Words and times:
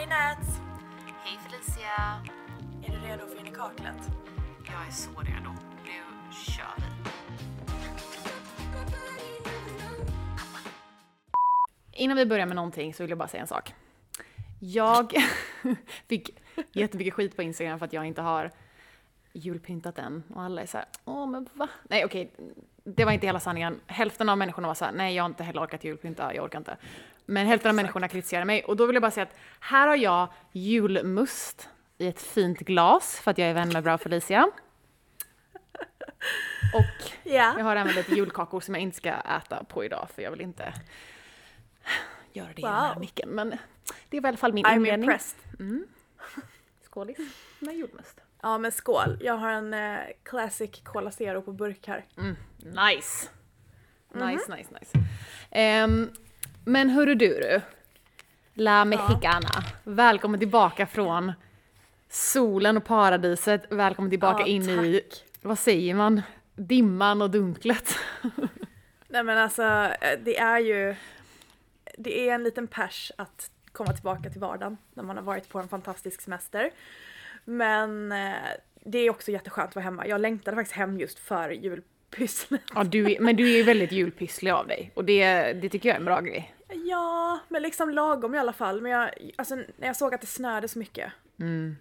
Hej 0.00 0.08
Nats! 0.08 0.60
Hej 1.24 1.38
Felicia! 1.38 2.22
Är 2.86 3.00
du 3.00 3.06
redo 3.08 3.26
för 3.26 3.40
in 3.40 3.46
i 3.46 3.50
kaklet? 3.50 4.10
Jag 4.66 4.86
är 4.86 4.90
så 4.90 5.10
redo. 5.10 5.50
Nu 5.84 6.32
kör 6.32 6.74
vi. 6.76 6.84
Innan 11.92 12.16
vi 12.16 12.26
börjar 12.26 12.46
med 12.46 12.56
någonting 12.56 12.94
så 12.94 13.02
vill 13.02 13.10
jag 13.10 13.18
bara 13.18 13.28
säga 13.28 13.40
en 13.40 13.46
sak. 13.46 13.74
Jag 14.60 15.14
fick 16.08 16.30
jättemycket 16.72 17.14
skit 17.14 17.36
på 17.36 17.42
Instagram 17.42 17.78
för 17.78 17.86
att 17.86 17.92
jag 17.92 18.06
inte 18.06 18.22
har 18.22 18.50
julpyntat 19.32 19.98
än. 19.98 20.22
Och 20.34 20.42
alla 20.42 20.62
är 20.62 20.66
så 20.66 20.76
här, 20.76 20.86
åh 21.04 21.26
men 21.26 21.48
va? 21.52 21.68
Nej 21.88 22.04
okej, 22.04 22.32
det 22.84 23.04
var 23.04 23.12
inte 23.12 23.26
hela 23.26 23.40
sanningen. 23.40 23.80
Hälften 23.86 24.28
av 24.28 24.38
människorna 24.38 24.68
var 24.68 24.74
så 24.74 24.84
här, 24.84 24.92
nej 24.92 25.14
jag 25.14 25.22
har 25.22 25.28
inte 25.28 25.44
heller 25.44 25.62
orkat 25.62 25.84
julpynta, 25.84 26.34
jag 26.34 26.44
orkar 26.44 26.58
inte. 26.58 26.76
Men 27.30 27.46
hälften 27.46 27.68
av 27.68 27.74
människorna 27.74 28.08
kritiserade 28.08 28.44
mig 28.46 28.64
och 28.64 28.76
då 28.76 28.86
vill 28.86 28.94
jag 28.94 29.02
bara 29.02 29.10
säga 29.10 29.22
att 29.26 29.36
här 29.60 29.88
har 29.88 29.96
jag 29.96 30.28
julmust 30.52 31.68
i 31.98 32.06
ett 32.06 32.20
fint 32.22 32.58
glas 32.58 33.20
för 33.20 33.30
att 33.30 33.38
jag 33.38 33.48
är 33.48 33.54
vän 33.54 33.68
med 33.72 33.82
Bra 33.82 33.98
Felicia. 33.98 34.50
Och 36.74 37.12
Ja. 37.24 37.54
jag 37.58 37.64
har 37.64 37.76
även 37.76 37.94
lite 37.94 38.14
julkakor 38.14 38.60
som 38.60 38.74
jag 38.74 38.82
inte 38.82 38.96
ska 38.96 39.10
äta 39.12 39.64
på 39.64 39.84
idag 39.84 40.08
för 40.14 40.22
jag 40.22 40.30
vill 40.30 40.40
inte 40.40 40.74
göra 42.32 42.48
det 42.54 42.60
i 42.60 42.62
den 42.62 42.72
här 42.72 42.92
Wow. 42.94 43.00
micken. 43.00 43.28
Men 43.28 43.56
det 44.08 44.20
var 44.20 44.28
i 44.28 44.30
alla 44.30 44.36
fall 44.36 44.52
min 44.52 44.64
I'm 44.66 44.76
inledning. 44.76 45.04
impressed. 45.10 45.38
Skålis 46.84 47.18
med 47.58 47.74
julmust. 47.74 48.20
Ja 48.42 48.58
men 48.58 48.72
skål. 48.72 49.18
Jag 49.20 49.34
har 49.34 49.50
en 49.50 49.74
eh, 49.74 49.98
Classic 50.22 50.70
Cola 50.84 51.10
Zero 51.10 51.42
på 51.42 51.52
burk 51.52 51.86
här. 51.88 52.04
Nice! 52.56 53.28
Mhm. 54.14 54.26
Nice, 54.28 54.56
nice, 54.56 54.70
nice. 54.80 54.98
Ehm, 55.50 56.10
men 56.64 56.90
hörru 56.90 57.14
du, 57.14 57.28
du. 57.28 57.60
La 58.54 58.84
Mexicana. 58.84 59.48
Välkommen 59.84 60.40
tillbaka 60.40 60.86
från 60.86 61.32
solen 62.08 62.76
och 62.76 62.84
paradiset. 62.84 63.62
Välkommen 63.70 64.10
tillbaka 64.10 64.40
Ja, 64.42 64.46
in 64.46 64.68
i, 64.68 65.00
tack. 65.00 65.24
vad 65.42 65.58
säger 65.58 65.94
man, 65.94 66.22
dimman 66.54 67.22
och 67.22 67.30
dunklet. 67.30 67.96
Nej 69.08 69.22
men 69.24 69.38
alltså 69.38 69.62
eh, 70.00 70.18
det 70.24 70.38
är 70.38 70.58
ju 70.58 70.94
Det 71.98 72.28
är 72.28 72.34
en 72.34 72.42
liten 72.44 72.66
pers 72.66 73.12
att 73.18 73.50
komma 73.72 73.92
tillbaka 73.92 74.30
till 74.30 74.40
vardagen 74.40 74.76
när 74.94 75.02
man 75.04 75.16
har 75.16 75.24
varit 75.24 75.48
på 75.48 75.58
en 75.58 75.68
fantastisk 75.68 76.20
semester. 76.20 76.70
Men 77.44 78.12
eh, 78.12 78.32
det 78.84 78.98
är 78.98 79.10
också 79.10 79.30
jätteskönt 79.30 79.68
att 79.68 79.74
vara 79.74 79.84
hemma. 79.84 80.06
Jag 80.06 80.20
längtade 80.20 80.56
faktiskt 80.56 80.76
hem 80.76 81.00
just 81.00 81.18
för 81.18 81.50
julpysslet. 82.10 82.60
Ja, 82.74 82.84
du 82.84 83.12
är, 83.12 83.20
men 83.20 83.36
du 83.36 83.52
är 83.52 83.56
ju 83.56 83.62
väldigt 83.62 83.92
julpysslig 83.92 84.50
av 84.50 84.66
dig 84.66 84.90
och 84.94 85.04
det, 85.04 85.52
det 85.52 85.68
tycker 85.68 85.88
jag 85.88 85.94
är 85.96 86.00
en 86.00 86.04
bra 86.04 86.20
grej. 86.20 86.54
Ja, 86.68 87.38
men 87.48 87.62
liksom 87.62 87.90
lagom 87.90 88.34
i 88.34 88.38
alla 88.38 88.52
fall. 88.52 88.80
Men 88.80 88.92
jag, 88.92 89.10
alltså, 89.36 89.54
när 89.56 89.86
jag 89.86 89.96
såg 89.96 90.14
att 90.14 90.20
det 90.20 90.26
snöade 90.26 90.68
så 90.68 90.78
mycket 90.78 91.12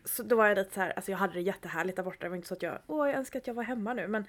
så 0.06 0.24
då 0.24 0.36
var 0.36 0.48
jag 0.48 0.58
lite 0.58 0.74
så 0.74 0.80
här, 0.82 0.94
alltså 0.96 1.12
jag 1.12 1.18
hade 1.18 1.34
det 1.34 1.42
jättehärligt 1.42 1.96
där 1.96 2.04
borta. 2.04 2.18
Det 2.20 2.30
var 2.30 2.36
inte 2.36 2.48
så 2.48 2.54
att 2.54 2.62
jag, 2.64 2.80
åh 2.88 3.08
jag 3.08 3.18
önskar 3.18 3.40
att 3.40 3.48
jag 3.48 3.54
var 3.54 3.64
hemma 3.64 3.94
nu. 3.94 4.08
Men 4.08 4.26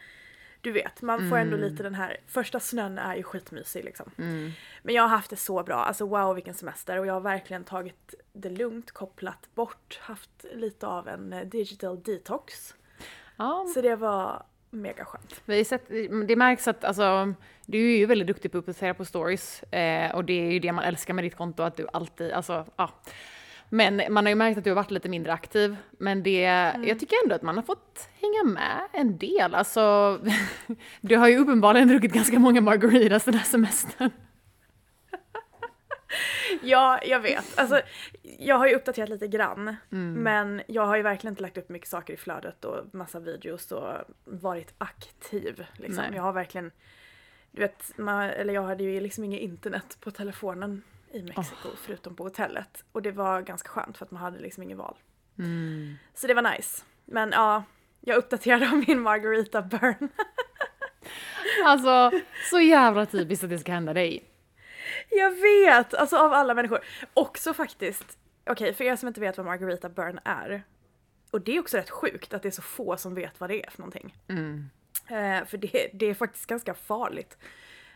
du 0.60 0.72
vet, 0.72 1.02
man 1.02 1.30
får 1.30 1.36
ändå 1.36 1.56
lite 1.56 1.82
den 1.82 1.94
här, 1.94 2.16
första 2.26 2.60
snön 2.60 2.98
är 2.98 3.16
ju 3.16 3.22
skitmysig 3.22 3.84
liksom. 3.84 4.10
Men 4.82 4.94
jag 4.94 5.02
har 5.02 5.08
haft 5.08 5.30
det 5.30 5.36
så 5.36 5.62
bra, 5.62 5.76
alltså 5.76 6.06
wow 6.06 6.34
vilken 6.34 6.54
semester 6.54 6.98
och 6.98 7.06
jag 7.06 7.14
har 7.14 7.20
verkligen 7.20 7.64
tagit 7.64 8.14
det 8.32 8.50
lugnt, 8.50 8.90
kopplat 8.90 9.54
bort, 9.54 9.98
haft 10.02 10.44
lite 10.54 10.86
av 10.86 11.08
en 11.08 11.32
eh, 11.32 11.46
digital 11.46 12.02
detox. 12.02 12.74
Ja, 13.36 13.66
Så 13.74 13.80
det 13.80 13.96
var 13.96 14.42
mega 14.70 15.04
skönt. 15.04 15.40
Vi 15.44 15.64
sett, 15.64 15.88
det 16.28 16.36
märks 16.36 16.68
att 16.68 16.84
alltså, 16.84 17.34
du 17.66 17.92
är 17.92 17.98
ju 17.98 18.06
väldigt 18.06 18.26
duktig 18.26 18.52
på 18.52 18.58
att 18.58 18.62
uppdatera 18.62 18.94
på 18.94 19.04
stories 19.04 19.62
eh, 19.62 20.14
och 20.14 20.24
det 20.24 20.46
är 20.46 20.52
ju 20.52 20.58
det 20.58 20.72
man 20.72 20.84
älskar 20.84 21.14
med 21.14 21.24
ditt 21.24 21.36
konto, 21.36 21.62
att 21.62 21.76
du 21.76 21.86
alltid, 21.92 22.32
alltså 22.32 22.64
ja. 22.76 22.90
Men 23.72 24.02
man 24.12 24.24
har 24.24 24.30
ju 24.30 24.34
märkt 24.34 24.58
att 24.58 24.64
du 24.64 24.70
har 24.70 24.74
varit 24.74 24.90
lite 24.90 25.08
mindre 25.08 25.32
aktiv, 25.32 25.76
men 25.98 26.22
det, 26.22 26.40
jag 26.84 27.00
tycker 27.00 27.16
ändå 27.24 27.34
att 27.34 27.42
man 27.42 27.56
har 27.56 27.62
fått 27.62 28.08
hänga 28.20 28.54
med 28.54 28.80
en 28.92 29.18
del. 29.18 29.54
Alltså, 29.54 30.18
du 31.00 31.16
har 31.16 31.28
ju 31.28 31.38
uppenbarligen 31.38 31.88
druckit 31.88 32.12
ganska 32.12 32.38
många 32.38 32.60
margaritas 32.60 33.24
den 33.24 33.34
här 33.34 33.44
semestern. 33.44 34.10
Ja, 36.62 37.00
jag 37.04 37.20
vet. 37.20 37.58
Alltså, 37.58 37.80
jag 38.22 38.56
har 38.56 38.68
ju 38.68 38.74
uppdaterat 38.74 39.08
lite 39.08 39.28
grann. 39.28 39.76
Men 40.22 40.62
jag 40.66 40.86
har 40.86 40.96
ju 40.96 41.02
verkligen 41.02 41.32
inte 41.32 41.42
lagt 41.42 41.58
upp 41.58 41.68
mycket 41.68 41.88
saker 41.88 42.14
i 42.14 42.16
flödet 42.16 42.64
och 42.64 42.94
massa 42.94 43.20
videos 43.20 43.72
och 43.72 43.92
varit 44.24 44.74
aktiv. 44.78 45.66
Liksom. 45.76 46.04
Nej. 46.04 46.14
Jag 46.14 46.22
har 46.22 46.32
verkligen, 46.32 46.70
du 47.50 47.60
vet, 47.60 47.98
man, 47.98 48.22
eller 48.22 48.54
jag 48.54 48.62
hade 48.62 48.84
ju 48.84 49.00
liksom 49.00 49.24
inget 49.24 49.40
internet 49.40 49.96
på 50.00 50.10
telefonen 50.10 50.82
i 51.12 51.22
Mexiko 51.22 51.68
förutom 51.76 52.16
på 52.16 52.24
hotellet. 52.24 52.84
Och 52.92 53.02
det 53.02 53.10
var 53.12 53.42
ganska 53.42 53.68
skönt 53.68 53.98
för 53.98 54.04
att 54.04 54.10
man 54.10 54.22
hade 54.22 54.38
liksom 54.38 54.62
ingen 54.62 54.78
val. 54.78 54.96
Så 56.14 56.26
det 56.26 56.34
var 56.34 56.56
nice. 56.56 56.82
Men 57.04 57.30
ja, 57.32 57.64
jag 58.00 58.16
uppdaterade 58.16 58.66
om 58.66 58.84
min 58.86 59.00
margarita 59.00 59.62
burn. 59.62 60.08
Alltså, 61.64 62.10
så 62.50 62.60
jävla 62.60 63.06
typiskt 63.06 63.44
att 63.44 63.50
det 63.50 63.58
ska 63.58 63.72
hända 63.72 63.94
dig. 63.94 64.29
Jag 65.08 65.30
vet! 65.30 65.94
Alltså 65.94 66.16
av 66.16 66.32
alla 66.32 66.54
människor. 66.54 66.80
Också 67.14 67.54
faktiskt, 67.54 68.18
okej 68.46 68.74
för 68.74 68.84
er 68.84 68.96
som 68.96 69.08
inte 69.08 69.20
vet 69.20 69.36
vad 69.36 69.46
Margarita 69.46 69.88
Burn 69.88 70.20
är. 70.24 70.62
Och 71.30 71.40
det 71.40 71.56
är 71.56 71.60
också 71.60 71.76
rätt 71.76 71.90
sjukt 71.90 72.34
att 72.34 72.42
det 72.42 72.48
är 72.48 72.52
så 72.52 72.62
få 72.62 72.96
som 72.96 73.14
vet 73.14 73.40
vad 73.40 73.50
det 73.50 73.66
är 73.66 73.70
för 73.70 73.78
någonting. 73.78 74.14
Eh, 75.08 75.44
för 75.44 75.56
det, 75.56 75.90
det 75.92 76.06
är 76.06 76.14
faktiskt 76.14 76.46
ganska 76.46 76.74
farligt. 76.74 77.38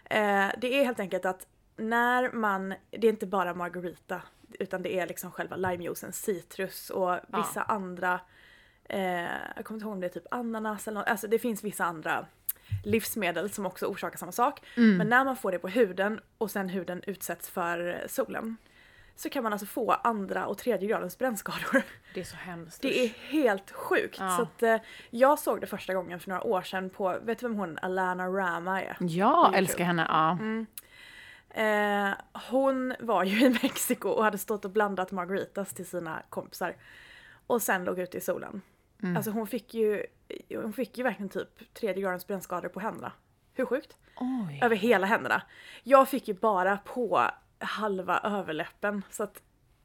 Eh, 0.04 0.48
det 0.58 0.80
är 0.80 0.84
helt 0.84 1.00
enkelt 1.00 1.24
att 1.24 1.46
när 1.76 2.32
man, 2.32 2.74
det 2.90 3.06
är 3.06 3.10
inte 3.10 3.26
bara 3.26 3.54
Margarita 3.54 4.22
utan 4.58 4.82
det 4.82 4.98
är 4.98 5.06
liksom 5.06 5.30
själva 5.30 5.56
limejuicen, 5.56 6.12
citrus 6.12 6.90
och 6.90 7.18
vissa 7.28 7.62
andra, 7.62 8.20
eh, 8.84 9.22
jag 9.56 9.64
kommer 9.64 9.76
inte 9.78 9.84
ihåg 9.84 9.92
om 9.92 10.00
det 10.00 10.06
är 10.06 10.10
typ 10.10 10.26
ananas 10.30 10.88
eller 10.88 11.00
något, 11.00 11.08
alltså 11.08 11.28
det 11.28 11.38
finns 11.38 11.64
vissa 11.64 11.84
andra 11.84 12.26
livsmedel 12.84 13.50
som 13.50 13.66
också 13.66 13.86
orsakar 13.86 14.18
samma 14.18 14.32
sak. 14.32 14.60
Men 14.76 15.08
när 15.08 15.24
man 15.24 15.36
får 15.36 15.52
det 15.52 15.58
på 15.58 15.68
huden 15.68 16.20
och 16.38 16.50
sen 16.50 16.68
huden 16.68 17.02
utsätts 17.06 17.50
för 17.50 18.04
solen 18.08 18.56
så 19.16 19.30
kan 19.30 19.42
man 19.42 19.52
alltså 19.52 19.66
få 19.66 19.90
andra 19.90 20.46
och 20.46 20.58
tredje 20.58 20.88
gradens 20.88 21.18
brännskador. 21.18 21.82
Det 22.14 22.20
är 22.20 22.24
så 22.24 22.36
hemskt. 22.36 22.82
Det 22.82 23.04
är 23.04 23.08
helt 23.08 23.70
sjukt. 23.70 24.16
Ja. 24.20 24.36
Så 24.36 24.42
att, 24.42 24.62
eh, 24.62 24.76
jag 25.10 25.38
såg 25.38 25.60
det 25.60 25.66
första 25.66 25.94
gången 25.94 26.20
för 26.20 26.28
några 26.28 26.42
år 26.42 26.62
sedan 26.62 26.90
på, 26.90 27.18
vet 27.22 27.38
du 27.38 27.48
vem 27.48 27.56
hon 27.56 27.78
Alana 27.82 28.28
Rama 28.28 28.82
är? 28.82 28.96
Ja, 29.00 29.52
älskar 29.54 29.84
henne. 29.84 30.06
Ja. 30.08 30.38
Eh, 31.62 32.14
hon 32.50 32.94
var 33.00 33.24
ju 33.24 33.40
i 33.46 33.48
Mexiko 33.50 34.08
och 34.08 34.24
hade 34.24 34.38
stått 34.38 34.64
och 34.64 34.70
blandat 34.70 35.10
margaritas 35.12 35.74
till 35.74 35.86
sina 35.86 36.22
kompisar. 36.28 36.76
Och 37.46 37.62
sen 37.62 37.84
låg 37.84 37.98
ute 37.98 38.18
i 38.18 38.20
solen. 38.20 38.62
Mm. 39.04 39.16
Alltså 39.16 39.30
hon 39.30 39.46
fick 39.46 39.74
ju, 39.74 40.06
hon 40.50 40.72
fick 40.72 40.98
ju 40.98 41.04
verkligen 41.04 41.28
typ 41.28 41.74
tredje 41.74 42.02
gradens 42.02 42.26
brännskador 42.26 42.68
på 42.68 42.80
händerna. 42.80 43.12
Hur 43.54 43.64
sjukt? 43.64 43.96
Oj. 44.16 44.60
Över 44.62 44.76
hela 44.76 45.06
händerna. 45.06 45.42
Jag 45.82 46.08
fick 46.08 46.28
ju 46.28 46.34
bara 46.34 46.76
på 46.76 47.30
halva 47.58 48.20
överläppen 48.24 49.02
så 49.10 49.22
att 49.22 49.42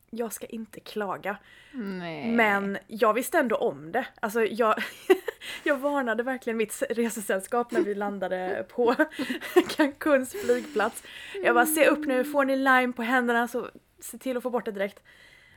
jag 0.09 0.33
ska 0.33 0.45
inte 0.45 0.79
klaga. 0.79 1.37
Nej. 1.71 2.31
Men 2.31 2.77
jag 2.87 3.13
visste 3.13 3.37
ändå 3.39 3.55
om 3.55 3.91
det. 3.91 4.07
Alltså 4.19 4.45
jag, 4.45 4.75
jag 5.63 5.77
varnade 5.77 6.23
verkligen 6.23 6.57
mitt 6.57 6.83
resesällskap 6.89 7.71
när 7.71 7.81
vi 7.81 7.95
landade 7.95 8.65
på 8.69 8.95
Cancuns 9.75 10.31
flygplats. 10.45 11.03
Jag 11.43 11.55
bara, 11.55 11.65
se 11.65 11.87
upp 11.87 12.05
nu, 12.05 12.23
får 12.23 12.45
ni 12.45 12.55
lime 12.55 12.93
på 12.93 13.01
händerna 13.01 13.47
så 13.47 13.69
se 13.99 14.17
till 14.17 14.37
att 14.37 14.43
få 14.43 14.49
bort 14.49 14.65
det 14.65 14.71
direkt. 14.71 15.03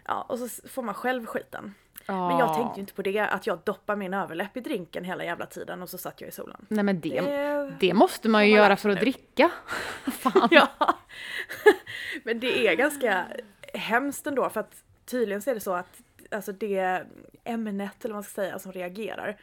Ja, 0.05 0.23
och 0.23 0.39
så 0.39 0.69
får 0.69 0.83
man 0.83 0.95
själv 0.95 1.27
skiten. 1.27 1.75
Men 2.07 2.39
jag 2.39 2.55
tänkte 2.55 2.77
ju 2.77 2.81
inte 2.81 2.93
på 2.95 3.03
det, 3.03 3.19
att 3.19 3.47
jag 3.47 3.59
doppar 3.65 3.97
min 3.97 4.15
överläpp 4.15 4.57
i 4.57 4.61
drinken 4.61 5.05
hela 5.05 5.25
jävla 5.25 5.47
tiden 5.47 5.83
och 5.83 5.89
så 5.89 5.99
satt 5.99 6.21
jag 6.21 6.29
i 6.29 6.33
solen. 6.33 6.67
Nej 6.69 6.85
men 6.85 7.01
det, 7.01 7.21
Det- 7.21 7.73
det 7.81 7.95
måste 7.95 8.29
man 8.29 8.49
ju 8.49 8.55
göra 8.57 8.77
för 8.77 8.89
att 8.89 8.95
nu. 8.95 9.01
dricka. 9.01 9.51
Fan. 10.13 10.49
Ja. 10.51 10.69
Men 12.25 12.41
det 12.41 12.67
är 12.69 12.75
ganska 12.77 13.27
hemskt 13.75 14.27
ändå 14.27 14.49
för 14.51 14.61
att 14.61 14.85
tydligen 15.05 15.43
så 15.43 15.51
är 15.51 15.55
det 15.55 15.61
så 15.61 15.75
att 15.75 16.01
alltså 16.31 16.53
det 16.53 17.05
ämnet 17.45 18.05
eller 18.05 18.13
vad 18.15 18.17
man 18.17 18.23
ska 18.23 18.33
säga 18.35 18.59
som 18.59 18.73
reagerar. 18.73 19.37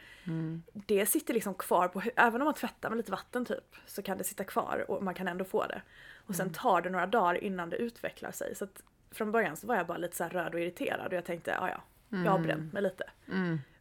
Det 0.72 1.06
sitter 1.06 1.34
liksom 1.34 1.54
kvar 1.54 1.88
på 1.88 2.02
även 2.16 2.40
om 2.40 2.44
man 2.44 2.54
tvättar 2.54 2.88
med 2.88 2.96
lite 2.96 3.10
vatten 3.10 3.44
typ 3.44 3.76
så 3.86 4.02
kan 4.02 4.18
det 4.18 4.24
sitta 4.24 4.44
kvar 4.44 4.84
och 4.88 5.02
man 5.02 5.14
kan 5.14 5.28
ändå 5.28 5.44
få 5.44 5.66
det. 5.66 5.82
Och 6.26 6.34
sen 6.34 6.52
tar 6.52 6.80
det 6.82 6.90
några 6.90 7.06
dagar 7.06 7.44
innan 7.44 7.70
det 7.70 7.76
utvecklar 7.76 8.30
sig. 8.30 8.54
Så 8.54 8.64
att 8.64 8.82
från 9.10 9.32
början 9.32 9.56
så 9.56 9.66
var 9.66 9.76
jag 9.76 9.86
bara 9.86 9.98
lite 9.98 10.16
så 10.16 10.24
röd 10.24 10.54
och 10.54 10.60
irriterad 10.60 11.06
och 11.06 11.12
jag 11.12 11.24
tänkte 11.24 11.50
ja 11.60 11.68
ja, 11.68 11.82
jag 12.10 12.30
har 12.30 12.38
bränt 12.38 12.72
mig 12.72 12.82
lite. 12.82 13.04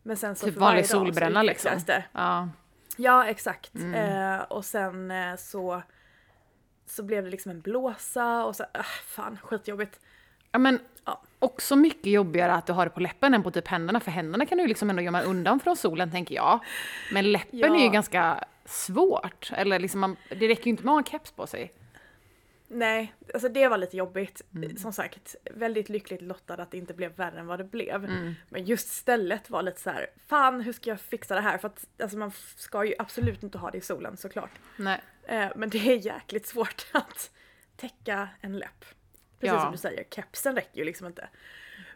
Men 0.04 0.18
sen 0.18 0.36
så 0.36 0.46
Typ 0.46 0.54
för 0.54 0.62
vanlig 0.62 0.86
solbränna 0.86 1.44
liksom. 1.44 1.72
Det. 1.86 2.04
Ja. 2.12 2.50
Ja, 2.98 3.26
exakt. 3.26 3.72
Eh, 3.96 4.38
och 4.42 4.66
sen 4.66 5.12
eh, 5.12 5.36
så, 5.36 5.82
så 6.86 7.04
blev 7.04 7.24
det 7.24 7.30
liksom 7.30 7.52
en 7.52 7.62
blåsa 7.62 8.46
och 8.46 8.56
så, 8.56 8.64
äh, 8.74 8.82
fan 9.06 9.38
skitjobbigt. 9.44 10.00
ja 10.52 10.60
men 10.60 10.80
Ja. 11.06 11.22
också 11.40 11.76
mycket 11.76 12.06
jobbigare 12.12 12.54
att 12.54 12.66
du 12.68 12.74
har 12.74 12.86
det 12.86 12.90
på 12.92 13.00
läppen 13.00 13.34
än 13.34 13.44
på 13.44 13.52
typ 13.52 13.68
händerna. 13.68 14.00
För 14.00 14.12
händerna 14.12 14.46
kan 14.46 14.58
du 14.58 14.62
ju 14.64 14.68
liksom 14.68 14.90
ändå 14.90 15.02
gömma 15.02 15.22
undan 15.22 15.60
från 15.60 15.76
solen 15.76 16.12
tänker 16.12 16.36
jag. 16.36 16.60
Men 17.14 17.32
läppen 17.32 17.60
Ja. 17.60 17.76
är 17.76 17.84
ju 17.84 17.90
ganska 17.90 18.44
svårt. 18.66 19.52
Eller 19.56 19.80
liksom 19.80 20.00
man, 20.00 20.16
det 20.30 20.48
räcker 20.48 20.64
ju 20.66 20.70
inte 20.70 20.84
med 20.84 20.92
att 20.92 20.96
ha 20.96 21.00
en 21.00 21.04
keps 21.20 21.32
på 21.32 21.48
sig. 21.48 21.72
Nej, 22.70 23.14
alltså 23.34 23.50
det 23.50 23.68
var 23.68 23.78
lite 23.78 23.98
jobbigt. 23.98 24.42
Som 24.78 24.94
sagt, 24.94 25.36
väldigt 25.52 25.90
lyckligt 25.90 26.22
lottad 26.22 26.54
att 26.54 26.72
det 26.72 26.78
inte 26.78 26.94
blev 26.94 27.16
värre 27.16 27.40
än 27.40 27.48
vad 27.48 27.60
det 27.60 27.64
blev. 27.64 28.02
Men 28.50 28.66
just 28.66 28.90
stället 28.90 29.50
var 29.50 29.62
lite 29.62 29.82
så 29.82 29.90
här, 29.90 30.08
fan 30.28 30.62
hur 30.62 30.74
ska 30.74 30.90
jag 30.90 31.02
fixa 31.02 31.36
det 31.36 31.42
här? 31.42 31.58
För 31.58 31.68
att 31.68 31.88
alltså, 32.02 32.18
man 32.18 32.32
ska 32.56 32.86
ju 32.86 32.94
absolut 33.00 33.44
inte 33.44 33.58
ha 33.58 33.72
det 33.72 33.78
i 33.78 33.82
solen 33.82 34.18
såklart. 34.18 34.52
Nej. 34.78 35.02
Eh, 35.24 35.48
men 35.56 35.70
det 35.70 35.78
är 35.78 35.96
jäkligt 36.06 36.48
svårt 36.48 36.86
att 36.92 37.32
täcka 37.76 38.30
en 38.42 38.58
läpp. 38.58 38.86
Precis 39.40 39.54
Ja. 39.54 39.62
som 39.62 39.72
du 39.72 39.78
säger, 39.78 40.04
kepsen 40.04 40.56
räcker 40.56 40.78
ju 40.78 40.86
liksom 40.86 41.08
inte. 41.08 41.30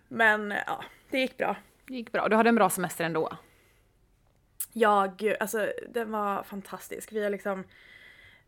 Men 0.08 0.52
ja, 0.68 0.84
det 1.10 1.20
gick 1.20 1.38
bra. 1.38 1.56
Det 1.88 1.94
gick 1.94 2.12
bra. 2.12 2.28
Du 2.28 2.36
hade 2.36 2.50
en 2.50 2.56
bra 2.56 2.70
semester 2.70 3.04
ändå. 3.06 3.38
Jag, 4.74 5.36
alltså 5.40 5.72
den 5.90 6.12
var 6.12 6.44
fantastisk. 6.44 7.12
Vi 7.12 7.24
har 7.24 7.30
liksom 7.30 7.64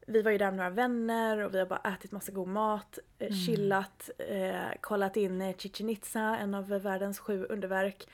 vi 0.05 0.21
var 0.21 0.31
ju 0.31 0.37
där 0.37 0.45
med 0.45 0.55
några 0.57 0.69
vänner 0.69 1.39
och 1.39 1.53
vi 1.53 1.59
har 1.59 1.65
bara 1.65 1.81
ätit 1.93 2.11
massa 2.11 2.31
god 2.31 2.47
mat, 2.47 2.99
eh, 3.19 3.33
chillat, 3.33 4.09
eh, 4.17 4.79
kollat 4.81 5.17
in 5.17 5.41
eh, 5.41 5.55
Chichen 5.57 5.89
Itza, 5.89 6.37
en 6.37 6.55
av 6.55 6.67
världens 6.67 7.19
sju 7.19 7.45
underverk. 7.45 8.07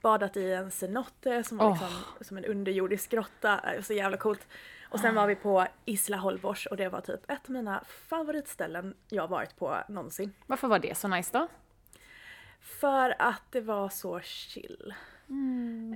Badat 0.00 0.36
i 0.36 0.52
en 0.52 0.70
cenote 0.70 1.42
som 1.42 1.58
var 1.58 1.66
Åh. 1.66 1.82
liksom 1.82 2.24
som 2.24 2.36
en 2.36 2.44
underjordisk 2.44 3.10
grotta, 3.10 3.60
eh, 3.74 3.82
så 3.82 3.92
jävla 3.92 4.16
coolt. 4.16 4.48
Och 4.88 5.00
sen 5.00 5.14
var 5.14 5.26
vi 5.26 5.34
på 5.34 5.66
Isla 5.84 6.16
Holbox 6.16 6.66
och 6.66 6.76
det 6.76 6.88
var 6.88 7.00
typ 7.00 7.30
ett 7.30 7.44
av 7.44 7.50
mina 7.50 7.84
favoritställen 7.86 8.94
jag 9.08 9.28
varit 9.28 9.56
på 9.56 9.76
någonsin. 9.88 10.32
Varför 10.46 10.68
var 10.68 10.78
det 10.78 10.98
så 10.98 11.08
nice 11.08 11.38
då? 11.38 11.48
För 12.60 13.14
att 13.18 13.42
det 13.50 13.60
var 13.60 13.88
så 13.88 14.20
chill. 14.20 14.94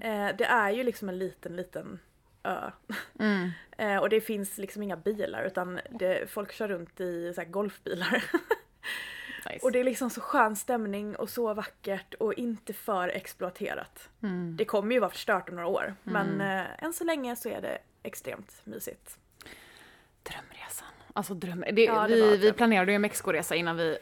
Eh, 0.03 0.37
det 0.37 0.45
är 0.45 0.71
ju 0.71 0.85
liksom 0.85 1.09
en 1.09 1.19
liten, 1.19 1.57
liten 1.57 1.99
ö. 2.43 2.71
eh, 3.79 3.97
och 3.97 4.09
det 4.09 4.21
finns 4.21 4.59
liksom 4.59 4.83
inga 4.83 4.97
bilar 4.97 5.45
utan 5.45 5.81
det, 5.91 6.31
folk 6.31 6.53
kör 6.53 6.69
runt 6.69 7.01
i 7.01 7.33
så 7.35 7.43
golfbilar. 7.45 8.25
Nice. 9.51 9.67
och 9.67 9.73
det 9.73 9.81
är 9.81 9.85
liksom 9.85 10.11
så 10.11 10.21
skön 10.21 10.57
stämning 10.57 11.17
och 11.17 11.31
så 11.31 11.55
vackert 11.55 12.15
och 12.15 12.35
inte 12.35 12.73
för 12.73 13.09
exploaterat. 13.09 14.09
Det 14.57 14.65
kommer 14.65 14.95
ju 14.95 15.01
vara 15.01 15.11
förstört 15.11 15.49
om 15.49 15.55
några 15.55 15.69
år 15.69 15.95
men 16.03 16.41
eh, 16.41 16.85
än 16.85 16.93
så 16.93 17.05
länge 17.05 17.37
så 17.37 17.49
är 17.49 17.61
det 17.61 17.79
extremt 18.03 18.61
mysigt. 18.65 19.19
Drömresan. 20.23 20.89
Alltså 21.13 21.35
dröm... 21.35 21.65
Det, 21.73 21.85
Ja, 21.85 22.09
det 22.09 22.15
vi, 22.15 22.37
vi 22.37 22.53
planerade 22.53 22.93
ju 22.93 22.97
en 22.97 23.01
Mexiko-resa 23.01 23.55
innan 23.55 23.77
vi... 23.77 23.99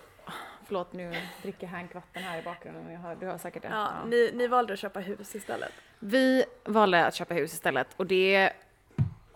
Förlåt, 0.69 0.93
nu 0.93 1.12
dricker 1.43 1.67
Hank 1.67 1.94
vatten 1.94 2.23
här 2.23 2.38
i 2.38 2.43
bakgrunden. 2.43 2.93
Jag 2.93 3.00
hör, 3.00 3.15
du 3.17 3.26
hör 3.26 3.38
säkert 3.38 3.62
det. 3.62 3.69
Ja, 3.69 3.75
Ja. 4.03 4.09
Ni, 4.09 4.31
ni 4.35 4.47
valde 4.47 4.73
att 4.73 4.79
köpa 4.79 5.00
hus 5.00 5.35
istället. 5.35 5.73
Vi 5.99 6.44
valde 6.65 7.06
att 7.06 7.15
köpa 7.15 7.35
hus 7.35 7.53
istället 7.53 7.88
och 7.97 8.06
det 8.06 8.53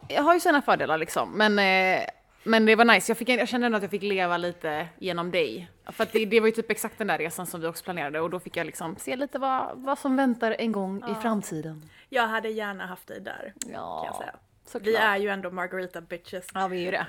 jag 0.08 0.22
har 0.22 0.34
ju 0.34 0.40
sina 0.40 0.62
fördelar 0.62 0.98
liksom. 0.98 1.30
Men, 1.38 1.58
eh, 1.58 2.04
men 2.44 2.66
det 2.66 2.76
var 2.76 2.84
nice. 2.84 3.10
Jag, 3.10 3.18
fick, 3.18 3.28
jag 3.28 3.48
kände 3.48 3.66
ändå 3.66 3.76
att 3.76 3.82
jag 3.82 3.90
fick 3.90 4.02
leva 4.02 4.36
lite 4.36 4.88
genom 4.98 5.30
dig. 5.30 5.70
För 5.86 6.06
det, 6.12 6.24
det 6.24 6.40
var 6.40 6.46
ju 6.46 6.52
typ 6.52 6.70
exakt 6.70 6.98
den 6.98 7.06
där 7.06 7.18
resan 7.18 7.46
som 7.46 7.60
vi 7.60 7.66
också 7.66 7.84
planerade 7.84 8.20
och 8.20 8.30
då 8.30 8.40
fick 8.40 8.56
jag 8.56 8.66
liksom 8.66 8.96
se 8.96 9.16
lite 9.16 9.38
vad, 9.38 9.70
vad 9.74 9.98
som 9.98 10.16
väntar 10.16 10.56
en 10.58 10.72
gång 10.72 11.04
i 11.10 11.22
framtiden. 11.22 11.90
Jag 12.08 12.26
hade 12.26 12.48
gärna 12.48 12.86
haft 12.86 13.06
dig 13.08 13.20
där 13.20 13.52
kan 13.62 13.72
jag 13.72 13.80
Ja, 13.80 14.16
säga. 14.18 14.34
Såklart. 14.64 14.86
Vi 14.86 14.96
är 14.96 15.16
ju 15.16 15.28
ändå 15.28 15.50
margarita 15.50 16.00
bitches. 16.00 16.46
Ja, 16.54 16.68
vi 16.68 16.76
är 16.76 16.84
ju 16.84 16.90
det. 16.90 17.06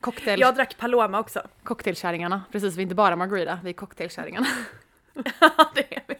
Cocktail, 0.00 0.40
Jag 0.40 0.54
drack 0.54 0.76
Paloma 0.78 1.20
också. 1.20 1.42
Cocktailkärringarna. 1.62 2.42
Precis, 2.52 2.76
vi 2.76 2.80
är 2.80 2.82
inte 2.82 2.94
bara 2.94 3.16
Margarita, 3.16 3.58
vi 3.64 3.70
är 3.70 3.74
cocktailkärringarna. 3.74 4.46
Ja, 5.40 5.70
det 5.74 5.96
är 5.96 6.02
vi. 6.08 6.14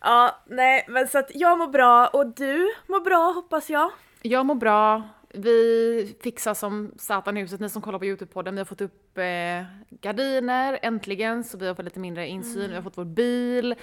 ja, 0.00 0.42
nej, 0.46 0.84
men 0.88 1.08
så 1.08 1.18
att 1.18 1.30
jag 1.34 1.58
mår 1.58 1.68
bra 1.68 2.06
och 2.06 2.26
du 2.34 2.74
mår 2.86 3.00
bra 3.00 3.32
hoppas 3.32 3.70
jag. 3.70 3.90
Jag 4.22 4.46
mår 4.46 4.54
bra. 4.54 5.02
Vi 5.28 6.16
fixar 6.22 6.54
som 6.54 6.92
satan 6.98 7.36
huset, 7.36 7.60
ni 7.60 7.68
som 7.68 7.82
kollar 7.82 7.98
på 7.98 8.04
Youtube-podden. 8.04 8.50
Vi 8.52 8.58
har 8.58 8.64
fått 8.64 8.80
upp 8.80 9.18
eh, 9.18 9.64
gardiner 10.00 10.78
äntligen 10.82 11.44
så 11.44 11.58
vi 11.58 11.66
har 11.66 11.74
fått 11.74 11.84
lite 11.84 12.00
mindre 12.00 12.28
insyn. 12.28 12.68
Vi 12.70 12.74
har 12.74 12.82
fått 12.82 12.98
vår 12.98 13.04
bil. 13.04 13.74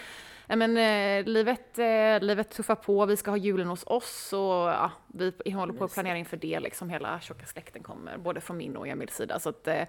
Ja, 0.48 0.56
men, 0.56 0.78
eh, 0.78 1.26
livet, 1.26 1.80
eh, 1.80 2.20
livet 2.22 2.50
tuffar 2.50 2.76
på, 2.76 3.06
vi 3.06 3.18
ska 3.18 3.32
ha 3.32 3.38
julen 3.38 3.68
hos 3.68 3.84
oss 3.88 4.34
och 4.34 4.40
ja, 4.40 4.92
vi 5.08 5.52
håller 5.52 5.74
på 5.74 5.84
att 5.84 5.94
planera 5.94 6.18
inför 6.18 6.38
det. 6.38 6.60
Liksom, 6.60 6.90
hela 6.90 7.20
tjocka 7.20 7.46
släkten 7.46 7.84
kommer, 7.84 8.18
både 8.18 8.42
från 8.42 8.58
min 8.58 8.78
och 8.78 8.88
Emils 8.88 9.16
sida. 9.16 9.40
Så 9.40 9.50
att, 9.50 9.68
eh, 9.68 9.84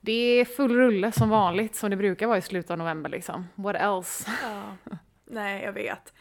det 0.00 0.12
är 0.12 0.44
full 0.44 0.76
rulle 0.76 1.12
som 1.12 1.28
vanligt, 1.28 1.74
som 1.74 1.90
det 1.90 1.96
brukar 1.96 2.26
vara 2.26 2.38
i 2.38 2.42
slutet 2.42 2.70
av 2.70 2.78
november. 2.78 3.10
Liksom. 3.10 3.48
What 3.54 3.76
else? 3.76 4.30
Ja. 4.42 4.76
Nej, 5.24 5.64
jag 5.64 5.72
vet. 5.72 6.12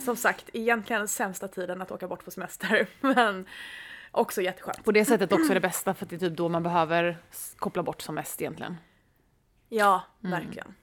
Som 0.00 0.16
sagt, 0.16 0.50
egentligen 0.52 1.08
sämsta 1.08 1.48
tiden 1.48 1.82
att 1.82 1.90
åka 1.90 2.08
bort 2.08 2.24
på 2.24 2.30
semester, 2.30 2.86
men 3.00 3.46
också 4.10 4.42
jätteskönt. 4.42 4.84
På 4.84 4.92
det 4.92 5.04
sättet 5.04 5.32
också 5.32 5.54
det 5.54 5.60
bästa, 5.60 5.94
för 5.94 6.04
att 6.04 6.10
det 6.10 6.16
är 6.16 6.20
typ 6.20 6.36
då 6.36 6.48
man 6.48 6.62
behöver 6.62 7.18
koppla 7.56 7.82
bort 7.82 8.00
som 8.00 8.14
mest 8.14 8.42
egentligen. 8.42 8.76
Ja, 9.68 10.02
verkligen. 10.20 10.74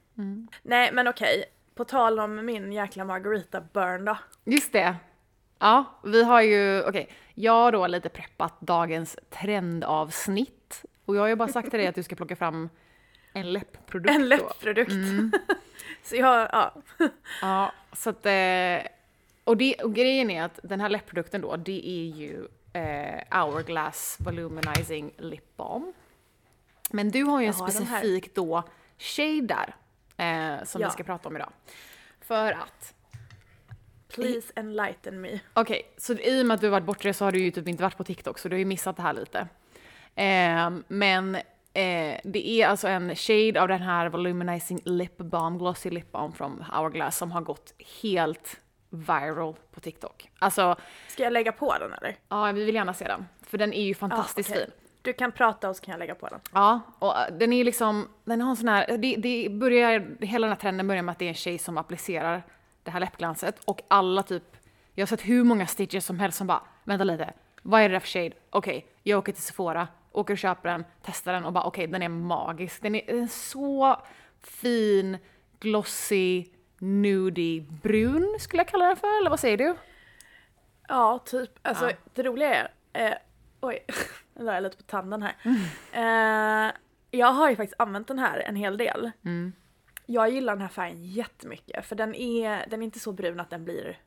Nej, 0.61 0.91
men 0.93 1.07
okej. 1.07 1.45
På 1.75 1.85
tal 1.85 2.19
om 2.19 2.45
min 2.45 2.73
jäkla 2.73 3.05
margarita 3.05 3.61
burn 3.73 4.05
då. 4.05 4.17
Just 4.43 4.73
det. 4.73 4.95
Ja, 5.59 5.85
vi 6.03 6.23
har 6.23 6.41
ju, 6.41 6.83
okej, 6.83 7.09
jag 7.33 7.51
har 7.53 7.71
då 7.71 7.87
lite 7.87 8.09
preppat 8.09 8.61
dagens 8.61 9.17
trendavsnitt. 9.29 10.85
Och 11.05 11.15
jag 11.15 11.21
har 11.21 11.27
ju 11.27 11.35
bara 11.35 11.47
sagt 11.47 11.69
till 11.69 11.79
dig 11.79 11.87
att 11.87 11.95
du 11.95 12.03
ska 12.03 12.15
plocka 12.15 12.35
fram 12.35 12.69
en 13.33 13.53
läppprodukt 13.53 14.15
En 14.15 14.29
läppprodukt. 14.29 14.91
så 16.03 16.15
jag, 16.15 16.49
ja. 16.51 16.73
Ja, 17.41 17.71
så 17.93 18.09
att, 18.09 18.25
eh, 18.25 18.91
och, 19.43 19.57
det, 19.57 19.75
och 19.75 19.93
grejen 19.95 20.31
är 20.31 20.43
att 20.43 20.59
den 20.63 20.81
här 20.81 20.89
läppprodukten 20.89 21.41
då, 21.41 21.55
det 21.55 21.89
är 21.89 22.05
ju 22.05 22.47
eh, 22.73 23.41
Hourglass 23.45 24.17
Voluminizing 24.19 25.11
Lip 25.17 25.57
Balm. 25.57 25.93
Men 26.91 27.11
du 27.11 27.23
har 27.23 27.41
ju 27.41 27.47
en 27.47 27.53
Jag 27.57 27.65
här. 27.65 27.71
specifik 27.71 28.35
då 28.35 28.63
shade 28.97 29.41
där, 29.41 29.75
eh, 30.17 30.63
som 30.63 30.81
Ja. 30.81 30.87
vi 30.87 30.91
ska 30.91 31.03
prata 31.03 31.29
om 31.29 31.35
idag. 31.35 31.51
För 32.21 32.51
att 32.51 32.93
Please 34.07 34.53
enlighten 34.55 35.21
me. 35.21 35.39
Okej, 35.53 35.93
så 35.97 36.13
i 36.13 36.41
och 36.41 36.45
med 36.45 36.55
att 36.55 36.61
du 36.61 36.67
har 36.67 36.71
varit 36.71 36.85
bortrest 36.85 37.19
så 37.19 37.25
har 37.25 37.31
du 37.31 37.39
ju 37.39 37.51
typ 37.51 37.67
inte 37.67 37.83
varit 37.83 37.97
på 37.97 38.03
TikTok 38.03 38.39
så 38.39 38.49
du 38.49 38.55
har 38.55 38.59
ju 38.59 38.65
missat 38.65 38.95
det 38.95 39.01
här 39.01 39.13
lite. 39.13 39.47
Ehm, 40.15 40.83
men 40.87 41.35
eh, 41.73 42.19
det 42.23 42.47
är 42.49 42.67
alltså 42.67 42.87
en 42.87 43.15
shade 43.15 43.61
av 43.61 43.67
den 43.67 43.81
här 43.81 44.09
Voluminizing 44.09 44.79
Lip 44.85 45.17
Balm, 45.17 45.57
Glossy 45.57 45.89
Lip 45.89 46.11
Balm 46.11 46.31
från 46.33 46.61
Hourglass 46.73 47.17
som 47.17 47.31
har 47.31 47.41
gått 47.41 47.73
helt 48.01 48.59
viral 48.89 49.55
på 49.71 49.79
TikTok. 49.79 50.29
Alltså, 50.39 50.75
Ska 51.07 51.23
jag 51.23 51.33
lägga 51.33 51.51
på 51.51 51.77
den 51.77 51.93
eller? 51.93 52.15
ja 52.29 52.51
vi 52.51 52.63
vill 52.65 52.75
gärna 52.75 52.93
se 52.93 53.05
den. 53.05 53.25
För 53.41 53.57
den 53.57 53.73
är 53.73 53.83
ju 53.83 53.93
fantastiskt 53.95 54.49
okej. 54.49 54.61
fin. 54.65 54.71
Du 55.05 55.13
kan 55.13 55.31
prata 55.31 55.69
och 55.69 55.75
så 55.75 55.83
kan 55.85 55.91
jag 55.91 55.99
lägga 55.99 56.15
på 56.15 56.27
den. 56.27 56.39
Ja, 56.53 56.79
och 56.99 57.17
äh, 57.17 57.33
den 57.37 57.53
är 57.53 57.63
liksom, 57.63 58.07
den 58.23 58.41
har 58.41 58.49
en 58.49 58.55
sån 58.55 58.67
här, 58.67 58.97
det, 58.97 59.15
det 59.15 59.49
börjar, 59.51 60.17
hela 60.25 60.47
den 60.47 60.51
här 60.55 60.61
trenden 60.61 60.87
börjar 60.87 61.03
med 61.03 61.11
att 61.11 61.19
det 61.19 61.25
är 61.25 61.29
en 61.29 61.33
tjej 61.35 61.57
som 61.57 61.77
applicerar 61.77 62.43
det 62.83 62.91
här 62.91 62.99
läppglanset 62.99 63.59
och 63.65 63.81
alla 63.87 64.23
typ, 64.23 64.43
jag 64.93 65.01
har 65.01 65.07
sett 65.07 65.21
hur 65.21 65.43
många 65.43 65.67
stitches 65.67 66.05
som 66.05 66.19
helst 66.19 66.37
som 66.37 66.47
bara, 66.47 66.61
vänta 66.83 67.03
lite, 67.03 67.33
vad 67.61 67.81
är 67.81 67.89
det 67.89 67.95
där 67.95 67.99
för 67.99 68.07
shade? 68.07 68.31
Okej, 68.49 68.85
jag 69.03 69.19
åker 69.19 69.31
till 69.31 69.43
Sephora, 69.43 69.87
åker 70.11 70.33
och 70.33 70.37
köper 70.37 70.69
den, 70.69 70.85
testar 71.03 71.33
den 71.33 71.45
och 71.45 71.53
bara 71.53 71.63
okej, 71.63 71.87
den 71.87 72.01
är 72.01 72.09
magisk. 72.09 72.81
Den 72.81 72.95
är, 72.95 73.05
den 73.07 73.23
är 73.23 73.27
så 73.27 74.01
fin, 74.41 75.17
glossy, 75.59 76.45
nudie, 76.79 77.61
brun 77.83 78.35
skulle 78.39 78.59
jag 78.59 78.67
kalla 78.67 78.85
den 78.85 78.95
för, 78.97 79.19
eller 79.21 79.29
vad 79.29 79.39
säger 79.39 79.57
du? 79.57 79.75
Ja, 80.87 81.19
typ. 81.25 81.49
Alltså 81.61 81.89
Ja. 81.89 81.95
det 82.13 82.23
roliga 82.23 82.67
är, 82.93 83.07
eh, 83.11 83.13
oj, 83.61 83.85
nu 84.35 84.45
la 84.45 84.53
jag 84.53 84.63
lite 84.63 84.77
på 84.77 84.83
tanden 84.83 85.23
här. 85.23 85.35
Eh, 85.91 86.73
jag 87.11 87.31
har 87.31 87.49
ju 87.49 87.55
faktiskt 87.55 87.79
använt 87.79 88.07
den 88.07 88.19
här 88.19 88.39
en 88.39 88.55
hel 88.55 88.77
del. 88.77 89.11
Jag 90.05 90.29
gillar 90.29 90.53
den 90.53 90.61
här 90.61 90.69
färgen 90.69 91.05
jättemycket 91.05 91.85
för 91.85 91.95
den 91.95 92.15
är, 92.15 92.65
den 92.69 92.81
är 92.81 92.85
inte 92.85 92.99
så 92.99 93.11
brun 93.11 93.39
att 93.39 93.49
den 93.49 93.65
blir 93.65 93.97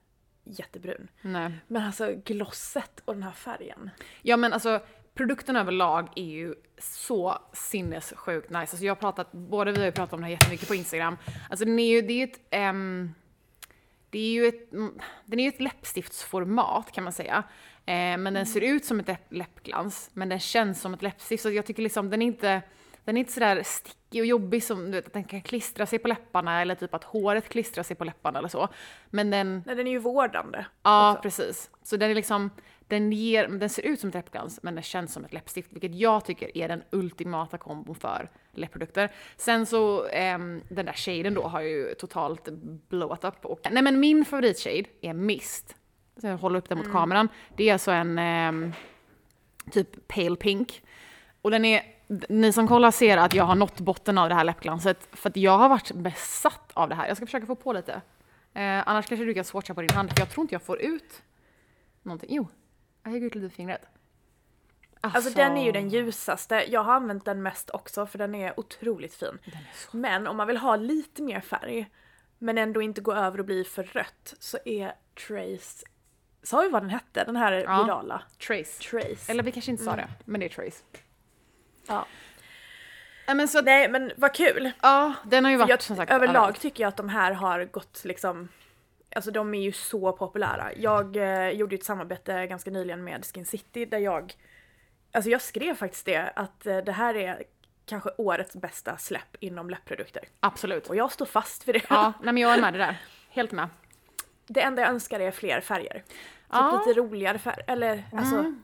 jättebrun. 0.44 1.08
Nej. 1.20 1.52
Men 1.66 1.82
alltså 1.82 2.14
glosset 2.24 3.02
och 3.04 3.14
den 3.14 3.22
här 3.22 3.32
färgen. 3.32 3.90
Ja 4.22 4.36
men 4.36 4.52
alltså 4.52 4.80
produkten 5.14 5.56
överlag 5.56 6.08
är 6.16 6.24
ju 6.24 6.54
så 6.78 7.38
sinnessjukt 7.52 8.50
nice. 8.50 8.60
Alltså 8.60 8.84
jag 8.84 8.94
har 8.94 9.00
pratat, 9.00 9.32
båda 9.32 9.72
vi 9.72 9.78
har 9.78 9.86
ju 9.86 9.92
pratat 9.92 10.12
om 10.12 10.20
det 10.20 10.26
här 10.26 10.32
jättemycket 10.32 10.68
på 10.68 10.74
Instagram. 10.74 11.16
Alltså 11.50 11.64
den 11.64 11.78
är 11.78 11.90
ju, 11.90 12.02
det 12.02 12.12
är 12.12 12.16
ju 12.16 12.24
ett, 12.24 12.40
ehm, 12.50 13.14
det 14.10 14.18
är 14.18 14.30
ju 14.30 14.46
ett, 14.46 14.72
mm, 14.72 14.98
den 15.24 15.38
är 15.38 15.42
ju 15.42 15.48
ett 15.48 15.60
läppstiftsformat 15.60 16.92
kan 16.92 17.04
man 17.04 17.12
säga. 17.12 17.44
Eh, 17.88 18.18
men 18.18 18.34
den 18.34 18.46
ser 18.46 18.60
ut 18.60 18.84
som 18.84 19.00
ett 19.00 19.08
läpp, 19.08 19.32
läppglans, 19.32 20.10
men 20.14 20.28
den 20.28 20.40
känns 20.40 20.80
som 20.80 20.94
ett 20.94 21.02
läppstift. 21.02 21.42
Så 21.42 21.50
jag 21.50 21.66
tycker 21.66 21.82
liksom 21.82 22.10
den 22.10 22.22
är 22.22 22.26
inte, 22.26 22.62
den 23.04 23.16
är 23.16 23.18
inte 23.18 23.32
sådär 23.32 23.62
stickig 23.64 24.20
och 24.20 24.26
jobbig 24.26 24.62
som 24.62 24.84
du 24.84 24.90
vet, 24.90 25.06
att 25.06 25.12
den 25.12 25.24
kan 25.24 25.42
klistra 25.42 25.86
sig 25.86 25.98
på 25.98 26.08
läpparna 26.08 26.62
eller 26.62 26.74
typ 26.74 26.94
att 26.94 27.04
håret 27.04 27.48
klistrar 27.48 27.82
sig 27.84 27.96
på 27.96 28.04
läpparna 28.04 28.38
eller 28.38 28.48
så. 28.48 28.68
Men 29.10 29.30
den, 29.30 29.62
Nej, 29.66 29.76
den 29.76 29.86
är 29.86 29.90
ju 29.90 29.98
vårdande. 29.98 30.64
Ja, 30.82 31.12
också. 31.12 31.22
precis. 31.22 31.70
Så 31.82 31.96
den 31.96 32.10
är 32.10 32.14
liksom, 32.14 32.50
den, 32.86 33.12
ger, 33.12 33.48
den 33.48 33.68
ser 33.70 33.86
ut 33.86 34.00
som 34.00 34.08
ett 34.08 34.14
läppglans 34.14 34.58
men 34.62 34.74
den 34.74 34.84
känns 34.84 35.12
som 35.12 35.24
ett 35.24 35.32
läppstift, 35.32 35.72
vilket 35.72 35.94
jag 35.94 36.24
tycker 36.24 36.56
är 36.56 36.68
den 36.68 36.82
ultimata 36.90 37.58
kombon 37.58 37.94
för 37.94 38.28
läppprodukter. 38.52 39.12
Sen 39.36 39.66
så, 39.66 40.06
ehm, 40.06 40.62
den 40.68 40.86
där 40.86 40.92
shaden 40.92 41.34
då 41.34 41.42
har 41.42 41.60
ju 41.60 41.94
totalt 41.94 42.48
blowat 42.88 43.24
upp. 43.24 43.44
Och, 43.44 43.60
nej 43.70 43.82
men 43.82 44.00
min 44.00 44.24
favoritshade 44.24 44.84
är 45.00 45.12
Mist. 45.12 45.74
Så 46.20 46.26
jag 46.26 46.38
håller 46.38 46.58
upp 46.58 46.68
den 46.68 46.78
mot 46.78 46.92
kameran. 46.92 47.28
Det 47.56 47.68
är 47.68 47.72
alltså 47.72 47.90
en 47.90 48.18
ehm, 48.18 48.72
typ 49.70 50.08
pale 50.08 50.36
pink. 50.36 50.82
Och 51.42 51.50
den 51.50 51.64
är, 51.64 51.82
ni 52.28 52.52
som 52.52 52.68
kollar 52.68 52.90
ser 52.90 53.16
att 53.16 53.34
jag 53.34 53.44
har 53.44 53.54
nått 53.54 53.80
botten 53.80 54.18
av 54.18 54.28
det 54.28 54.34
här 54.34 54.44
läppglanset 54.44 55.08
för 55.12 55.28
att 55.28 55.36
jag 55.36 55.58
har 55.58 55.68
varit 55.68 55.92
besatt 55.92 56.70
av 56.74 56.88
det 56.88 56.94
här. 56.94 57.08
Jag 57.08 57.16
ska 57.16 57.26
försöka 57.26 57.46
få 57.46 57.54
på 57.54 57.72
lite. 57.72 57.92
Eh, 58.54 58.88
annars 58.88 59.06
kanske 59.06 59.24
du 59.24 59.34
kan 59.34 59.44
swatcha 59.44 59.74
på 59.74 59.80
din 59.80 59.96
hand 59.96 60.10
för 60.10 60.20
jag 60.20 60.30
tror 60.30 60.44
inte 60.44 60.54
jag 60.54 60.62
får 60.62 60.80
ut 60.80 61.22
någonting. 62.02 62.28
Jo, 62.32 62.48
jag 63.02 63.10
hänger 63.10 63.26
ut 63.26 63.34
lite 63.34 63.54
fingret. 63.54 63.82
Alltså 65.00 65.30
den 65.30 65.56
är 65.56 65.64
ju 65.64 65.72
den 65.72 65.88
ljusaste. 65.88 66.64
Jag 66.68 66.82
har 66.82 66.92
använt 66.92 67.24
den 67.24 67.42
mest 67.42 67.70
också 67.70 68.06
för 68.06 68.18
den 68.18 68.34
är 68.34 68.60
otroligt 68.60 69.14
fin. 69.14 69.38
Är 69.44 69.70
så... 69.74 69.96
Men 69.96 70.26
om 70.26 70.36
man 70.36 70.46
vill 70.46 70.56
ha 70.56 70.76
lite 70.76 71.22
mer 71.22 71.40
färg 71.40 71.90
men 72.38 72.58
ändå 72.58 72.82
inte 72.82 73.00
gå 73.00 73.12
över 73.12 73.38
och 73.38 73.44
bli 73.44 73.64
för 73.64 73.82
rött 73.82 74.34
så 74.38 74.58
är 74.64 74.94
Trace, 75.26 75.86
sa 76.42 76.60
vi 76.60 76.68
vad 76.68 76.82
den 76.82 76.90
hette? 76.90 77.24
Den 77.24 77.36
här 77.36 77.52
Ja. 77.52 77.82
virala? 77.82 78.22
Trace. 78.46 78.82
Trace. 78.90 79.32
Eller 79.32 79.42
vi 79.42 79.52
kanske 79.52 79.70
inte 79.70 79.84
sa 79.84 79.96
det, 79.96 80.08
men 80.24 80.40
det 80.40 80.46
är 80.46 80.50
Trace. 80.50 80.84
Ja. 81.86 82.06
Men 83.34 83.48
så 83.48 83.62
Nej 83.62 83.88
men 83.88 84.12
vad 84.16 84.34
kul! 84.34 84.70
ja, 84.82 85.14
den 85.24 85.44
har 85.44 85.50
ju 85.52 85.56
varit 85.56 85.68
Jag, 85.68 85.82
som 85.82 85.96
sagt 85.96 86.12
överlag 86.12 86.30
överallt. 86.36 86.60
tycker 86.60 86.84
jag 86.84 86.88
att 86.88 86.96
de 86.96 87.08
här 87.08 87.32
har 87.32 87.64
gått 87.64 88.04
liksom 88.04 88.48
Alltså 89.16 89.30
de 89.30 89.54
är 89.54 89.60
ju 89.62 89.72
så 89.72 90.12
populära. 90.12 90.70
Jag 90.76 91.16
eh, 91.16 91.48
gjorde 91.50 91.74
ett 91.76 91.84
samarbete 91.84 92.46
ganska 92.46 92.70
nyligen 92.70 93.04
med 93.04 93.24
Skin 93.26 93.46
City 93.46 93.84
där 93.84 93.98
jag 93.98 94.34
Alltså 95.12 95.30
jag 95.30 95.42
skrev 95.42 95.74
faktiskt 95.74 96.06
det 96.06 96.32
att 96.36 96.66
eh, 96.66 96.76
det 96.78 96.92
här 96.92 97.14
är 97.16 97.42
kanske 97.86 98.10
årets 98.18 98.56
bästa 98.56 98.96
släpp 98.96 99.36
inom 99.40 99.70
läppprodukter. 99.70 100.22
Absolut. 100.40 100.86
Och 100.86 100.96
jag 100.96 101.12
står 101.12 101.26
fast 101.26 101.68
vid 101.68 101.74
det. 101.74 101.82
Ja, 101.90 102.12
nej 102.22 102.32
men 102.34 102.42
jag 102.42 102.54
är 102.54 102.60
med 102.60 102.74
det 102.74 102.78
där. 102.78 102.96
Helt 103.30 103.52
med. 103.52 103.68
Det 104.48 104.60
enda 104.60 104.82
jag 104.82 104.90
önskar 104.90 105.20
är 105.20 105.30
fler 105.30 105.60
färger. 105.60 105.92
Typ 105.94 106.04
Ja. 106.50 106.68
Mm. 106.68 106.78
lite 106.88 107.00
roligare 107.00 107.38
färger. 107.38 107.64
Eller 107.66 108.04
alltså. 108.12 108.54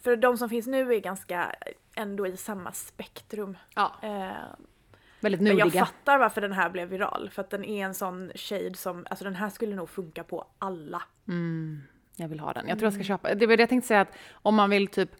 För 0.00 0.16
de 0.16 0.36
som 0.38 0.48
finns 0.48 0.66
nu 0.66 0.94
är 0.94 1.00
ganska 1.00 1.54
ändå 1.94 2.26
i 2.26 2.36
samma 2.36 2.72
spektrum. 2.72 3.58
Ja, 3.74 3.94
Eh, 4.02 4.32
väldigt 5.20 5.40
men 5.40 5.56
jag 5.58 5.72
fattar 5.72 6.18
varför 6.18 6.40
den 6.40 6.52
här 6.52 6.70
blev 6.70 6.88
viral. 6.88 7.30
För 7.32 7.42
att 7.42 7.50
den 7.50 7.64
är 7.64 7.84
en 7.84 7.94
sån 7.94 8.32
shade 8.34 8.74
som, 8.74 9.06
alltså 9.10 9.24
den 9.24 9.34
här 9.34 9.50
skulle 9.50 9.76
nog 9.76 9.90
funka 9.90 10.24
på 10.24 10.46
alla. 10.58 11.02
Jag 12.16 12.28
vill 12.28 12.40
ha 12.40 12.52
den. 12.52 12.68
Jag 12.68 12.78
tror 12.78 12.86
jag 12.86 12.92
Mm. 12.94 13.04
ska 13.04 13.08
köpa. 13.14 13.34
Det 13.34 13.46
var 13.46 13.56
det 13.56 13.62
jag 13.62 13.68
tänkte 13.68 13.88
säga 13.88 14.00
att 14.00 14.12
om 14.32 14.54
man 14.54 14.70
vill 14.70 14.88
typ 14.88 15.10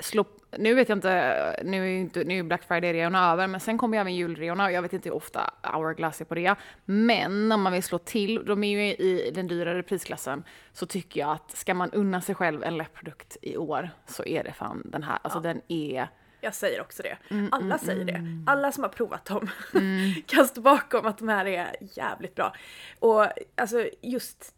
slå... 0.00 0.24
Nu 0.56 0.74
vet 0.74 0.88
jag 0.88 0.98
inte, 0.98 1.62
nu 1.64 1.82
är 1.82 1.86
ju 1.88 1.98
inte, 1.98 2.24
nu 2.24 2.38
är 2.38 2.42
Black 2.42 2.62
Friday-reorna 2.68 3.32
över, 3.32 3.46
men 3.46 3.60
sen 3.60 3.78
kommer 3.78 3.96
ju 3.96 4.00
även 4.00 4.14
julreorna 4.14 4.64
och 4.64 4.72
jag 4.72 4.82
vet 4.82 4.92
inte 4.92 5.08
hur 5.08 5.16
ofta 5.16 5.50
Hourglass 5.62 6.20
är 6.20 6.24
på 6.24 6.34
det. 6.34 6.54
Men 6.84 7.52
om 7.52 7.62
man 7.62 7.72
vill 7.72 7.82
slå 7.82 7.98
till, 7.98 8.44
de 8.46 8.64
är 8.64 8.68
ju 8.68 8.94
i 8.94 9.30
den 9.34 9.46
dyrare 9.46 9.82
prisklassen, 9.82 10.44
så 10.72 10.86
tycker 10.86 11.20
jag 11.20 11.30
att 11.30 11.50
ska 11.50 11.74
man 11.74 11.90
unna 11.90 12.20
sig 12.20 12.34
själv 12.34 12.64
en 12.64 12.76
läppprodukt 12.76 13.36
i 13.42 13.56
år 13.56 13.90
så 14.06 14.24
är 14.24 14.44
det 14.44 14.52
fan 14.52 14.82
den 14.84 15.02
här. 15.02 15.18
Alltså 15.22 15.40
den 15.40 15.60
är... 15.68 16.08
Jag 16.40 16.54
säger 16.54 16.80
också 16.80 17.02
det. 17.02 17.16
Mm, 17.30 17.48
Alla 17.52 17.78
säger 17.78 18.04
det. 18.04 18.22
Alla 18.46 18.72
som 18.72 18.82
har 18.82 18.90
provat 18.90 19.24
dem 19.24 19.50
kan 20.26 20.46
stå 20.46 20.60
bakom 20.60 21.06
att 21.06 21.18
de 21.18 21.28
här 21.28 21.46
är 21.46 21.76
jävligt 21.80 22.34
bra. 22.34 22.54
Och 22.98 23.26
alltså 23.54 23.88
just 24.02 24.54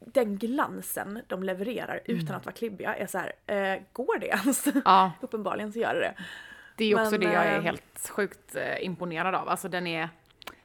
den 0.00 0.36
glansen 0.38 1.22
de 1.26 1.42
levererar 1.42 2.00
Mm. 2.06 2.20
utan 2.20 2.36
att 2.36 2.46
vara 2.46 2.54
klibbiga 2.54 2.94
är 2.96 3.06
så 3.06 3.18
här, 3.18 3.32
eh, 3.46 3.82
går 3.92 4.18
det 4.18 4.26
ens? 4.26 4.64
Ja, 4.84 5.12
Uppenbarligen 5.20 5.72
så 5.72 5.78
gör 5.78 5.94
det 5.94 6.00
det. 6.00 6.14
det 6.76 6.84
är 6.84 6.88
ju 6.88 6.94
också 7.00 7.10
Men, 7.10 7.20
det 7.20 7.32
jag 7.32 7.46
är 7.46 7.56
eh, 7.56 7.62
helt 7.62 8.08
sjukt 8.10 8.56
eh, 8.56 8.84
imponerad 8.84 9.34
av. 9.34 9.48
Alltså 9.48 9.68
den 9.68 9.86
är 9.86 10.08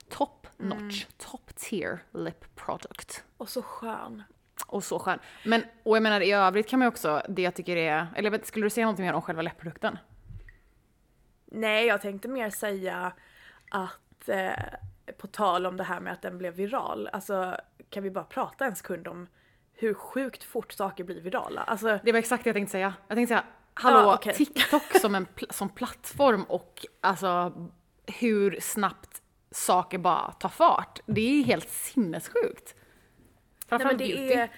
top 0.10 0.40
Mm. 0.60 0.78
notch, 0.78 1.06
top 1.18 1.56
tier 1.56 2.00
lip 2.13 2.56
product. 2.56 3.24
Och 3.38 3.50
så 3.50 3.62
skön. 3.62 4.24
Och 4.68 4.84
så 4.84 5.00
skön. 5.00 5.20
Men, 5.46 5.63
och 5.84 5.96
jag 5.96 6.04
menar 6.04 6.22
i 6.22 6.32
övrigt 6.32 6.70
kan 6.70 6.80
man 6.80 6.86
ju 6.86 6.88
också, 6.88 7.22
det 7.30 7.42
jag 7.42 7.54
tycker 7.56 7.75
är, 7.75 8.08
eller 8.16 8.40
skulle 8.44 8.66
du 8.66 8.70
säga 8.70 8.86
någonting 8.86 9.06
mer 9.06 9.13
om 9.13 9.22
själva 9.22 9.42
läppprodukten? 9.42 9.98
Nej, 11.46 11.86
jag 11.86 12.02
tänkte 12.02 12.28
mer 12.28 12.50
säga 12.50 13.12
att 13.70 14.30
eh, 14.30 14.52
på 15.18 15.28
tal 15.28 15.66
om 15.66 15.78
det 15.78 15.84
här 15.84 16.00
med 16.00 16.13
att 16.13 16.22
den 16.22 16.38
blev 16.38 16.54
viral, 16.54 17.10
alltså 17.13 17.58
kan 17.93 18.03
vi 18.03 18.12
bara 18.12 18.23
prata 18.23 18.65
en 18.65 18.75
sekund 18.75 19.07
om 19.07 19.27
hur 19.73 19.93
sjukt 19.93 20.43
fort 20.43 20.71
saker 20.71 21.03
blir 21.03 21.21
virala? 21.21 21.62
Alltså, 21.62 22.00
Det 22.03 22.12
var 22.12 22.19
exakt 22.19 22.43
det 22.43 22.47
jag 22.47 22.55
tänkte 22.55 22.71
säga. 22.71 22.93
Jag 23.07 23.17
tänkte 23.17 23.31
säga, 23.31 23.43
hallå, 23.73 23.97
Ja, 24.00 24.15
okej. 24.15 24.33
TikTok 24.38 25.00
som 25.01 25.15
en 25.15 25.25
pl- 25.27 25.51
som 25.51 25.69
plattform 25.69 26.43
och 26.43 26.85
alltså 27.01 27.53
hur 28.05 28.57
snabbt 28.62 29.21
saker 29.51 29.97
bara 29.97 30.31
tar 30.31 30.50
fart. 30.50 31.00
Det 31.05 31.21
är 31.39 31.43
helt 31.43 31.69
sinnessjukt. 31.69 32.75
nej, 32.75 33.67
Framförallt 33.67 34.00
men 34.00 34.07
beauty. 34.07 34.27
det 34.27 34.33
är... 34.33 34.50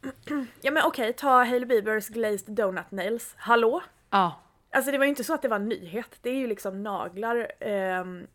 ja 0.60 0.70
men 0.70 0.82
okej, 0.84 1.12
ta 1.12 1.28
Hailey 1.44 1.64
Biebers 1.66 2.08
Glazed 2.08 2.54
Donut 2.54 2.90
Nails. 2.90 3.34
Hallå? 3.38 3.82
Ja, 4.10 4.40
Alltså 4.72 4.90
det 4.90 4.98
var 4.98 5.04
ju 5.04 5.08
inte 5.10 5.24
så 5.24 5.34
att 5.34 5.42
det 5.42 5.48
var 5.48 5.56
en 5.56 5.68
nyhet. 5.68 6.18
Det 6.22 6.30
är 6.30 6.34
ju 6.34 6.46
liksom 6.46 6.82
naglar, 6.82 7.52
ehm, 7.60 8.26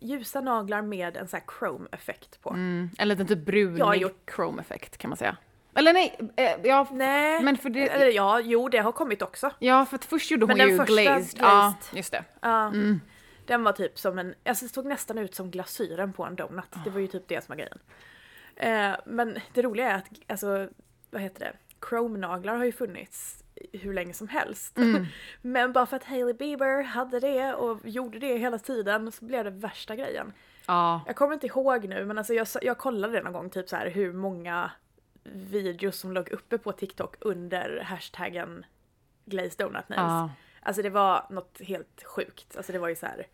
ljusa 0.00 0.40
naglar 0.40 0.82
med 0.82 1.16
en 1.16 1.28
sån 1.28 1.40
här 1.40 1.46
chrome-effekt 1.58 2.40
på. 2.42 2.50
mm, 2.50 2.90
en 2.98 3.08
liten 3.08 3.26
typ 3.26 3.38
brunig 3.38 3.78
Jag 3.80 3.86
har 3.86 3.94
gjort- 3.94 4.30
chrome-effekt 4.30 4.96
kan 4.98 5.08
man 5.10 5.16
säga. 5.16 5.36
Eller 5.74 5.92
nej, 5.92 6.18
eh, 6.36 6.50
ja, 6.64 6.86
Nej, 6.92 7.42
men 7.42 7.56
för 7.56 7.70
det, 7.70 7.88
eller 7.88 8.06
ja, 8.06 8.40
jo 8.40 8.68
det 8.68 8.78
har 8.78 8.92
kommit 8.92 9.22
också. 9.22 9.50
ja 9.58 9.86
för 9.86 9.96
att 9.96 10.04
först 10.04 10.30
gjorde 10.30 10.42
hon 10.44 10.48
Men 10.48 10.58
den 10.58 10.68
ju 10.68 10.76
första 10.76 10.92
glazed. 11.02 11.40
Ja, 11.40 11.74
glazed- 11.80 11.96
just 11.96 12.12
det. 12.12 12.24
Ja. 12.40 12.72
Den 13.46 13.62
var 13.64 13.72
typ 13.72 13.98
som 13.98 14.18
en, 14.18 14.34
alltså 14.44 14.64
det 14.64 14.72
såg 14.74 14.84
nästan 14.86 15.18
ut 15.18 15.34
som 15.34 15.50
glasyren 15.50 16.12
på 16.12 16.24
en 16.24 16.36
donut. 16.36 16.64
Det 16.84 16.90
var 16.90 17.00
ju 17.00 17.06
typ 17.06 17.28
det 17.28 17.44
som 17.44 17.52
var 17.52 17.56
grejen. 17.56 17.78
Eh, 18.56 18.96
men 19.06 19.38
det 19.54 19.62
roliga 19.62 19.90
är 19.90 19.94
att, 19.94 20.04
alltså, 20.28 20.68
vad 21.10 21.22
heter 21.22 21.40
det? 21.40 21.52
Chrome-naglar 21.86 22.56
har 22.56 22.64
ju 22.64 22.72
funnits 22.72 23.44
hur 23.72 23.94
länge 23.94 24.12
som 24.12 24.28
helst. 24.28 24.76
men 25.42 25.72
bara 25.72 25.86
för 25.86 25.96
att 25.96 26.04
Hailey 26.04 26.34
Bieber 26.34 26.82
hade 26.82 27.20
det 27.20 27.54
och 27.54 27.88
gjorde 27.88 28.18
det 28.18 28.36
hela 28.38 28.58
tiden 28.58 29.12
så 29.12 29.24
blev 29.24 29.44
det 29.44 29.50
värsta 29.50 29.96
grejen. 29.96 30.32
Ja, 30.66 31.00
Jag 31.06 31.16
kommer 31.16 31.34
inte 31.34 31.46
ihåg 31.46 31.88
nu 31.88 32.04
men 32.04 32.18
alltså 32.18 32.34
jag, 32.34 32.46
jag 32.62 32.78
kollade 32.78 33.12
det 33.12 33.22
någon 33.22 33.32
gång 33.32 33.50
typ 33.50 33.68
så 33.68 33.76
här 33.76 33.90
hur 33.90 34.12
många 34.12 34.70
videos 35.24 35.96
som 35.98 36.12
låg 36.12 36.28
uppe 36.28 36.58
på 36.58 36.72
TikTok 36.72 37.14
under 37.20 37.80
hashtaggen 37.80 38.64
Glazed 39.24 39.58
Donut 39.58 39.88
Nails. 39.88 40.00
ja. 40.00 40.30
Alltså 40.62 40.82
det 40.82 40.90
var 40.90 41.26
något 41.30 41.60
helt 41.60 42.02
sjukt. 42.04 42.56
Alltså 42.56 42.72
det 42.72 42.78
var 42.78 42.88
ju 42.88 42.96
så 42.96 43.06
här. 43.06 43.26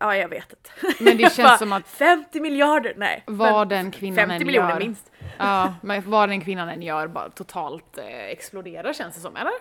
Ja 0.00 0.16
jag 0.16 0.28
vet 0.28 0.52
inte. 0.52 1.02
Men 1.04 1.16
det 1.16 1.32
känns 1.36 1.58
som 1.58 1.72
att 1.72 1.88
50 1.88 2.40
miljarder! 2.40 2.94
Nej. 2.96 3.22
Vad 3.26 3.68
den 3.68 3.90
kvinnan 3.90 4.16
50 4.16 4.34
än 4.34 4.46
miljoner 4.46 4.70
gör. 4.70 4.78
minst. 4.78 5.10
Ja, 5.38 5.74
men 5.82 6.10
vad 6.10 6.28
den 6.28 6.40
kvinnan 6.40 6.68
än 6.68 6.82
gör 6.82 7.06
bara 7.06 7.30
totalt 7.30 7.98
eh, 7.98 8.04
exploderar 8.24 8.92
känns 8.92 9.14
det 9.14 9.20
som, 9.20 9.36
eller? 9.36 9.52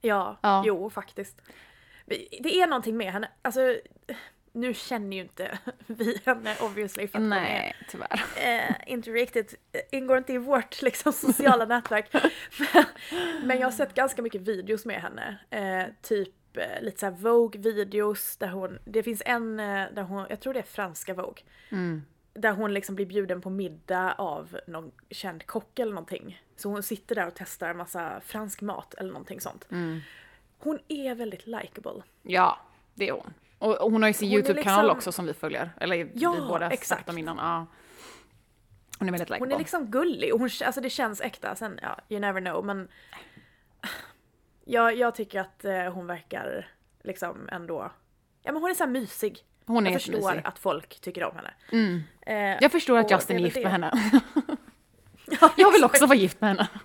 Ja, 0.00 0.38
Ja. 0.42 0.62
jo 0.66 0.90
faktiskt. 0.90 1.40
Det 2.40 2.60
är 2.60 2.66
någonting 2.66 2.96
med 2.96 3.12
henne. 3.12 3.28
Alltså 3.42 3.60
nu 4.52 4.74
känner 4.74 5.16
ju 5.16 5.22
inte 5.22 5.58
vi 5.86 6.20
henne 6.26 6.56
obviously 6.60 7.08
för 7.08 7.18
att 7.18 7.22
hon 7.24 7.32
är 7.32 7.40
Nej, 7.40 7.74
tyvärr. 7.88 8.24
eh, 8.36 8.74
inte 8.92 9.10
riktigt, 9.10 9.54
eh, 9.72 9.98
ingår 9.98 10.18
inte 10.18 10.32
i 10.32 10.38
vårt 10.38 10.82
liksom, 10.82 11.12
sociala 11.32 11.64
nätverk. 11.64 12.12
Men, 12.12 12.84
men 13.44 13.58
jag 13.58 13.66
har 13.66 13.72
sett 13.72 13.94
ganska 13.94 14.22
mycket 14.22 14.40
videos 14.40 14.84
med 14.86 15.02
henne. 15.02 15.38
Eh, 15.50 15.92
typ 16.02 16.28
lite 16.80 17.00
såhär 17.00 17.12
Vogue-videos 17.12 18.36
där 18.38 18.48
hon, 18.48 18.78
det 18.84 19.02
finns 19.02 19.22
en 19.26 19.60
eh, 19.60 19.86
där 19.94 20.02
hon, 20.02 20.26
jag 20.30 20.40
tror 20.40 20.52
det 20.54 20.58
är 20.60 20.62
franska 20.62 21.14
Vogue. 21.14 21.42
Mm. 21.70 22.02
Där 22.34 22.52
hon 22.52 22.74
liksom 22.74 22.94
blir 22.94 23.06
bjuden 23.06 23.40
på 23.40 23.50
middag 23.50 24.12
av 24.18 24.58
någon 24.66 24.92
känd 25.10 25.46
kock 25.46 25.78
eller 25.78 25.92
någonting. 25.92 26.42
Så 26.56 26.68
hon 26.68 26.82
sitter 26.82 27.14
där 27.14 27.26
och 27.26 27.32
testar 27.36 27.68
en 27.70 27.76
massa 27.76 28.20
fransk 28.20 28.60
mat 28.60 28.94
eller 28.94 29.12
någonting 29.12 29.40
sånt. 29.40 29.66
Mm. 29.70 30.00
Hon 30.58 30.78
är 30.88 31.14
väldigt 31.14 31.46
likable. 31.46 32.02
Ja, 32.22 32.58
det 32.94 33.08
är 33.08 33.12
hon. 33.12 33.34
Och 33.58 33.80
och 33.80 33.92
hon 33.92 34.02
har 34.02 34.08
ju 34.08 34.12
sin 34.14 34.28
Hon 34.28 34.34
YouTube-kanal 34.34 34.84
liksom- 34.84 34.96
också 34.96 35.12
som 35.12 35.26
vi 35.26 35.32
följer. 35.34 35.70
Eller 35.80 36.10
Ja, 36.14 36.32
vi 36.32 36.40
båda 36.40 36.70
exakt. 36.70 37.08
om 37.08 37.18
innan. 37.18 37.36
Ja. 37.36 37.66
Hon 38.98 39.08
är 39.08 39.12
väldigt 39.12 39.28
Hon 39.28 39.34
likeable. 39.36 39.54
är 39.54 39.58
liksom 39.58 39.86
gullig 39.90 40.34
och 40.34 40.40
hon, 40.40 40.50
alltså 40.64 40.80
det 40.80 40.90
känns 40.90 41.20
äkta. 41.20 41.54
Sen, 41.54 41.78
ja, 41.82 41.98
you 42.08 42.20
never 42.20 42.40
know 42.40 42.64
men... 42.64 42.88
Jag, 44.66 44.96
jag 44.96 45.14
tycker 45.14 45.40
att 45.40 45.64
eh, 45.64 45.84
hon 45.92 46.06
verkar 46.06 46.68
liksom 47.02 47.48
ändå... 47.52 47.90
Ja 48.42 48.52
men 48.52 48.62
hon 48.62 48.70
är 48.70 48.74
så 48.74 48.84
här 48.84 48.90
mysig. 48.90 49.38
hon 49.66 49.86
är 49.86 49.90
jag 49.90 50.00
förstår 50.02 50.14
jättemysig. 50.20 50.42
att 50.48 50.58
folk 50.58 51.00
tycker 51.00 51.24
om 51.24 51.36
henne. 51.36 51.54
Mm. 51.72 52.02
Eh, 52.26 52.62
Jag 52.62 52.72
förstår 52.72 52.98
att 52.98 53.10
Justin 53.10 53.36
det 53.36 53.42
är 53.42 53.44
gift 53.44 53.56
väl 53.56 53.62
med 53.62 53.80
det. 53.80 53.86
henne. 53.96 54.20
ja, 55.40 55.52
Jag 55.56 55.72
vill 55.72 55.84
också 55.84 56.06
vara 56.06 56.18
gift 56.18 56.40
med 56.40 56.50
henne. 56.50 56.68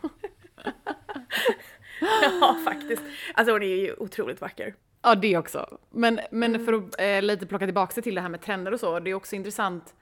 Ja 2.42 2.58
faktiskt. 2.66 3.04
Alltså 3.34 3.54
hon 3.54 3.64
är 3.64 3.68
ju 3.76 3.94
otroligt 3.98 4.42
vacker. 4.42 4.76
Ja, 5.02 5.16
det 5.16 5.38
också. 5.38 5.78
Men, 5.90 6.20
men 6.32 6.56
Mm. 6.56 6.66
för 6.66 6.74
att 6.74 7.00
eh, 7.02 7.22
lite 7.22 7.46
plocka 7.46 7.66
tillbaka 7.66 7.94
sig 7.94 8.04
till 8.04 8.16
det 8.16 8.22
här 8.22 8.30
med 8.30 8.42
trender 8.42 8.72
och 8.74 8.80
så, 8.80 9.00
det 9.00 9.10
är 9.10 9.14
också 9.14 9.36
intressant. 9.36 9.96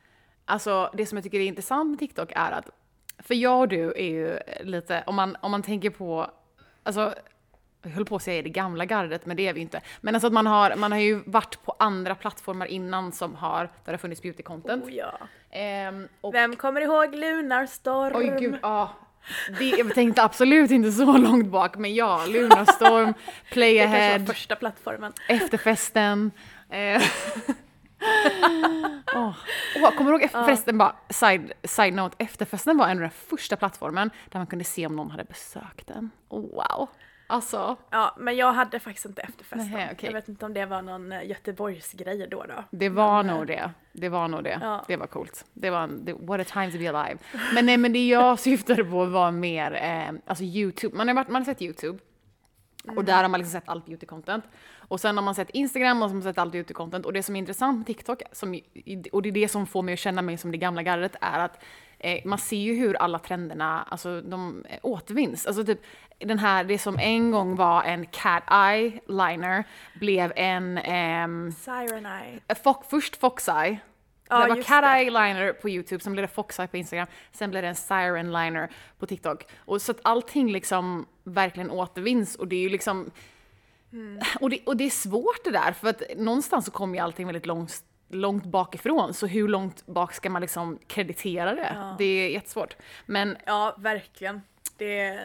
Alltså 0.46 0.92
det 0.94 1.06
som 1.06 1.16
jag 1.18 1.24
tycker 1.24 1.40
är 1.40 1.44
intressant 1.46 1.90
med 1.90 2.00
TikTok 2.00 2.32
är 2.36 2.52
att, 2.52 2.70
för 3.20 3.36
jag 3.36 3.60
och 3.60 3.68
du 3.68 3.92
är 3.96 4.10
ju 4.10 4.40
lite, 4.62 5.04
om 5.08 5.16
man, 5.16 5.38
om 5.42 5.52
man 5.52 5.64
tänker 5.64 5.90
på, 5.90 6.32
alltså 6.84 7.14
jag 7.88 7.96
höll 7.96 8.06
på 8.06 8.16
att 8.16 8.24
säga 8.24 8.42
det 8.42 8.50
gamla 8.50 8.86
gardet, 8.86 9.26
men 9.26 9.38
det 9.38 9.48
är 9.48 9.54
vi 9.54 9.62
inte. 9.62 9.82
Men 10.02 10.16
alltså 10.16 10.28
att 10.28 10.34
man 10.34 10.48
har, 10.48 10.76
man 10.76 10.92
har 10.92 11.00
ju 11.00 11.22
varit 11.26 11.64
på 11.64 11.76
andra 11.80 12.16
plattformar 12.16 12.66
innan 12.66 13.12
som 13.12 13.36
har, 13.36 13.60
där 13.60 13.70
det 13.86 13.92
har 13.92 13.98
funnits 13.98 14.22
beauty 14.22 14.44
content. 14.44 14.86
Oh, 14.86 14.94
ja. 14.94 15.18
Ehm, 15.52 16.08
och, 16.22 16.34
Vem 16.34 16.56
kommer 16.56 16.82
ihåg 16.82 17.16
Lunarstorm? 17.16 18.16
oj 18.16 18.36
gud, 18.40 18.60
ja. 18.62 18.90
Det, 19.60 19.66
jag 19.66 19.94
tänkte 19.94 20.24
absolut 20.24 20.72
inte 20.72 20.92
så 20.92 21.18
långt 21.18 21.48
bak, 21.48 21.78
men 21.78 21.96
ja, 21.96 22.26
Lunarstorm, 22.28 23.14
Play 23.52 23.74
det 23.78 23.84
kanske 23.84 24.18
var 24.18 24.26
första 24.26 24.56
plattformen. 24.56 25.14
Efterfesten. 25.28 26.32
Eh. 26.70 27.02
Åh, 29.16 29.36
Åh, 29.76 29.92
kommer 29.98 30.12
du 30.12 30.18
ihåg 30.18 30.24
efterfesten? 30.24 30.78
Bara, 30.78 30.96
side, 31.10 31.52
side 31.64 31.94
note, 31.94 32.16
efterfesten 32.20 32.78
var 32.78 32.88
en 32.88 32.98
av 32.98 33.02
den 33.02 33.10
första 33.10 33.56
plattformen 33.56 34.10
där 34.30 34.40
man 34.40 34.48
kunde 34.48 34.66
se 34.66 34.86
om 34.86 34.96
någon 34.96 35.12
hade 35.12 35.24
besökt 35.24 35.88
den. 35.88 36.12
Oh, 36.30 36.42
wow. 36.42 36.90
Alltså, 37.28 37.76
Ja, 37.90 38.16
men 38.18 38.36
jag 38.36 38.54
hade 38.54 38.80
faktiskt 38.80 39.06
inte 39.06 39.22
efterfesten. 39.22 39.72
Nähä, 39.72 39.90
okej. 39.94 40.08
Jag 40.08 40.14
vet 40.14 40.30
inte 40.30 40.46
om 40.46 40.54
det 40.54 40.66
var 40.66 40.82
någon 40.82 41.12
eh, 41.12 41.26
Göteborgsgrej 41.28 42.28
då 42.32 42.44
då. 42.44 42.64
det 42.72 42.90
var 42.90 43.24
nog 43.24 43.48
det. 43.48 43.72
Det 43.94 44.10
var 44.10 44.28
nog 44.28 44.44
det. 44.44 44.60
Ja. 44.62 44.84
Det 44.88 44.98
var 44.98 45.08
coolt. 45.08 45.46
Det 45.54 45.70
var 45.70 45.84
en, 45.84 46.06
det, 46.06 46.14
what 46.14 46.42
a 46.42 46.44
time 46.54 46.72
to 46.72 46.78
be 46.78 46.90
alive. 46.90 47.20
Men 47.54 47.66
nej, 47.66 47.78
men 47.78 47.94
det 47.94 48.08
jag 48.08 48.40
syftade 48.50 48.84
på 48.84 49.06
var 49.06 49.32
mer, 49.32 49.74
eh, 49.74 50.20
alltså 50.26 50.44
YouTube. 50.44 50.98
Man 50.98 51.08
har, 51.08 51.16
varit, 51.16 51.28
man 51.30 51.42
har 51.42 51.46
sett 51.46 51.62
YouTube. 51.62 52.00
Och 52.96 53.04
där 53.06 53.22
har 53.22 53.30
man 53.30 53.40
liksom 53.40 53.60
sett 53.60 53.70
allt 53.70 53.86
beauty-content. 53.88 54.42
Och 54.90 55.00
sen 55.00 55.18
har 55.18 55.24
man 55.24 55.36
sett 55.36 55.50
Instagram 55.50 56.02
och 56.02 56.10
så 56.10 56.10
har 56.10 56.14
man 56.14 56.24
sett 56.24 56.38
allt 56.38 56.54
beauty-content. 56.54 57.04
Och 57.04 57.14
det 57.14 57.24
som 57.24 57.36
är 57.36 57.40
intressant 57.40 57.78
med 57.78 57.88
TikTok, 57.88 58.22
som, 58.32 58.60
och 59.12 59.22
det 59.22 59.30
är 59.30 59.32
det 59.32 59.48
som 59.48 59.68
får 59.68 59.82
mig 59.82 59.94
att 59.94 60.00
känna 60.00 60.22
mig 60.22 60.38
som 60.38 60.52
det 60.52 60.58
gamla 60.58 60.82
gardet, 60.84 61.16
är 61.22 61.40
att 61.40 61.64
eh, 62.00 62.22
man 62.26 62.38
ser 62.38 62.58
ju 62.58 62.76
hur 62.76 62.96
alla 62.96 63.20
trenderna, 63.20 63.88
alltså 63.90 64.22
de 64.22 64.66
eh, 64.70 64.80
återvinns. 64.84 65.46
Alltså 65.48 65.66
typ 65.66 65.82
den 66.20 66.40
här, 66.40 66.64
det 66.64 66.78
som 66.78 67.00
en 67.00 67.32
gång 67.32 67.56
var 67.56 67.84
en 67.84 68.06
cat 68.06 68.44
eye 68.52 69.00
liner 69.08 69.64
blev 70.00 70.34
en, 70.36 70.78
ehm, 70.78 71.52
Siren 71.52 72.06
Eye. 72.06 72.56
Fox, 72.64 72.88
först 72.90 73.16
Fox 73.16 73.48
eye, 73.48 73.80
Ja, 74.30 74.42
det 74.42 74.50
var 74.56 74.64
cat 74.64 74.84
det. 74.84 74.88
eye 74.88 75.10
liner 75.10 75.54
på 75.54 75.70
YouTube, 75.70 76.04
sen 76.04 76.14
blev 76.14 76.24
det 76.24 76.34
fox 76.34 76.60
eye 76.60 76.68
på 76.68 76.78
Instagram, 76.78 77.08
sen 77.32 77.50
blev 77.50 77.62
det 77.62 77.70
en 77.70 77.76
siren 77.76 78.32
liner 78.32 78.70
på 79.00 79.06
TikTok. 79.06 79.46
Och 79.58 79.82
så 79.82 79.92
att 79.92 80.00
allting 80.02 80.52
liksom 80.52 81.06
verkligen 81.24 81.72
återvinns 81.72 82.36
och 82.36 82.48
det 82.48 82.56
är 82.56 82.62
ju 82.62 82.70
liksom... 82.70 83.12
Mm. 83.94 84.20
Och, 84.42 84.50
det, 84.50 84.60
och 84.66 84.78
det 84.78 84.84
är 84.84 84.90
svårt 84.90 85.44
det 85.44 85.52
där, 85.52 85.72
för 85.72 85.90
att 85.90 86.02
någonstans 86.18 86.66
så 86.66 86.72
kommer 86.72 86.96
ju 86.96 87.00
allting 87.00 87.26
väldigt 87.26 87.46
långt, 87.46 87.84
långt 88.10 88.46
bakifrån, 88.46 89.14
så 89.14 89.28
hur 89.28 89.48
långt 89.48 89.86
bak 89.86 90.14
ska 90.14 90.30
man 90.30 90.42
liksom 90.42 90.80
kreditera 90.88 91.56
det? 91.56 91.96
Det 91.98 92.06
är 92.06 92.30
jättesvårt. 92.30 92.76
Men 93.06 93.38
Ja, 93.46 93.76
verkligen. 93.78 94.42
Det, 94.78 95.20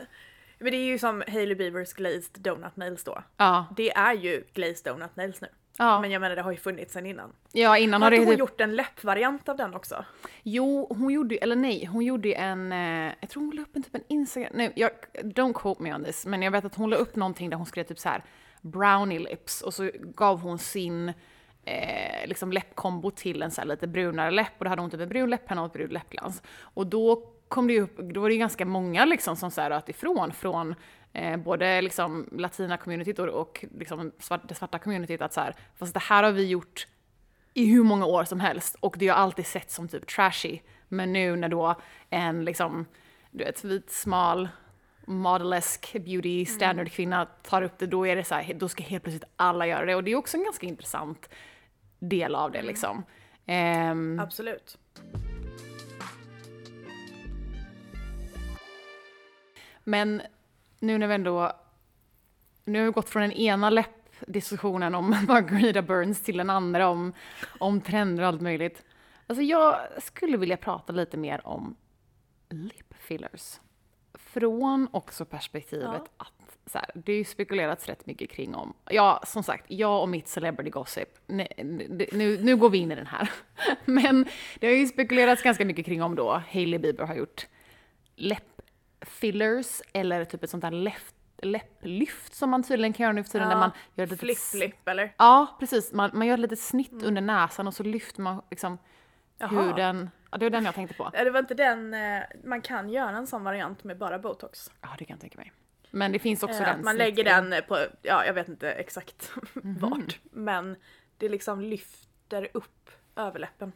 men 0.59 0.71
det 0.71 0.77
är 0.77 0.85
ju 0.87 0.99
som 0.99 1.23
Hailey 1.29 1.55
Beavers 1.55 1.93
Glazed 1.93 2.31
Donut 2.39 2.77
Nails 2.77 3.05
då. 3.05 3.23
ja, 3.37 3.67
Det 3.77 3.91
är 3.93 4.15
ju 4.15 4.45
Glazed 4.55 4.85
Donut 4.85 5.17
Nails 5.17 5.41
nu. 5.41 5.49
ja, 5.79 6.01
Men 6.01 6.11
jag 6.11 6.21
menar 6.21 6.37
det 6.37 6.43
har 6.43 6.51
ju 6.51 6.57
funnits 6.59 6.93
sen 6.93 7.07
innan. 7.07 7.33
ja 7.53 7.79
innan 7.79 8.03
Har 8.03 8.11
det 8.11 8.19
hon 8.19 8.27
typ, 8.27 8.39
gjort 8.39 8.61
en 8.61 8.77
läppvariant 8.77 9.49
av 9.49 9.57
den 9.57 9.75
också? 9.75 10.05
Jo, 10.43 10.87
hon 10.99 11.13
gjorde, 11.13 11.37
eller 11.37 11.57
nej, 11.57 11.85
hon 11.85 12.05
gjorde 12.05 12.33
en, 12.33 12.73
eh, 12.73 13.13
jag 13.21 13.29
tror 13.31 13.43
hon 13.43 13.57
la 13.57 13.63
upp 13.63 13.77
en 13.77 13.83
typ 13.83 13.95
en 13.95 14.05
Instagram, 14.09 14.51
nej, 14.55 14.73
jag, 14.77 14.91
don't 15.15 15.53
quote 15.53 15.83
me 15.83 15.95
on 15.95 16.05
this, 16.05 16.27
men 16.27 16.43
jag 16.43 16.51
vet 16.51 16.65
att 16.65 16.75
hon 16.75 16.91
la 16.91 16.97
upp 16.97 17.17
någonting 17.17 17.51
där 17.51 17.57
hon 17.57 17.67
skrev 17.67 17.85
typ 17.85 17.99
så 17.99 18.09
här 18.09 18.23
brownie 18.61 19.19
lips 19.19 19.63
och 19.63 19.75
så 19.75 19.91
gav 19.95 20.41
hon 20.41 20.59
sin 20.59 21.13
eh, 21.65 22.27
liksom 22.27 22.53
läppkombo 22.53 23.11
till 23.11 23.43
en 23.43 23.51
så 23.51 23.65
lite 23.65 23.87
brunare 23.87 24.31
läpp 24.31 24.53
och 24.59 24.65
då 24.65 24.69
hade 24.69 24.83
hon 24.83 24.91
typ 24.91 25.01
en 25.01 25.09
brun 25.09 25.31
läpppenna 25.31 25.63
och 25.63 25.67
ett 25.67 25.73
brunt 25.73 25.93
läppglans. 25.93 26.43
Och 26.61 26.87
då 26.87 27.33
kom 27.49 27.67
det 27.67 27.73
ju 27.73 27.81
upp, 27.81 27.97
då 27.97 28.21
var 28.21 28.29
det 28.29 28.35
ju 28.35 28.39
ganska 28.39 28.65
många 28.65 29.05
liksom 29.05 29.37
som 29.37 29.51
så 29.51 29.61
här 29.61 29.71
röt 29.71 29.89
ifrån 29.89 30.33
från 30.33 30.75
eh, 31.13 31.37
både 31.37 31.81
liksom 31.83 32.29
latina-communityt 32.33 33.19
och, 33.19 33.29
och 33.29 33.65
liksom 33.79 34.13
svart, 34.19 34.49
det 34.49 34.55
svarta 34.55 34.79
communityt 34.79 35.23
att 35.23 35.33
så 35.33 35.41
här, 35.41 35.55
fast 35.77 35.95
det 35.95 36.01
här 36.01 36.23
har 36.23 36.33
vi 36.33 36.47
gjort 36.47 36.87
i 37.55 37.67
hur 37.67 37.85
många 37.85 38.07
år 38.07 38.25
som 38.25 38.41
helst 38.41 38.77
och 38.81 38.97
det 38.99 39.09
har 39.09 39.17
alltid 39.17 39.47
sett 39.47 39.71
som 39.71 39.89
typ 39.89 40.07
trashy. 40.07 40.59
Men 40.89 41.13
nu 41.13 41.37
när 41.37 41.49
då 41.49 41.75
en 42.11 42.45
liksom, 42.45 42.87
du 43.31 43.45
vet, 43.45 43.65
vit, 43.65 43.91
smal, 43.91 44.49
modelesk 45.07 45.93
beauty 45.93 46.47
standard 46.47 46.91
kvinna 46.91 47.27
tar 47.43 47.63
upp 47.63 47.79
det, 47.79 47.87
då 47.87 48.07
är 48.07 48.17
det 48.17 48.25
så 48.25 48.35
här, 48.35 48.55
då 48.55 48.69
ska 48.69 48.83
helt 48.83 49.05
plötsligt 49.05 49.31
alla 49.37 49.67
göra 49.67 49.87
det. 49.87 49.95
Och 49.95 50.05
det 50.05 50.13
är 50.13 50.17
också 50.17 50.37
en 50.37 50.45
ganska 50.45 50.67
intressant 50.67 51.29
del 52.03 52.35
av 52.35 52.51
det 52.51 52.63
liksom. 52.63 53.05
Ehm, 53.47 54.21
Absolut. 54.21 54.79
Men 59.85 60.23
nu 60.81 60.99
när 60.99 61.07
vi 61.07 61.15
ändå... 61.15 61.53
Nu 62.65 62.79
har 62.79 62.87
vi 62.87 62.93
gått 62.93 63.09
från 63.09 63.23
den 63.23 63.33
ena 63.33 63.71
läppdiskussionen 63.71 64.95
om 64.95 65.11
Margarita 65.29 65.83
Burns 65.83 66.23
till 66.23 66.37
den 66.37 66.51
andra 66.51 66.89
om, 66.89 67.13
om 67.59 67.81
trender 67.81 68.23
och 68.23 68.29
allt 68.29 68.41
möjligt. 68.41 68.85
Alltså 69.27 69.43
jag 69.43 69.77
skulle 70.03 70.37
vilja 70.37 70.57
prata 70.57 70.93
lite 70.93 71.17
mer 71.17 71.47
om 71.47 71.77
lip 72.49 72.95
fillers. 72.95 73.61
Från 74.15 74.89
också 74.91 75.25
perspektivet 75.25 76.03
att 76.17 76.42
så 76.73 76.79
här, 76.79 76.91
det 76.95 77.13
har 77.13 77.17
ju 77.17 77.25
spekulerats 77.25 77.87
rätt 77.89 78.07
mycket 78.07 78.31
kring 78.31 78.55
om, 78.55 78.75
ja 78.91 79.21
som 79.27 79.43
sagt, 79.43 79.65
jag 79.69 80.03
och 80.03 80.09
mitt 80.09 80.29
celebrity 80.29 80.71
gossip, 80.71 81.09
nu, 81.27 81.47
nu, 82.13 82.39
nu 82.43 82.57
går 82.57 82.71
vi 82.71 82.79
in 82.79 82.93
i 82.93 82.95
den 82.95 83.07
här. 83.07 83.31
Men 83.85 84.27
det 84.61 84.67
har 84.67 84.75
ju 84.75 84.87
spekulerats 84.87 85.43
ganska 85.43 85.65
mycket 85.65 85.87
kring 85.87 86.03
om 86.03 86.15
då 86.15 86.43
Hailey 86.53 86.79
Bieber 86.79 87.05
har 87.07 87.15
gjort 87.15 87.47
läppfillers 88.17 89.83
eller 89.93 90.25
typ 90.25 90.43
ett 90.45 90.51
sånt 90.51 90.63
där 90.63 90.71
läpp, 90.71 91.15
läpplyft 91.43 92.35
som 92.35 92.51
man 92.51 92.63
tydligen 92.63 92.93
kan 92.93 93.05
göra 93.05 93.13
nu 93.13 93.25
för 93.25 93.31
tiden 93.31 93.51
Ja, 93.51 93.57
man 93.59 93.71
gör 93.95 94.05
ett 94.05 94.11
litet 94.11 94.21
Flip-flip 94.21 94.89
eller? 94.89 95.15
Ja, 95.19 95.57
precis. 95.61 95.93
Man, 95.93 96.11
man 96.15 96.27
gör 96.27 96.35
ett 96.35 96.41
litet 96.41 96.61
snitt 96.61 97.03
under 97.03 97.23
näsan 97.23 97.67
och 97.67 97.75
så 97.75 97.83
lyfter 97.83 98.23
man 98.23 98.43
liksom 98.51 98.79
Jaha. 99.39 99.49
huden. 99.63 100.11
Ja, 100.31 100.39
det 100.39 100.45
var 100.45 100.51
den 100.51 100.65
jag 100.65 100.75
tänkte 100.75 100.97
på. 100.97 101.11
Ja, 101.13 101.25
Det 101.25 101.31
var 101.31 101.41
inte 101.41 101.55
den, 101.55 101.95
eh, 101.95 102.23
man 102.45 102.61
kan 102.63 102.89
göra 102.91 103.17
en 103.17 103.27
sån 103.27 103.45
variant 103.45 103.85
med 103.85 103.99
bara 103.99 104.19
botox. 104.19 104.71
Ja, 104.81 104.89
det 104.99 105.05
kan 105.05 105.15
jag 105.15 105.21
tänka 105.21 105.39
mig. 105.39 105.53
Men 105.95 106.13
det 106.13 106.19
finns 106.19 106.43
också 106.43 106.63
Eh, 106.63 106.71
att 106.71 106.81
man 106.85 106.97
lägger 106.97 107.25
den 107.25 107.55
på, 107.69 107.79
ja 108.03 108.25
jag 108.27 108.35
vet 108.35 108.49
inte 108.49 108.73
exakt 108.73 109.33
Mhm. 109.55 109.79
vart, 109.79 110.19
men 110.23 110.77
det 111.19 111.29
liksom 111.29 111.61
lyfter 111.61 112.49
upp 112.55 112.91
överläppen. 113.17 113.73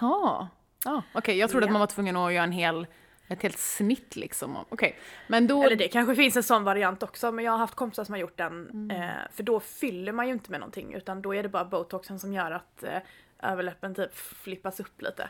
Jaha. 0.00 0.48
Ja, 0.84 1.02
okej. 1.12 1.36
Jag 1.38 1.50
trodde 1.50 1.66
Ja. 1.66 1.68
att 1.68 1.72
man 1.72 1.80
var 1.80 1.86
tvungen 1.86 2.16
att 2.16 2.32
göra 2.32 2.44
en 2.44 2.52
hel, 2.52 2.86
ett 3.28 3.42
helt 3.42 3.58
snitt 3.58 4.16
liksom. 4.16 4.56
Okej. 4.68 4.98
Men 5.28 5.46
då... 5.46 5.62
Eller 5.62 5.76
det 5.76 5.88
kanske 5.88 6.14
finns 6.16 6.36
en 6.36 6.42
sån 6.42 6.64
variant 6.64 7.02
också, 7.02 7.32
men 7.32 7.44
jag 7.44 7.52
har 7.52 7.58
haft 7.58 7.74
kompisar 7.74 8.04
som 8.04 8.12
har 8.12 8.20
gjort 8.20 8.36
den. 8.38 8.70
Mm. 8.70 8.90
Eh, 9.02 9.14
för 9.32 9.42
då 9.42 9.60
fyller 9.60 10.12
man 10.12 10.26
ju 10.26 10.32
inte 10.32 10.50
med 10.50 10.60
någonting, 10.60 10.94
utan 10.94 11.22
då 11.22 11.34
är 11.34 11.42
det 11.42 11.48
bara 11.48 11.64
botoxen 11.64 12.18
som 12.18 12.32
gör 12.32 12.50
att 12.50 12.82
eh, 12.82 12.98
överläppen 13.42 13.94
typ 13.94 14.14
flippas 14.14 14.80
upp 14.80 15.02
lite. 15.02 15.28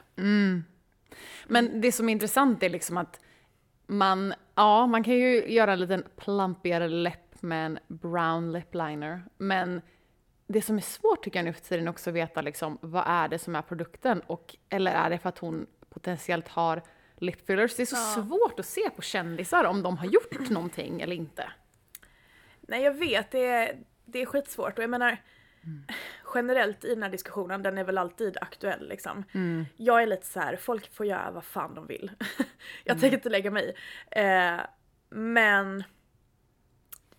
Men 1.46 1.81
det 1.81 1.92
som 1.92 2.09
är 2.09 2.12
intressant 2.12 2.62
är 2.62 2.68
liksom 2.68 2.96
att 2.96 3.20
man, 3.87 4.35
ja, 4.59 4.87
man 4.87 5.05
kan 5.05 5.14
ju 5.14 5.53
göra 5.53 5.73
en 5.73 5.81
liten 5.81 6.05
plumpigare 6.16 6.88
läpp 6.88 7.42
med 7.42 7.66
en 7.66 7.79
brown 7.87 8.53
lip 8.53 8.75
liner. 8.75 9.23
Men 9.38 9.81
det 10.47 10.62
som 10.62 10.77
är 10.77 10.81
svårt 10.81 11.25
tycker 11.25 11.38
jag 11.38 11.44
nu 11.44 11.53
för 11.53 11.61
tiden 11.61 11.88
också 11.88 12.11
att 12.11 12.16
veta 12.16 12.40
liksom, 12.42 12.79
vad 12.83 13.05
är 13.07 13.29
det 13.29 13.38
som 13.38 13.57
är 13.57 13.62
produkten? 13.62 14.21
Och, 14.21 14.57
eller 14.68 14.92
är 14.92 15.11
det 15.11 15.18
för 15.18 15.29
att 15.29 15.38
hon 15.38 15.66
potentiellt 15.90 16.49
har 16.49 16.83
lip 17.16 17.47
fillers? 17.47 17.77
Det 17.77 17.83
är 17.83 17.87
så 17.87 17.97
Ja. 17.97 18.23
svårt 18.25 18.61
att 18.61 18.66
se 18.66 18.90
på 18.90 19.03
kändisar 19.03 19.64
om 19.64 19.83
de 19.83 19.99
har 19.99 20.07
gjort 20.07 20.51
någonting 20.51 21.01
eller 21.01 21.16
inte. 21.16 21.53
Nej 22.61 22.83
jag 22.83 22.92
vet, 22.94 23.31
det 23.31 23.47
är, 23.47 23.77
det 24.05 24.23
är 24.23 24.27
skitsvårt 24.27 24.79
och 24.79 24.83
jag 24.85 24.90
menar 24.90 25.16
generellt 26.34 26.84
i 26.84 26.88
den 26.94 27.02
här 27.02 27.10
diskussionen, 27.10 27.62
den 27.62 27.78
är 27.78 27.84
väl 27.84 27.98
alltid 27.98 28.36
aktuell 28.40 28.88
liksom. 28.88 29.24
Jag 29.76 30.02
är 30.02 30.06
lite 30.06 30.26
så 30.26 30.40
här, 30.40 30.56
folk 30.56 30.94
får 30.94 31.06
göra 31.06 31.30
vad 31.30 31.44
fan 31.44 31.74
de 31.74 31.86
vill. 31.86 32.10
jag 32.84 33.00
tänker 33.00 33.16
inte 33.16 33.28
lägga 33.28 33.50
mig 33.50 33.64
i. 33.64 33.74
Eh, 34.20 34.60
men 35.10 35.84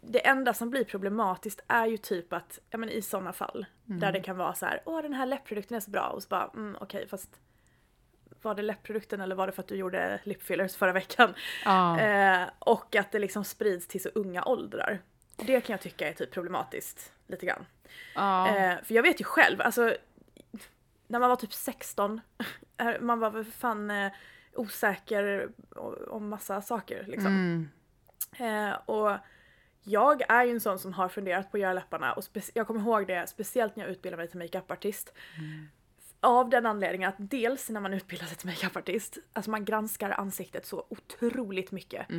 det 0.02 0.28
enda 0.28 0.54
som 0.54 0.70
blir 0.70 0.84
problematiskt 0.84 1.62
är 1.68 1.86
ju 1.86 1.98
typ 1.98 2.34
att, 2.34 2.60
ja 2.70 2.78
men 2.78 2.90
i 2.90 3.02
sådana 3.02 3.34
fall, 3.34 3.66
där 3.86 4.12
det 4.12 4.22
kan 4.22 4.38
vara 4.38 4.54
så 4.54 4.66
här, 4.66 4.82
åh 4.86 5.02
den 5.02 5.14
här 5.14 5.26
läppprodukten 5.26 5.78
är 5.78 5.82
så 5.82 5.92
bra 5.92 6.08
och 6.08 6.24
så 6.24 6.30
bara, 6.30 6.52
mm, 6.56 6.78
okej 6.82 7.08
fast 7.08 7.40
var 8.42 8.56
det 8.56 8.62
läppprodukten 8.62 9.22
eller 9.22 9.36
var 9.36 9.48
det 9.48 9.54
för 9.54 9.62
att 9.62 9.68
du 9.68 9.76
gjorde 9.76 10.20
lipfillers 10.24 10.76
förra 10.76 10.94
veckan? 10.94 11.34
Ja. 11.66 12.00
Eh, 12.00 12.50
och 12.60 12.96
att 12.96 13.12
det 13.12 13.20
liksom 13.20 13.44
sprids 13.44 13.88
till 13.88 14.02
så 14.02 14.10
unga 14.10 14.44
åldrar. 14.44 15.00
Det 15.36 15.62
kan 15.62 15.74
jag 15.74 15.82
tycka 15.82 16.10
är 16.10 16.14
typ 16.14 16.32
problematiskt 16.32 17.14
lite 17.28 17.46
grann. 17.46 17.66
Ja. 18.16 18.48
Eh, 18.48 18.84
för 18.84 18.96
jag 18.96 19.04
vet 19.04 19.22
ju 19.22 19.26
själv, 19.26 19.62
alltså 19.62 19.96
när 21.08 21.20
man 21.20 21.30
var 21.30 21.36
typ 21.36 21.54
16, 21.54 22.22
eh, 22.78 22.88
man 23.02 23.20
var 23.20 23.30
väl 23.30 23.46
fan 23.46 23.92
eh, 23.92 24.12
osäker 24.56 25.50
om 26.08 26.30
massa 26.30 26.62
saker 26.62 27.06
liksom. 27.08 27.28
Mm. 27.28 27.70
Eh, 28.40 28.78
och 28.86 29.18
jag 29.84 30.22
är 30.30 30.44
ju 30.44 30.52
en 30.52 30.60
sån 30.60 30.80
som 30.80 30.94
har 30.94 31.10
funderat 31.10 31.52
på 31.52 31.58
att 31.58 31.62
göra 31.62 31.74
läpparna 31.74 32.14
och 32.14 32.24
jag 32.54 32.68
kommer 32.68 32.82
ihåg 32.82 33.08
det 33.08 33.30
speciellt 33.30 33.76
när 33.76 33.84
jag 33.84 33.92
utbildade 33.92 34.24
mig 34.24 34.30
till 34.30 34.40
makeupartist. 34.40 35.14
Av 36.20 36.50
den 36.50 36.66
anledningen 36.66 37.10
att 37.10 37.16
dels 37.18 37.70
när 37.70 37.82
man 37.82 37.94
utbildar 37.94 38.26
sig 38.26 38.38
till 38.38 38.48
makeupartist, 38.48 39.18
alltså 39.34 39.52
man 39.52 39.66
granskar 39.66 40.10
ansiktet 40.10 40.66
så 40.66 40.86
otroligt 40.90 41.72
mycket. 41.72 42.10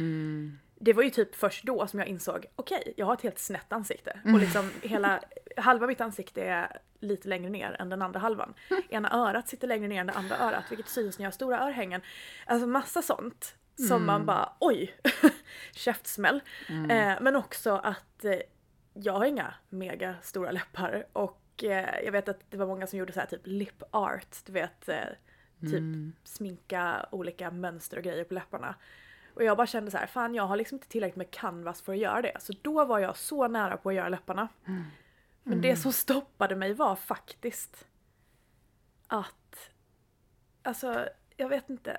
Det 0.82 0.92
var 0.92 1.02
ju 1.02 1.10
typ 1.10 1.34
först 1.34 1.64
då 1.64 1.86
som 1.86 1.98
jag 1.98 2.08
insåg, 2.08 2.46
okej, 2.56 2.94
jag 2.96 3.06
har 3.06 3.14
ett 3.14 3.22
helt 3.22 3.38
snett 3.38 3.72
ansikte. 3.72 4.20
Mm. 4.24 4.34
Och 4.34 4.40
liksom 4.40 4.70
hela, 4.82 5.20
halva 5.56 5.86
mitt 5.86 6.00
ansikte 6.00 6.42
är 6.42 6.78
lite 7.00 7.28
längre 7.28 7.50
ner 7.50 7.76
än 7.80 7.88
den 7.88 8.02
andra 8.02 8.20
halvan. 8.20 8.54
Ena 8.90 9.12
örat 9.28 9.48
sitter 9.48 9.68
längre 9.68 9.88
ner 9.88 10.00
än 10.00 10.06
det 10.06 10.12
andra 10.12 10.38
örat, 10.38 10.64
vilket 10.70 10.88
syns 10.88 11.18
när 11.18 11.24
jag 11.24 11.26
har 11.26 11.32
stora 11.32 11.60
örhängen. 11.66 12.00
Alltså 12.46 12.66
massa 12.66 13.02
sånt. 13.02 13.56
Som 13.76 13.96
Mm. 13.96 14.06
man 14.06 14.26
bara, 14.26 14.52
oj! 14.60 14.94
Käftsmäll. 15.72 16.40
Eh, 16.90 17.14
men 17.20 17.36
också 17.36 17.70
att 17.76 18.24
eh, 18.24 18.38
jag 18.94 19.12
har 19.12 19.24
inga 19.24 19.54
mega 19.68 20.14
stora 20.22 20.50
läppar. 20.50 21.06
Och 21.12 21.64
eh, 21.64 22.04
jag 22.04 22.12
vet 22.12 22.28
att 22.28 22.40
det 22.50 22.56
var 22.56 22.66
många 22.66 22.86
som 22.86 22.98
gjorde 22.98 23.12
så 23.12 23.20
här 23.20 23.26
typ 23.26 23.40
lip 23.44 23.82
art, 23.90 24.36
du 24.46 24.52
vet. 24.52 24.88
Eh, 24.88 24.96
typ 25.60 25.72
Mm. 25.78 26.12
sminka 26.24 27.06
olika 27.12 27.50
mönster 27.50 27.96
och 27.96 28.02
grejer 28.04 28.24
på 28.24 28.34
läpparna. 28.34 28.74
Och 29.34 29.44
jag 29.44 29.56
bara 29.56 29.66
kände 29.66 29.90
så 29.90 29.96
här, 29.98 30.06
fan 30.06 30.34
jag 30.34 30.46
har 30.46 30.56
liksom 30.56 30.76
inte 30.76 30.88
tillräckligt 30.88 31.16
med 31.16 31.30
canvas 31.30 31.82
för 31.82 31.92
att 31.92 31.98
göra 31.98 32.22
det. 32.22 32.36
Så 32.40 32.52
då 32.62 32.84
var 32.84 32.98
jag 32.98 33.16
så 33.16 33.48
nära 33.48 33.76
på 33.76 33.88
att 33.88 33.94
göra 33.94 34.08
läpparna. 34.08 34.48
Men 35.42 35.60
det 35.60 35.76
som 35.76 35.92
stoppade 35.92 36.56
mig 36.56 36.74
var 36.74 36.96
faktiskt 36.96 37.86
att, 39.06 39.70
alltså 40.62 41.08
jag 41.36 41.48
vet 41.48 41.70
inte. 41.70 41.98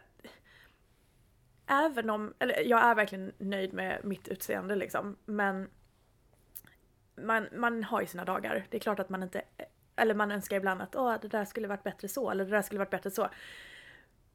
Även 1.68 2.10
om, 2.10 2.34
eller 2.40 2.60
jag 2.60 2.84
är 2.84 2.96
verkligen 2.96 3.32
nöjd 3.38 3.74
med 3.74 4.06
mitt 4.06 4.28
utseende 4.28 4.76
liksom, 4.76 5.18
men 5.26 5.70
man, 7.16 7.48
man 7.56 7.84
har 7.84 8.02
ju 8.02 8.08
sina 8.08 8.26
dagar. 8.26 8.66
Det 8.70 8.78
är 8.78 8.82
klart 8.82 9.00
att 9.00 9.10
man 9.10 9.24
inte, 9.24 9.42
eller 9.96 10.14
man 10.14 10.32
önskar 10.32 10.58
ibland 10.58 10.82
att 10.82 10.96
åh 10.96 11.16
det 11.22 11.28
där 11.28 11.46
skulle 11.46 11.68
varit 11.68 11.84
bättre 11.84 12.08
så, 12.08 12.30
eller 12.32 12.46
det 12.46 12.52
där 12.52 12.62
skulle 12.62 12.80
varit 12.80 12.90
bättre 12.90 13.12
så. 13.12 13.30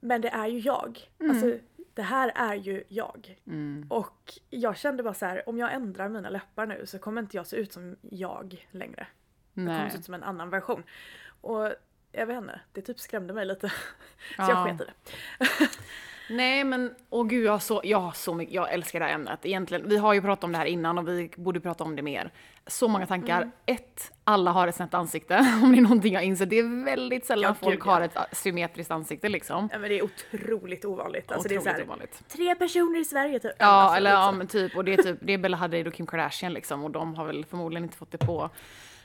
Men 0.00 0.20
det 0.20 0.28
är 0.28 0.46
ju 0.46 0.58
jag. 0.58 1.10
Alltså 1.20 1.58
det 1.96 2.02
här 2.02 2.32
är 2.34 2.54
ju 2.54 2.84
jag. 2.88 3.38
Mm. 3.46 3.86
Och 3.90 4.32
jag 4.50 4.76
kände 4.76 5.02
bara 5.02 5.14
så 5.14 5.26
här, 5.26 5.48
om 5.48 5.58
jag 5.58 5.72
ändrar 5.72 6.08
mina 6.08 6.30
läppar 6.30 6.66
nu 6.66 6.86
så 6.86 6.98
kommer 6.98 7.22
inte 7.22 7.36
jag 7.36 7.46
se 7.46 7.56
ut 7.56 7.72
som 7.72 7.96
jag 8.00 8.66
längre. 8.70 9.06
Jag 9.54 9.64
kommer 9.66 9.78
Nej. 9.82 9.90
se 9.90 9.98
ut 9.98 10.04
som 10.04 10.14
en 10.14 10.22
annan 10.22 10.50
version. 10.50 10.82
Och 11.40 11.72
jag 12.12 12.26
vet 12.26 12.38
inte, 12.38 12.60
det 12.72 12.82
typ 12.82 13.00
skrämde 13.00 13.34
mig 13.34 13.46
lite. 13.46 13.68
Så 14.36 14.42
Ja. 14.42 14.48
jag 14.50 14.78
sket 14.78 14.88
i 14.88 14.90
det. 14.90 15.68
Nej 16.34 16.64
men, 16.64 16.94
åh 17.10 17.26
gud 17.26 17.44
jag 17.44 17.52
har 17.52 17.58
så, 17.58 17.80
jag 17.84 17.98
har 18.00 18.12
så 18.12 18.34
mycket, 18.34 18.54
jag 18.54 18.72
älskar 18.72 19.00
det 19.00 19.06
här 19.06 19.14
ämnet. 19.14 19.46
Egentligen, 19.46 19.88
vi 19.88 19.96
har 19.96 20.14
ju 20.14 20.22
pratat 20.22 20.44
om 20.44 20.52
det 20.52 20.58
här 20.58 20.66
innan 20.66 20.98
och 20.98 21.08
vi 21.08 21.30
borde 21.36 21.60
prata 21.60 21.84
om 21.84 21.96
det 21.96 22.02
mer. 22.02 22.32
Så 22.68 22.88
många 22.88 23.06
tankar. 23.06 23.36
Mm. 23.42 23.50
Ett, 23.66 24.12
alla 24.24 24.50
har 24.50 24.68
ett 24.68 24.74
snett 24.74 24.94
ansikte. 24.94 25.38
Om 25.62 25.72
det 25.72 25.78
är 25.78 25.82
någonting 25.82 26.14
jag 26.14 26.24
inser. 26.24 26.46
Det 26.46 26.58
är 26.58 26.84
väldigt 26.84 27.26
sällan 27.26 27.54
Ja, 27.60 27.64
folk 27.66 27.74
gud, 27.78 27.86
ja. 27.86 27.92
har 27.92 28.00
ett 28.00 28.16
symmetriskt 28.32 28.90
ansikte 28.90 29.28
liksom. 29.28 29.68
Ja, 29.72 29.78
men 29.78 29.90
det 29.90 29.98
är 29.98 30.02
otroligt 30.02 30.84
ovanligt. 30.84 31.32
Alltså 31.32 31.48
det 31.48 31.54
är 31.54 31.58
Otroligt 31.58 31.76
så 31.76 31.80
här, 31.80 31.86
ovanligt. 31.88 32.22
tre 32.28 32.54
personer 32.54 33.00
i 33.00 33.04
Sverige 33.04 33.38
typ. 33.40 33.52
Ja, 33.58 33.66
Alltså, 33.66 33.96
eller 33.96 34.10
lite 34.10 34.20
ja 34.20 34.32
men 34.32 34.46
typ, 34.46 34.76
och 34.76 34.84
det 34.84 34.92
är 34.94 35.02
typ, 35.02 35.18
det 35.20 35.32
är 35.32 35.38
Bella 35.38 35.56
Hadid 35.56 35.86
och 35.86 35.94
Kim 35.94 36.06
Kardashian 36.06 36.52
liksom 36.52 36.84
och 36.84 36.90
de 36.90 37.14
har 37.14 37.26
väl 37.26 37.44
förmodligen 37.44 37.84
inte 37.84 37.96
fått 37.96 38.10
det 38.10 38.18
på 38.18 38.50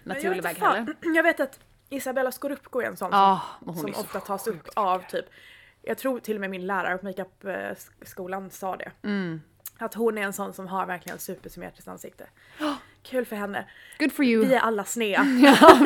naturlig 0.03 0.43
väg 0.43 0.57
heller. 0.57 0.95
Jag 1.15 1.23
vet 1.23 1.39
att 1.39 1.59
Isabella 1.89 2.31
Scorupco 2.31 2.79
är 2.81 2.85
en 2.85 2.97
sån 2.97 3.09
Ja, 3.11 3.41
som, 3.65 3.75
som 3.77 3.89
ofta 3.89 4.19
tas 4.19 4.47
upp 4.47 4.69
av 4.75 4.99
typ, 5.09 5.25
jag 5.81 5.97
tror 5.97 6.19
till 6.19 6.35
och 6.37 6.41
med 6.41 6.49
min 6.49 6.67
lärare 6.67 6.97
på 6.97 7.05
makeupskolan 7.05 8.49
sa 8.49 8.75
det. 8.77 8.91
Mm. 9.03 9.41
Att 9.77 9.93
hon 9.93 10.17
är 10.17 10.21
en 10.21 10.33
sån 10.33 10.53
som 10.53 10.67
har 10.67 10.85
verkligen 10.85 11.19
supersymmetriskt 11.19 11.87
ansikte. 11.87 12.27
Kul 13.03 13.25
för 13.25 13.35
henne. 13.35 13.65
Good 13.99 14.11
for 14.11 14.25
you. 14.25 14.45
Vi 14.45 14.53
är 14.53 14.59
alla 14.59 14.83
snea. 14.83 15.23
Ja, 15.61 15.79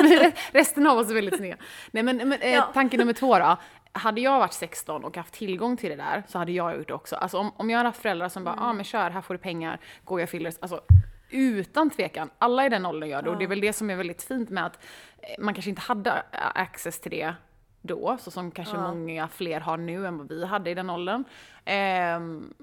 resten 0.52 0.88
av 0.88 0.98
oss 0.98 1.10
är 1.10 1.14
väldigt 1.14 1.38
sneda. 1.38 1.58
Nej 1.92 2.04
men, 2.04 2.18
men 2.18 2.42
eh, 2.42 2.54
Ja. 2.54 2.62
tanke 2.74 2.98
nummer 2.98 3.14
två 3.14 3.40
då. 3.40 3.58
Hade 3.92 4.22
jag 4.22 4.40
varit 4.40 4.54
16 4.54 5.04
och 5.04 5.18
haft 5.18 5.34
tillgång 5.34 5.78
till 5.78 5.90
det 5.90 5.96
där 5.96 6.24
så 6.28 6.38
hade 6.38 6.52
jag 6.52 6.78
gjort 6.78 6.88
det 6.88 6.94
också. 6.94 7.16
Alltså 7.16 7.38
om, 7.38 7.52
om 7.58 7.70
jag 7.70 7.78
hade 7.78 7.90
haft 7.90 8.02
föräldrar 8.02 8.30
som 8.30 8.44
bara, 8.44 8.56
ja 8.58 8.64
ah, 8.66 8.74
men 8.74 8.84
kör, 8.86 9.10
här 9.10 9.22
får 9.22 9.34
du 9.34 9.38
pengar, 9.38 9.80
gå 10.04 10.14
och 10.14 10.20
gör 10.20 10.28
fillers. 10.28 10.56
Alltså 10.60 10.82
utan 11.30 11.90
tvekan, 11.90 12.30
alla 12.38 12.66
i 12.66 12.70
den 12.70 12.86
åldern 12.86 13.10
gör 13.10 13.22
det 13.22 13.30
och 13.30 13.38
det 13.38 13.44
är 13.44 13.48
väl 13.48 13.62
det 13.62 13.74
som 13.74 13.90
är 13.90 13.96
väldigt 13.96 14.24
fint 14.24 14.50
med 14.50 14.66
att 14.66 14.84
eh, 15.18 15.44
man 15.44 15.54
kanske 15.54 15.70
inte 15.70 15.82
hade 15.82 16.10
eh, 16.12 16.40
access 16.56 17.00
till 17.02 17.12
det 17.12 17.34
då, 17.82 18.18
så 18.22 18.32
som 18.32 18.52
kanske 18.52 18.78
många 18.78 19.28
fler 19.28 19.60
har 19.60 19.78
nu 19.78 20.08
än 20.08 20.18
vad 20.18 20.28
vi 20.30 20.46
hade 20.46 20.70
i 20.70 20.74
den 20.74 20.90
åldern. 20.90 21.24
Ehm, 21.66 22.54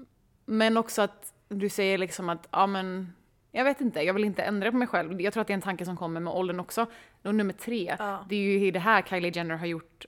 men 0.45 0.77
också 0.77 1.01
att 1.01 1.33
du 1.49 1.69
säger 1.69 1.97
liksom 1.97 2.29
att, 2.29 2.47
ja 2.51 2.67
men, 2.67 3.13
jag 3.55 3.63
vet 3.63 3.81
inte, 3.81 4.01
jag 4.01 4.13
vill 4.13 4.23
inte 4.23 4.43
ändra 4.43 4.71
på 4.71 4.77
mig 4.77 4.87
själv. 4.87 5.21
Jag 5.21 5.33
tror 5.33 5.41
att 5.41 5.47
det 5.47 5.53
är 5.53 5.55
en 5.55 5.61
tanke 5.61 5.85
som 5.85 5.97
kommer 5.97 6.19
med 6.19 6.33
åldern 6.33 6.59
också. 6.59 6.85
Och 7.23 7.35
nummer 7.35 7.53
tre, 7.53 7.95
Ja. 7.99 8.25
det 8.29 8.35
är 8.35 8.59
ju 8.59 8.71
det 8.71 8.79
här 8.79 9.01
Kylie 9.01 9.31
Jenner 9.35 9.55
har 9.55 9.65
gjort 9.65 10.05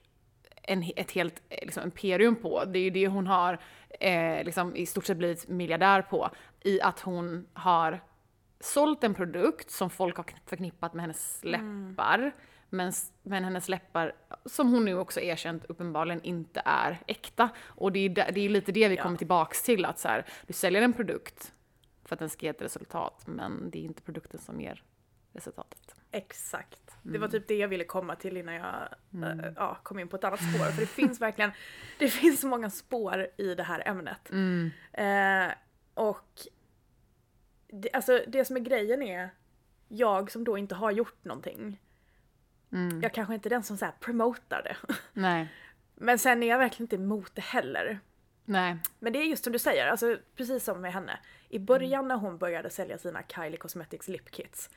en, 0.64 0.84
ett 0.96 1.12
helt 1.12 1.42
eh, 1.50 1.58
liksom, 1.66 1.84
imperium 1.84 2.36
på. 2.36 2.64
Det 2.66 2.80
är 2.80 2.84
ju 2.84 2.90
det 2.90 3.08
hon 3.08 3.28
har 3.28 3.60
eh, 4.00 4.44
liksom, 4.44 4.76
i 4.76 4.86
stort 4.86 5.06
sett 5.06 5.18
blivit 5.18 5.48
miljardär 5.48 6.02
på. 6.02 6.30
I 6.64 6.82
att 6.82 7.00
hon 7.00 7.48
har 7.54 8.00
sålt 8.60 9.04
en 9.04 9.14
produkt 9.14 9.72
som 9.72 9.90
folk 9.90 10.18
har 10.18 10.26
förknippat 10.46 10.94
med 10.94 11.02
hennes 11.04 11.40
läppar. 11.44 12.32
Men, 12.70 12.94
men 13.24 13.44
hennes 13.44 13.70
läppar, 13.70 14.14
som 14.46 14.72
hon 14.74 14.86
nu 14.86 14.98
också 14.98 15.20
erkänt 15.22 15.66
uppenbarligen 15.66 16.22
inte 16.24 16.62
är 16.66 16.98
äkta. 17.08 17.50
Och 17.66 17.92
det 17.92 18.00
är 18.00 18.10
det 18.10 18.40
är 18.46 18.50
lite 18.50 18.72
det 18.72 18.88
vi 18.88 18.96
Ja. 18.96 19.04
kommer 19.04 19.18
tillbaks 19.18 19.64
till. 19.64 19.86
Att 19.86 20.00
så 20.00 20.08
här, 20.08 20.26
du 20.48 20.54
säljer 20.54 20.82
en 20.82 20.94
produkt 20.94 21.52
för 22.06 22.16
att 22.16 22.20
den 22.20 22.30
ska 22.30 22.46
ge 22.46 22.50
ett 22.50 22.62
resultat, 22.62 23.24
men 23.28 23.70
det 23.70 23.80
är 23.80 23.84
inte 23.84 24.02
produkten 24.02 24.40
som 24.40 24.62
ger 24.62 24.84
resultatet. 25.34 25.96
Exakt. 26.12 26.82
Det 27.04 27.10
Mm. 27.10 27.22
var 27.22 27.28
typ 27.28 27.48
det 27.48 27.56
jag 27.56 27.68
ville 27.68 27.84
komma 27.84 28.16
till 28.16 28.38
innan 28.38 28.54
jag 28.56 28.88
eh, 29.24 29.52
ja, 29.56 29.78
kom 29.84 30.00
in 30.00 30.08
på 30.08 30.16
ett 30.16 30.24
annat 30.24 30.40
spår. 30.40 30.66
För 30.72 30.82
det 30.82 30.88
finns 30.88 31.22
verkligen, 31.22 31.52
det 32.00 32.10
finns 32.10 32.42
så 32.42 32.48
många 32.48 32.70
spår 32.70 33.28
i 33.38 33.56
det 33.56 33.64
här 33.64 33.88
ämnet. 33.88 34.32
Mm. 34.32 34.72
Eh, 34.94 35.54
och 35.94 36.48
det, 37.68 37.90
alltså 37.94 38.24
det 38.28 38.46
som 38.46 38.56
är 38.56 38.60
grejen 38.60 39.02
är, 39.02 39.30
jag 39.88 40.32
som 40.32 40.44
då 40.44 40.58
inte 40.58 40.76
har 40.76 40.92
gjort 40.92 41.24
någonting, 41.24 41.82
Mm. 42.72 43.02
jag 43.02 43.14
kanske 43.14 43.34
inte 43.34 43.48
är 43.48 43.50
den 43.50 43.64
som 43.64 43.78
så 43.78 43.86
här 43.86 43.94
promotar 44.00 44.62
det. 44.64 44.78
Nej, 45.14 45.48
Men 45.96 46.20
sen 46.20 46.44
är 46.44 46.48
jag 46.48 46.58
verkligen 46.58 46.84
inte 46.84 46.96
emot 46.96 47.32
det 47.36 47.42
heller. 47.42 48.00
Nej. 48.46 48.78
Men 49.00 49.14
det 49.14 49.20
är 49.20 49.24
just 49.24 49.44
som 49.44 49.54
du 49.54 49.60
säger, 49.60 49.88
alltså 49.88 50.18
precis 50.36 50.64
som 50.64 50.82
med 50.82 50.94
henne. 50.94 51.20
I 51.50 51.60
början 51.60 52.08
när 52.08 52.16
hon 52.16 52.38
började 52.38 52.70
sälja 52.70 52.98
sina 52.98 53.24
Kylie 53.36 53.58
Cosmetics 53.58 54.08
lip 54.08 54.32
kits 54.32 54.70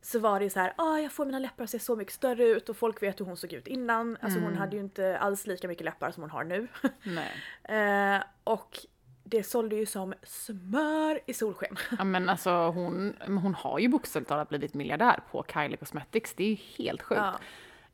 så 0.00 0.18
var 0.18 0.40
det 0.40 0.50
så 0.50 0.60
här, 0.60 0.72
ah, 0.76 0.98
jag 0.98 1.12
får 1.12 1.26
mina 1.26 1.38
läppar 1.38 1.64
att 1.64 1.70
se 1.70 1.78
så 1.78 1.96
mycket 1.96 2.14
större 2.14 2.44
ut 2.44 2.68
och 2.68 2.76
folk 2.76 3.02
vet 3.02 3.20
hur 3.20 3.24
hon 3.24 3.36
såg 3.36 3.52
ut 3.52 3.66
innan. 3.66 4.16
Alltså 4.20 4.40
hon 4.40 4.56
hade 4.56 4.76
ju 4.76 4.82
inte 4.82 5.18
alls 5.18 5.46
lika 5.46 5.68
mycket 5.68 5.84
läppar 5.84 6.10
som 6.10 6.22
hon 6.22 6.30
har 6.30 6.44
nu. 6.44 6.68
nej. 7.02 7.32
eh, 7.64 8.22
och 8.44 8.78
det 9.24 9.42
sålde 9.42 9.76
ju 9.76 9.86
som 9.86 10.14
smör 10.22 11.20
i 11.26 11.34
solsken. 11.34 11.76
Ja 11.98 12.04
men 12.04 12.28
alltså 12.28 12.50
hon, 12.50 13.16
hon 13.26 13.54
har 13.54 13.78
ju 13.78 13.88
bokstavligt 13.88 14.28
talat 14.28 14.48
blivit 14.48 14.74
miljardär 14.74 15.20
på 15.30 15.44
Kylie 15.52 15.76
Cosmetics. 15.76 16.34
Det 16.34 16.44
är 16.44 16.48
ju 16.48 16.54
helt 16.54 17.02
sjukt. 17.02 17.20
Ja, 17.20 17.38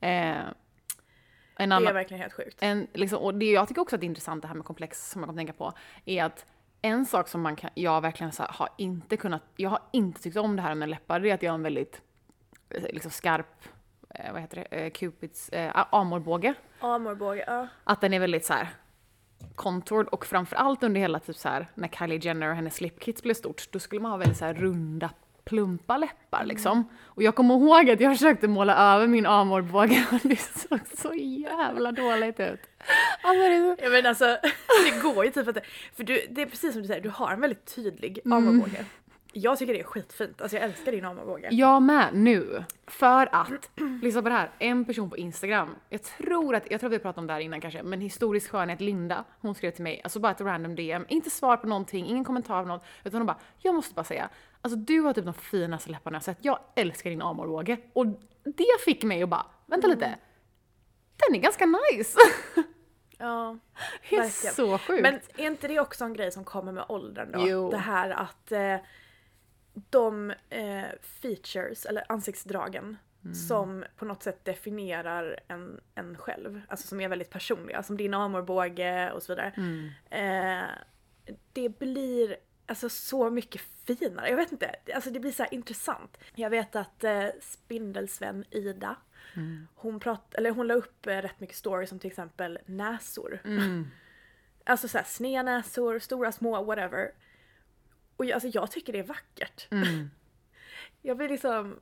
Eh, 0.02 0.42
en 1.62 1.68
det 1.68 1.74
är 1.74 1.76
annan, 1.76 1.94
verkligen 1.94 2.20
helt 2.20 2.32
sjukt. 2.32 2.58
en, 2.60 2.86
liksom, 2.92 3.18
och 3.18 3.34
det 3.34 3.50
jag 3.50 3.68
tycker 3.68 3.82
också 3.82 3.96
att 3.96 4.00
det 4.00 4.04
är 4.04 4.08
intressant 4.08 4.42
det 4.42 4.48
här 4.48 4.54
med 4.54 4.64
komplex 4.64 5.10
som 5.10 5.20
man 5.20 5.28
kan 5.28 5.36
tänka 5.36 5.52
på 5.52 5.72
är 6.04 6.24
att 6.24 6.46
en 6.82 7.06
sak 7.06 7.28
som 7.28 7.40
man 7.40 7.56
kan, 7.56 7.70
jag 7.74 8.00
verkligen 8.00 8.32
så 8.32 8.42
här, 8.42 8.50
har 8.52 8.68
inte 8.78 9.16
kunnat, 9.16 9.42
jag 9.56 9.70
har 9.70 9.80
inte 9.92 10.22
tyckt 10.22 10.36
om 10.36 10.56
det 10.56 10.62
här 10.62 10.74
med 10.74 10.88
läppar, 10.88 11.20
det 11.20 11.30
är 11.30 11.34
att 11.34 11.42
jag 11.42 11.50
har 11.50 11.54
en 11.54 11.62
väldigt 11.62 12.00
eh, 12.70 12.82
liksom 12.82 13.10
skarp, 13.10 13.64
eh, 14.14 14.32
vad 14.32 14.40
heter 14.40 14.56
det, 14.56 14.76
eh, 14.76 14.90
Cupids 14.90 15.48
eh, 15.48 15.84
amorbåge. 15.90 16.54
Amorbåge, 16.80 17.44
ja. 17.46 17.68
Att 17.84 18.00
den 18.00 18.14
är 18.14 18.20
väldigt 18.20 18.44
så 18.44 18.52
här 18.52 18.68
contoured 19.54 20.08
och 20.08 20.26
framförallt 20.26 20.82
under 20.82 21.00
hela 21.00 21.18
typ 21.18 21.36
så 21.36 21.48
här 21.48 21.66
när 21.74 21.88
Kylie 21.88 22.18
Jenner 22.22 22.48
och 22.48 22.56
hennes 22.56 22.74
slipkits 22.74 23.22
blev 23.22 23.34
stort, 23.34 23.72
då 23.72 23.78
skulle 23.78 24.00
man 24.00 24.10
ha 24.10 24.18
väldigt 24.18 24.38
så 24.38 24.44
här 24.44 24.54
runda 24.54 25.10
plumpa 25.44 25.96
läppar 25.96 26.44
liksom. 26.44 26.84
Och 27.04 27.22
jag 27.22 27.34
kommer 27.34 27.54
ihåg 27.54 27.90
att 27.90 28.00
jag 28.00 28.12
försökte 28.18 28.48
måla 28.48 28.94
över 28.94 29.06
min 29.06 29.26
amorbåge 29.26 30.06
och 30.12 30.20
det 30.22 30.40
såg 30.40 30.80
så 30.98 31.14
jävla 31.14 31.92
dåligt 31.92 32.40
ut. 32.40 32.60
Alltså, 33.24 33.42
det 33.42 33.54
är 33.54 33.76
så... 33.76 33.82
Ja 33.84 33.90
men 33.90 34.06
alltså, 34.06 34.24
det 34.84 35.02
går 35.02 35.24
ju 35.24 35.30
typ 35.30 35.48
att 35.48 35.54
det, 35.54 35.62
för 35.96 36.04
du, 36.04 36.26
det 36.30 36.42
är 36.42 36.46
precis 36.46 36.72
som 36.72 36.82
du 36.82 36.88
säger, 36.88 37.00
du 37.00 37.08
har 37.08 37.32
en 37.32 37.40
väldigt 37.40 37.74
tydlig 37.74 38.18
Mm. 38.24 38.84
Jag 39.32 39.58
tycker 39.58 39.72
det 39.72 39.80
är 39.80 39.84
skitfint, 39.84 40.40
alltså 40.40 40.56
jag 40.56 40.64
älskar 40.64 40.92
din 40.92 41.04
amorbåge. 41.04 41.48
Jag 41.50 41.82
med 41.82 42.14
nu. 42.14 42.64
För 42.86 43.34
att, 43.34 43.70
lyssna 44.02 44.22
på 44.22 44.28
det 44.28 44.34
här, 44.34 44.50
en 44.58 44.84
person 44.84 45.10
på 45.10 45.16
Instagram, 45.16 45.74
jag 45.88 46.02
tror 46.02 46.54
att, 46.54 46.70
jag 46.70 46.80
tror 46.80 46.90
att 46.90 46.94
vi 46.94 46.98
pratade 46.98 47.20
om 47.20 47.26
det 47.26 47.32
här 47.32 47.40
innan 47.40 47.60
kanske, 47.60 47.82
men 47.82 48.00
historisk 48.00 48.50
skönhet 48.50 48.80
Linda, 48.80 49.24
hon 49.40 49.54
skrev 49.54 49.70
till 49.70 49.82
mig, 49.82 50.00
alltså 50.04 50.20
bara 50.20 50.32
ett 50.32 50.40
random 50.40 50.74
DM, 50.74 51.04
inte 51.08 51.30
svar 51.30 51.56
på 51.56 51.66
någonting, 51.66 52.06
ingen 52.06 52.24
kommentar 52.24 52.62
på 52.62 52.68
något, 52.68 52.84
utan 53.04 53.20
hon 53.20 53.26
bara, 53.26 53.38
jag 53.58 53.74
måste 53.74 53.94
bara 53.94 54.04
säga, 54.04 54.28
alltså 54.60 54.78
du 54.78 55.00
har 55.00 55.12
typ 55.12 55.24
de 55.24 55.34
finaste 55.34 55.90
läpparna 55.90 56.16
jag 56.16 56.22
sett, 56.22 56.38
jag 56.40 56.58
älskar 56.76 57.10
din 57.10 57.22
amorbåge. 57.22 57.78
Och 57.92 58.06
det 58.44 58.80
fick 58.84 59.04
mig 59.04 59.22
att 59.22 59.28
bara, 59.28 59.46
vänta 59.66 59.86
lite, 59.86 60.18
den 61.26 61.36
är 61.36 61.40
ganska 61.40 61.66
nice. 61.66 62.18
Ja. 63.18 63.58
Det 64.10 64.16
är 64.16 64.20
Verkligen. 64.20 64.54
så 64.54 64.78
sjukt. 64.78 65.02
Men 65.02 65.20
är 65.36 65.46
inte 65.46 65.68
det 65.68 65.80
också 65.80 66.04
en 66.04 66.14
grej 66.14 66.32
som 66.32 66.44
kommer 66.44 66.72
med 66.72 66.84
åldern 66.88 67.32
då? 67.32 67.48
Jo. 67.48 67.70
Det 67.70 67.76
här 67.76 68.10
att 68.10 68.52
eh, 68.52 68.76
de 69.90 70.32
eh, 70.50 70.84
features, 71.02 71.86
eller 71.86 72.04
ansiktsdragen, 72.08 72.96
Mm. 73.24 73.34
som 73.34 73.84
på 73.96 74.04
något 74.04 74.22
sätt 74.22 74.44
definierar 74.44 75.40
en, 75.48 75.80
en 75.94 76.16
själv, 76.18 76.60
alltså 76.68 76.88
som 76.88 77.00
är 77.00 77.08
väldigt 77.08 77.30
personliga, 77.30 77.82
som 77.82 77.96
din 77.96 78.14
amorbåge 78.14 79.12
och 79.12 79.22
så 79.22 79.32
vidare. 79.32 79.52
Mm. 79.56 79.90
Eh, 80.10 80.68
det 81.52 81.78
blir 81.78 82.36
alltså 82.66 82.88
så 82.88 83.30
mycket 83.30 83.60
finare. 83.86 84.28
Jag 84.30 84.36
vet 84.36 84.52
inte, 84.52 84.74
alltså 84.94 85.10
det 85.10 85.20
blir 85.20 85.32
så 85.32 85.44
intressant. 85.50 86.18
Jag 86.34 86.50
vet 86.50 86.76
att 86.76 87.04
eh, 87.04 87.26
Spindelsvän 87.40 88.44
Ida, 88.50 88.96
hon, 89.74 90.00
prat, 90.00 90.34
eller 90.34 90.50
hon 90.50 90.66
la 90.66 90.74
upp 90.74 91.06
eh, 91.06 91.16
rätt 91.16 91.40
mycket 91.40 91.56
stories 91.56 91.92
om 91.92 91.98
till 91.98 92.10
exempel 92.10 92.58
näsor. 92.66 93.40
Alltså 94.64 94.88
såhär 94.88 95.04
snednäsor, 95.04 95.98
stora, 95.98 96.32
små, 96.32 96.62
whatever. 96.64 97.10
Och 98.22 98.26
jag, 98.26 98.32
alltså 98.34 98.48
jag 98.48 98.70
tycker 98.70 98.92
det 98.92 98.98
är 98.98 99.02
vackert. 99.02 99.68
Jag 101.02 101.16
blir 101.16 101.28
liksom... 101.28 101.80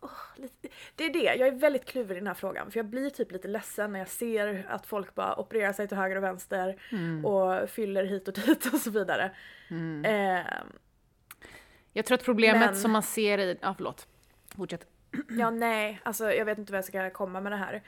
åh, 0.00 0.10
lite, 0.36 0.68
det 0.94 1.04
är 1.04 1.12
det, 1.12 1.22
jag 1.36 1.48
är 1.48 1.52
väldigt 1.52 1.84
kluven 1.84 2.16
i 2.16 2.20
den 2.20 2.26
här 2.26 2.34
frågan. 2.34 2.70
För 2.70 2.78
jag 2.78 2.86
blir 2.86 3.10
typ 3.10 3.32
lite 3.32 3.48
ledsen 3.48 3.92
när 3.92 3.98
jag 3.98 4.08
ser 4.08 4.66
att 4.68 4.86
folk 4.86 5.14
bara 5.14 5.36
opererar 5.40 5.72
sig 5.72 5.88
till 5.88 5.96
höger 5.96 6.16
och 6.16 6.22
vänster 6.22 6.76
och 7.24 7.70
fyller 7.70 8.04
hit 8.04 8.28
och 8.28 8.34
dit 8.34 8.66
och 8.72 8.80
så 8.80 8.90
vidare. 8.90 9.30
Eh, 10.04 10.46
Jag 11.92 12.06
tror 12.06 12.18
att 12.18 12.24
problemet 12.24 12.60
Men- 12.70 12.76
som 12.76 12.90
man 12.90 13.02
ser 13.02 13.38
i... 13.38 13.58
Ja, 13.60 13.74
förlåt. 13.76 14.06
Fortsätt. 14.56 14.86
ja 15.28 15.50
nej, 15.50 16.00
alltså 16.02 16.32
jag 16.32 16.44
vet 16.44 16.58
inte 16.58 16.72
vad 16.72 16.78
jag 16.78 16.84
ska 16.84 17.10
komma 17.10 17.40
med 17.40 17.52
det 17.52 17.56
här. 17.56 17.82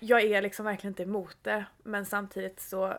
Jag 0.00 0.22
är 0.22 0.42
liksom 0.42 0.64
verkligen 0.64 0.90
inte 0.92 1.02
emot 1.02 1.36
det, 1.42 1.64
men 1.82 2.06
samtidigt 2.06 2.60
så... 2.60 2.98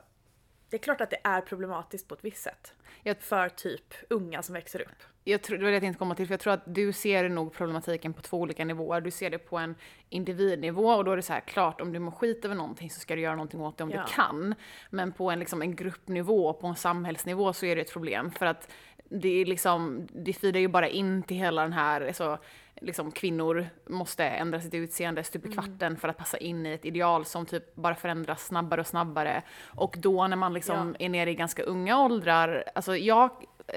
Det 0.70 0.78
är 0.78 0.80
klart 0.80 1.02
att 1.02 1.10
det 1.10 1.20
är 1.24 1.42
problematiskt 1.42 2.08
på 2.08 2.14
ett 2.16 2.24
visst 2.26 2.44
sätt. 2.44 2.74
Jag- 3.04 3.18
För 3.22 3.50
typ 3.50 3.94
unga 4.10 4.42
som 4.42 4.54
växer 4.54 4.82
upp. 4.82 5.04
Jag 5.24 5.42
tror, 5.42 5.58
det 5.58 5.64
var 5.64 5.70
det 5.72 5.76
jag 5.76 5.82
tänkte 5.84 6.00
komma 6.00 6.16
till, 6.16 6.28
för 6.28 6.34
jag 6.34 6.40
tror 6.40 6.54
att 6.54 6.64
du 6.76 6.94
ser 6.94 7.30
nog 7.30 7.54
problematiken 7.54 8.14
på 8.14 8.22
två 8.22 8.38
olika 8.38 8.66
nivåer. 8.66 9.02
Du 9.02 9.12
ser 9.12 9.30
det 9.30 9.38
på 9.38 9.58
en 9.58 9.76
individnivå 10.10 10.90
och 10.94 11.06
då 11.06 11.12
är 11.12 11.16
det 11.16 11.22
så 11.22 11.34
här, 11.34 11.40
klart 11.40 11.82
om 11.82 11.94
du 11.94 12.00
mår 12.00 12.12
skit 12.12 12.46
över 12.46 12.56
någonting 12.56 12.90
så 12.90 13.00
ska 13.00 13.16
du 13.16 13.22
göra 13.22 13.36
någonting 13.36 13.62
åt 13.62 13.78
det 13.78 13.84
om 13.84 13.92
Ja. 13.92 14.04
du 14.08 14.14
kan. 14.14 14.56
Men 14.90 15.12
på 15.12 15.32
en, 15.32 15.40
liksom, 15.40 15.62
en 15.62 15.76
gruppnivå, 15.76 16.54
på 16.54 16.68
en 16.68 16.76
samhällsnivå 16.76 17.54
så 17.54 17.66
är 17.66 17.76
det 17.76 17.82
ett 17.82 17.94
problem. 17.94 18.32
För 18.32 18.46
att 18.46 18.72
det 19.10 19.42
är 19.42 19.46
liksom, 19.46 20.08
det 20.12 20.34
feedar 20.34 20.60
ju 20.60 20.68
bara 20.68 20.88
in 20.88 21.24
till 21.24 21.38
hela 21.38 21.62
den 21.62 21.74
här, 21.74 22.02
alltså, 22.02 22.38
liksom 22.82 23.12
kvinnor 23.12 23.68
måste 23.90 24.26
ändra 24.26 24.62
sitt 24.62 24.74
utseende 24.74 25.24
stup 25.24 25.46
Mm. 25.46 25.52
i 25.52 25.56
kvarten 25.56 25.98
för 25.98 26.08
att 26.08 26.18
passa 26.18 26.38
in 26.38 26.66
i 26.66 26.72
ett 26.72 26.86
ideal 26.86 27.26
som 27.26 27.46
typ 27.46 27.76
bara 27.76 27.96
förändras 27.96 28.46
snabbare 28.46 28.82
och 28.82 28.88
snabbare. 28.88 29.42
Och 29.76 29.96
då 30.00 30.28
när 30.28 30.36
man 30.38 30.54
liksom 30.54 30.96
är 31.00 31.10
nere 31.10 31.32
i 31.32 31.36
ganska 31.36 31.64
unga 31.64 32.04
åldrar, 32.04 32.64
alltså 32.76 32.98
jag 32.98 33.30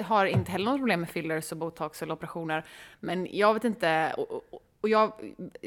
har 0.04 0.26
inte 0.26 0.52
heller 0.52 0.64
något 0.64 0.78
problem 0.80 1.00
med 1.00 1.10
fillers 1.10 1.52
och 1.52 1.58
botox 1.58 2.02
eller 2.02 2.14
operationer, 2.14 2.64
men 3.00 3.28
jag 3.30 3.54
vet 3.54 3.64
inte, 3.64 4.14
och, 4.16 4.30
och, 4.32 4.62
och 4.80 4.88
jag, 4.88 5.12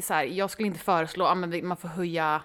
så 0.02 0.14
här, 0.14 0.24
jag 0.24 0.50
skulle 0.50 0.68
inte 0.68 0.80
föreslå 0.80 1.26
att 1.26 1.64
man 1.64 1.78
får 1.78 1.88
höja 1.88 2.42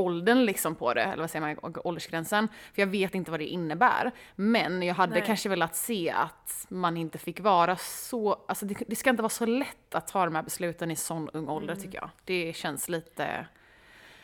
åldern 0.00 0.44
liksom 0.44 0.74
på 0.74 0.94
det, 0.94 1.02
eller 1.02 1.22
vad 1.22 1.30
säger 1.30 1.56
man, 1.62 1.74
åldersgränsen. 1.84 2.48
För 2.74 2.82
jag 2.82 2.86
vet 2.86 3.14
inte 3.14 3.30
vad 3.30 3.40
det 3.40 3.46
innebär. 3.46 4.10
Men 4.34 4.82
jag 4.82 4.94
hade 4.94 5.12
Nej. 5.12 5.22
kanske 5.26 5.48
velat 5.48 5.76
se 5.76 6.10
att 6.10 6.66
man 6.68 6.96
inte 6.96 7.18
fick 7.18 7.40
vara 7.40 7.76
så, 7.76 8.44
alltså 8.48 8.66
det, 8.66 8.74
det 8.86 8.96
ska 8.96 9.10
inte 9.10 9.22
vara 9.22 9.30
så 9.30 9.46
lätt 9.46 9.94
att 9.94 10.08
ta 10.08 10.24
de 10.24 10.34
här 10.34 10.42
besluten 10.42 10.90
i 10.90 10.96
sån 10.96 11.28
ung 11.28 11.48
ålder 11.48 11.74
tycker 11.74 11.98
jag. 11.98 12.10
Det 12.24 12.56
känns 12.56 12.88
lite... 12.88 13.46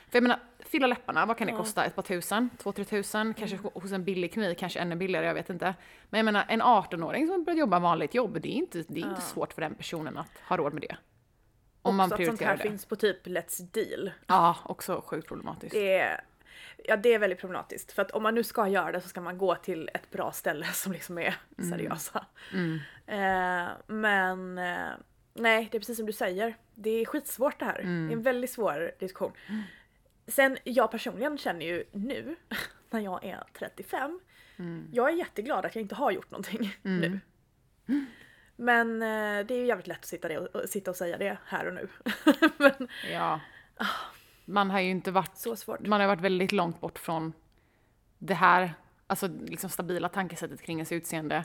För 0.08 0.16
jag 0.16 0.22
menar, 0.22 0.38
fylla 0.58 0.86
läpparna, 0.86 1.26
vad 1.26 1.38
kan 1.38 1.46
det 1.46 1.52
kosta? 1.52 1.84
Ett 1.84 1.94
par 1.94 2.02
tusen? 2.02 2.50
Två, 2.58 2.72
tre 2.72 2.84
tusen? 2.84 3.34
Kanske 3.34 3.58
hos 3.74 3.92
en 3.92 4.04
billig 4.04 4.32
klinik, 4.32 4.58
kanske 4.58 4.78
ännu 4.80 4.96
billigare, 4.96 5.26
jag 5.26 5.34
vet 5.34 5.50
inte. 5.50 5.74
Men 6.10 6.18
jag 6.18 6.24
menar, 6.24 6.44
en 6.48 6.62
18-åring 6.62 7.28
som 7.28 7.44
börjar 7.44 7.58
jobba 7.58 7.78
vanligt 7.78 8.14
jobb, 8.14 8.40
det 8.42 8.48
är 8.48 8.56
inte, 8.56 8.84
det 8.88 9.00
är 9.00 9.08
inte 9.08 9.20
svårt 9.20 9.52
för 9.52 9.62
den 9.62 9.74
personen 9.74 10.18
att 10.18 10.30
ha 10.48 10.56
råd 10.56 10.72
med 10.72 10.82
det. 10.82 10.96
Om 11.86 11.96
man 11.96 12.04
Också 12.12 12.14
att 12.14 12.26
sånt 12.26 12.38
prioriterar 12.38 12.50
här 12.50 12.56
det. 12.56 12.70
finns 12.70 12.84
på 12.84 12.96
typ 12.96 13.26
Let's 13.26 13.62
Deal. 13.72 14.10
Ja, 14.26 14.56
också 14.64 15.02
sjukt 15.06 15.28
problematiskt. 15.28 15.72
Det 15.72 15.98
är, 15.98 16.20
ja, 16.84 16.96
det 16.96 17.14
är 17.14 17.18
väldigt 17.18 17.40
problematiskt. 17.40 17.92
För 17.92 18.02
att 18.02 18.10
om 18.10 18.22
man 18.22 18.34
nu 18.34 18.42
ska 18.44 18.68
göra 18.68 18.92
det 18.92 19.00
så 19.00 19.08
ska 19.08 19.20
man 19.20 19.38
gå 19.38 19.54
till 19.54 19.90
ett 19.94 20.10
bra 20.10 20.32
ställe 20.32 20.66
som 20.66 20.92
liksom 20.92 21.18
är 21.18 21.34
seriösa. 21.70 22.26
Eh, 23.06 23.68
men 23.86 24.58
eh, 24.58 24.88
nej, 25.34 25.68
det 25.70 25.76
är 25.76 25.80
precis 25.80 25.96
som 25.96 26.06
du 26.06 26.12
säger. 26.12 26.56
Det 26.74 26.90
är 26.90 27.04
skitsvårt 27.04 27.58
det 27.58 27.64
här. 27.64 27.78
Det 27.82 28.12
är 28.12 28.16
en 28.16 28.22
väldigt 28.22 28.50
svår 28.50 28.92
diskussion. 28.98 29.32
Sen 30.26 30.58
jag 30.64 30.90
personligen 30.90 31.38
känner 31.38 31.66
ju 31.66 31.84
nu, 31.92 32.36
när 32.90 33.00
jag 33.00 33.24
är 33.24 33.44
35, 33.58 34.20
jag 34.92 35.08
är 35.08 35.16
jätteglad 35.16 35.66
att 35.66 35.74
jag 35.74 35.82
inte 35.82 35.94
har 35.94 36.10
gjort 36.10 36.30
någonting 36.30 36.76
nu. 36.82 37.20
Men 38.56 39.02
eh, 39.02 39.46
det 39.46 39.54
är 39.54 39.58
ju 39.58 39.66
jävligt 39.66 39.86
lätt 39.86 39.98
att 39.98 40.04
sitta, 40.04 40.28
det 40.28 40.38
och, 40.38 40.68
sitta 40.68 40.90
och 40.90 40.96
säga 40.96 41.18
det 41.18 41.38
här 41.46 41.66
och 41.66 41.74
nu. 41.74 41.88
Men 42.56 42.88
Ja. 43.12 43.40
Man 44.44 44.70
har 44.70 44.80
ju 44.80 44.90
inte 44.90 45.10
varit, 45.10 45.36
så 45.36 45.56
svårt. 45.56 45.80
man 45.80 46.00
har 46.00 46.08
varit 46.08 46.20
väldigt 46.20 46.52
långt 46.52 46.80
bort 46.80 46.98
från 46.98 47.32
det 48.18 48.34
här, 48.34 48.74
alltså 49.06 49.28
liksom 49.28 49.70
stabila 49.70 50.08
tankesättet 50.08 50.62
kring 50.62 50.78
ens 50.78 50.92
utseende. 50.92 51.44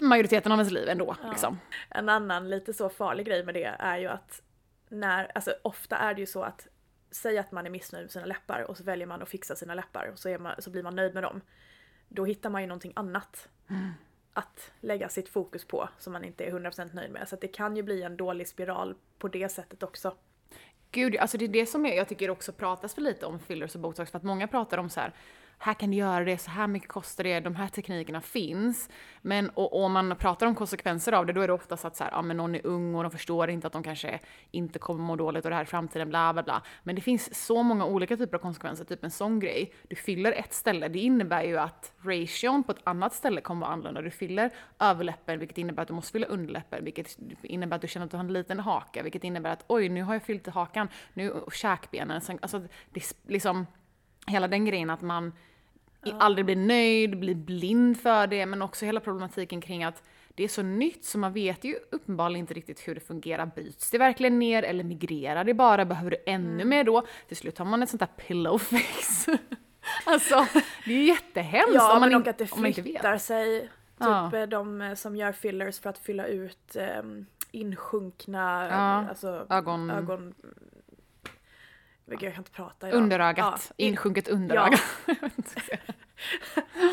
Majoriteten 0.00 0.52
av 0.52 0.58
ens 0.58 0.72
liv 0.72 0.88
ändå, 0.88 1.16
liksom. 1.30 1.58
En 1.90 2.08
annan 2.08 2.50
lite 2.50 2.74
så 2.74 2.88
farlig 2.88 3.26
grej 3.26 3.44
med 3.44 3.54
det 3.54 3.64
är 3.64 3.98
ju 3.98 4.06
att 4.08 4.42
när, 4.88 5.32
alltså 5.34 5.54
ofta 5.62 5.96
är 5.96 6.14
det 6.14 6.20
ju 6.20 6.26
så 6.26 6.42
att 6.42 6.68
säg 7.10 7.38
att 7.38 7.52
man 7.52 7.66
är 7.66 7.70
missnöjd 7.70 8.04
med 8.04 8.10
sina 8.10 8.26
läppar 8.26 8.60
och 8.60 8.76
så 8.76 8.84
väljer 8.84 9.06
man 9.06 9.22
att 9.22 9.28
fixa 9.28 9.56
sina 9.56 9.74
läppar 9.74 10.10
och 10.12 10.18
så, 10.18 10.38
man, 10.38 10.62
så 10.62 10.70
blir 10.70 10.82
man 10.82 10.96
nöjd 10.96 11.14
med 11.14 11.22
dem. 11.22 11.40
Då 12.08 12.24
hittar 12.24 12.50
man 12.50 12.60
ju 12.60 12.66
någonting 12.66 12.92
annat 12.96 13.48
att 14.38 14.70
lägga 14.80 15.08
sitt 15.08 15.28
fokus 15.28 15.64
på 15.64 15.88
som 15.98 16.12
man 16.12 16.24
inte 16.24 16.44
är 16.44 16.50
100% 16.50 16.94
nöjd 16.94 17.10
med. 17.10 17.28
Så 17.28 17.34
att 17.34 17.40
det 17.40 17.48
kan 17.48 17.76
ju 17.76 17.82
bli 17.82 18.02
en 18.02 18.16
dålig 18.16 18.48
spiral 18.48 18.94
på 19.18 19.28
det 19.28 19.48
sättet 19.48 19.82
också. 19.82 20.14
Gud, 20.90 21.16
alltså 21.16 21.38
det 21.38 21.44
är 21.44 21.48
det 21.48 21.66
som 21.66 21.86
är, 21.86 21.96
jag 21.96 22.08
tycker 22.08 22.30
också 22.30 22.52
pratas 22.52 22.94
för 22.94 23.00
lite 23.00 23.26
om 23.26 23.38
fillers 23.38 23.74
och 23.74 23.80
botox, 23.80 24.10
för 24.10 24.18
att 24.18 24.24
många 24.24 24.48
pratar 24.48 24.78
om 24.78 24.90
så 24.90 25.00
här, 25.00 25.12
här 25.58 25.74
kan 25.74 25.90
du 25.90 25.96
göra 25.96 26.24
det, 26.24 26.38
så 26.38 26.50
här 26.50 26.66
mycket 26.66 26.88
kostar 26.88 27.24
det, 27.24 27.40
de 27.40 27.56
här 27.56 27.68
teknikerna 27.68 28.20
finns. 28.20 28.88
Men 29.22 29.50
och, 29.50 29.72
och 29.72 29.84
om 29.84 29.92
man 29.92 30.16
pratar 30.16 30.46
om 30.46 30.54
konsekvenser 30.54 31.12
av 31.12 31.26
det, 31.26 31.32
då 31.32 31.40
är 31.40 31.46
det 31.46 31.52
oftast 31.52 31.84
att 31.84 31.96
så 31.96 32.04
här, 32.04 32.10
ja 32.10 32.22
men 32.22 32.36
någon 32.36 32.54
är 32.54 32.66
ung 32.66 32.94
och 32.94 33.02
de 33.02 33.10
förstår 33.10 33.50
inte 33.50 33.66
att 33.66 33.72
de 33.72 33.82
kanske 33.82 34.20
inte 34.50 34.78
kommer 34.78 35.04
må 35.04 35.16
dåligt 35.16 35.44
och 35.44 35.50
det 35.50 35.56
här 35.56 35.62
i 35.62 35.66
framtiden, 35.66 36.08
bla 36.08 36.32
bla 36.32 36.42
bla. 36.42 36.62
Men 36.82 36.94
det 36.94 37.00
finns 37.00 37.44
så 37.46 37.62
många 37.62 37.86
olika 37.86 38.16
typer 38.16 38.36
av 38.36 38.42
konsekvenser, 38.42 38.84
typ 38.84 39.04
en 39.04 39.10
sån 39.10 39.40
grej. 39.40 39.72
Du 39.88 39.96
fyller 39.96 40.32
ett 40.32 40.54
ställe, 40.54 40.88
det 40.88 40.98
innebär 40.98 41.42
ju 41.42 41.58
att 41.58 41.92
ration 42.02 42.62
på 42.62 42.72
ett 42.72 42.80
annat 42.84 43.14
ställe 43.14 43.40
kommer 43.40 43.60
vara 43.60 43.72
annorlunda. 43.72 44.02
Du 44.02 44.10
fyller 44.10 44.50
överläppen, 44.78 45.38
vilket 45.38 45.58
innebär 45.58 45.82
att 45.82 45.88
du 45.88 45.94
måste 45.94 46.12
fylla 46.12 46.26
underläppen, 46.26 46.84
vilket 46.84 47.18
innebär 47.42 47.76
att 47.76 47.82
du 47.82 47.88
känner 47.88 48.06
att 48.06 48.10
du 48.10 48.16
har 48.16 48.24
en 48.24 48.32
liten 48.32 48.60
haka, 48.60 49.02
vilket 49.02 49.24
innebär 49.24 49.50
att 49.50 49.64
oj, 49.66 49.88
nu 49.88 50.02
har 50.02 50.14
jag 50.14 50.22
fyllt 50.22 50.48
i 50.48 50.50
hakan, 50.50 50.88
nu 51.14 51.30
och 51.30 51.52
käkbenen. 51.52 52.20
Alltså, 52.42 52.58
det 52.90 53.00
är 53.00 53.30
liksom 53.32 53.66
hela 54.26 54.48
den 54.48 54.64
grejen 54.64 54.90
att 54.90 55.00
man 55.00 55.32
aldrig 56.18 56.44
blir 56.44 56.56
nöjd, 56.56 57.18
blir 57.18 57.34
blind 57.34 58.00
för 58.00 58.26
det, 58.26 58.46
men 58.46 58.62
också 58.62 58.84
hela 58.86 59.00
problematiken 59.00 59.60
kring 59.60 59.84
att 59.84 60.02
det 60.34 60.44
är 60.44 60.48
så 60.48 60.62
nytt 60.62 61.04
så 61.04 61.18
man 61.18 61.32
vet 61.32 61.64
ju 61.64 61.76
uppenbarligen 61.90 62.40
inte 62.40 62.54
riktigt 62.54 62.88
hur 62.88 62.94
det 62.94 63.00
fungerar. 63.00 63.46
Byts 63.56 63.90
det 63.90 63.98
verkligen 63.98 64.38
ner 64.38 64.62
eller 64.62 64.84
migrerar 64.84 65.44
det 65.44 65.54
bara? 65.54 65.84
Behöver 65.84 66.10
du 66.10 66.16
ännu 66.26 66.52
Mm. 66.54 66.68
mer 66.68 66.84
då? 66.84 67.06
Till 67.28 67.36
slut 67.36 67.58
har 67.58 67.64
man 67.64 67.82
ett 67.82 67.88
sånt 67.90 68.00
där 68.00 68.06
pillow 68.26 68.58
face. 68.62 69.38
alltså, 70.06 70.46
det 70.84 70.90
är 70.92 70.96
ju 70.96 71.04
jättehemskt 71.04 71.74
Ja, 71.74 71.92
om 71.94 72.00
man, 72.00 72.08
men 72.08 72.20
och 72.22 72.28
att 72.28 72.38
det 72.38 72.52
om 72.52 72.60
man 72.60 72.66
inte 72.68 72.82
vet. 72.82 73.22
sig. 73.22 73.60
Typ 73.60 73.70
Ja. 73.98 74.36
eh, 74.36 74.46
de 74.48 74.80
eh, 74.82 74.94
som 74.94 75.16
gör 75.16 75.32
fillers 75.32 75.80
för 75.80 75.90
att 75.90 75.98
fylla 75.98 76.26
ut 76.26 76.76
um, 77.02 77.26
insjunkna 77.50 78.68
Ja, 78.70 79.08
alltså, 79.08 79.46
ögon- 79.50 79.90
ögon... 79.90 80.34
Jag 82.10 82.20
kan 82.20 82.34
inte 82.34 82.50
prata 82.50 82.88
idag. 82.88 82.98
Underögat, 82.98 83.38
Ja, 83.68 83.74
in- 83.76 83.88
insjunket 83.90 84.28
underöga. 84.28 84.78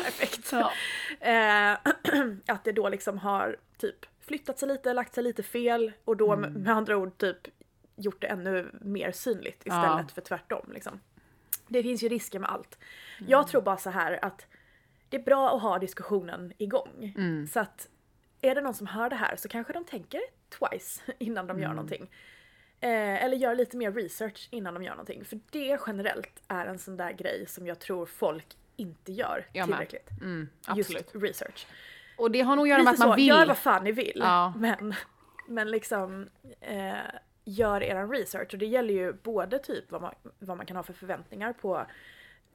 Perfekt. 0.04 0.52
Ja. 0.52 0.72
Eh, 1.20 1.72
att 2.46 2.64
det 2.64 2.72
då 2.72 2.88
liksom 2.88 3.18
har 3.18 3.56
typ 3.78 4.06
flyttat 4.20 4.58
sig 4.58 4.68
lite, 4.68 4.92
lagt 4.92 5.14
sig 5.14 5.24
lite 5.24 5.42
fel 5.42 5.92
och 6.04 6.16
då 6.16 6.32
Mm. 6.32 6.52
med 6.52 6.76
andra 6.76 6.96
ord 6.96 7.18
typ 7.18 7.36
gjort 7.96 8.20
det 8.20 8.26
ännu 8.26 8.70
mer 8.80 9.12
synligt 9.12 9.66
istället 9.66 9.84
Ja. 9.84 10.04
för 10.14 10.20
tvärtom. 10.20 10.70
Liksom. 10.74 11.00
Det 11.68 11.82
finns 11.82 12.02
ju 12.02 12.08
risker 12.08 12.38
med 12.38 12.50
allt. 12.50 12.78
Mm. 13.18 13.30
Jag 13.30 13.48
tror 13.48 13.62
bara 13.62 13.76
så 13.76 13.90
här 13.90 14.18
att 14.24 14.46
det 15.08 15.16
är 15.16 15.22
bra 15.22 15.56
att 15.56 15.62
ha 15.62 15.78
diskussionen 15.78 16.52
igång. 16.58 17.14
Mm. 17.16 17.46
Så 17.46 17.60
att 17.60 17.88
är 18.40 18.54
det 18.54 18.60
någon 18.60 18.74
som 18.74 18.86
hör 18.86 19.10
det 19.10 19.16
här 19.16 19.36
så 19.36 19.48
kanske 19.48 19.72
de 19.72 19.84
tänker 19.84 20.20
twice 20.58 21.02
innan 21.18 21.46
de 21.46 21.58
gör 21.58 21.64
Mm. 21.64 21.76
någonting. 21.76 22.10
Eh, 22.80 23.24
eller 23.24 23.36
gör 23.36 23.54
lite 23.54 23.76
mer 23.76 23.92
research 23.92 24.48
innan 24.50 24.74
de 24.74 24.82
gör 24.82 24.90
någonting. 24.90 25.24
För 25.24 25.40
det 25.50 25.80
generellt 25.86 26.42
är 26.48 26.66
en 26.66 26.78
sån 26.78 26.96
där 26.96 27.12
grej 27.12 27.46
som 27.46 27.66
jag 27.66 27.78
tror 27.78 28.06
folk 28.06 28.56
inte 28.76 29.12
gör 29.12 29.46
Jag 29.52 29.66
tillräckligt. 29.66 30.10
Mm, 30.20 30.48
Just 30.76 31.14
research. 31.14 31.66
Och 32.18 32.30
det 32.30 32.40
har 32.40 32.56
nog 32.56 32.64
att 32.64 32.68
göra 32.68 32.82
med 32.82 32.92
att 32.92 32.98
man 32.98 33.08
så, 33.08 33.14
vill. 33.14 33.28
gör 33.28 33.46
vad 33.46 33.58
fan 33.58 33.84
ni 33.84 33.92
vill. 33.92 34.20
Ja. 34.24 34.54
Men, 34.56 34.94
men 35.48 35.70
liksom 35.70 36.28
eh, 36.60 36.94
gör 37.44 37.82
eran 37.82 38.10
research. 38.10 38.52
Och 38.52 38.58
det 38.58 38.66
gäller 38.66 38.94
ju 38.94 39.12
både 39.12 39.58
typ 39.58 39.90
vad 39.90 40.02
man, 40.02 40.14
vad 40.38 40.56
man 40.56 40.66
kan 40.66 40.76
ha 40.76 40.82
för 40.82 40.92
förväntningar 40.92 41.52
på 41.52 41.86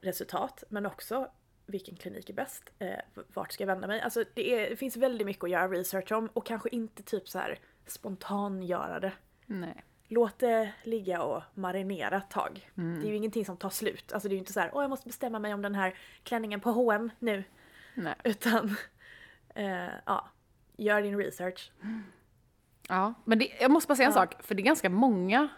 resultat 0.00 0.64
men 0.68 0.86
också 0.86 1.28
vilken 1.66 1.96
klinik 1.96 2.30
är 2.30 2.34
bäst? 2.34 2.70
Eh, 2.78 2.98
vart 3.34 3.52
ska 3.52 3.62
jag 3.62 3.66
vända 3.66 3.86
mig? 3.86 4.00
Alltså 4.00 4.24
det, 4.34 4.54
är, 4.54 4.70
det 4.70 4.76
finns 4.76 4.96
väldigt 4.96 5.26
mycket 5.26 5.44
att 5.44 5.50
göra 5.50 5.68
research 5.68 6.12
om 6.12 6.26
och 6.32 6.46
kanske 6.46 6.68
inte 6.68 7.02
typ 7.02 7.28
så 7.28 7.38
här 7.38 7.58
spontan 7.86 8.62
göra 8.62 9.00
det. 9.00 9.12
Nej. 9.46 9.84
Låt 10.14 10.38
det 10.38 10.72
ligga 10.82 11.22
och 11.22 11.42
marinera 11.54 12.16
ett 12.16 12.30
tag. 12.30 12.70
Mm. 12.76 13.00
Det 13.00 13.06
är 13.06 13.10
ju 13.10 13.16
ingenting 13.16 13.44
som 13.44 13.56
tar 13.56 13.70
slut. 13.70 14.12
Alltså 14.12 14.28
det 14.28 14.32
är 14.32 14.36
ju 14.36 14.40
inte 14.40 14.52
så 14.52 14.60
här, 14.60 14.70
åh 14.74 14.82
jag 14.82 14.90
måste 14.90 15.08
bestämma 15.08 15.38
mig 15.38 15.54
om 15.54 15.62
den 15.62 15.74
här 15.74 15.94
klänningen 16.22 16.60
på 16.60 16.70
H&M 16.70 17.10
nu. 17.18 17.44
Nej. 17.94 18.14
Utan 18.24 18.76
Eh, 19.54 19.88
ja, 20.06 20.28
gör 20.76 21.02
din 21.02 21.18
research. 21.18 21.72
Ja, 22.88 23.14
men 23.24 23.38
det, 23.38 23.48
jag 23.60 23.70
måste 23.70 23.88
bara 23.88 23.96
säga 23.96 24.06
en 24.06 24.12
Ja. 24.14 24.20
sak, 24.20 24.42
för 24.42 24.54
det 24.54 24.62
är 24.62 24.64
ganska 24.64 24.90
många, 24.90 25.48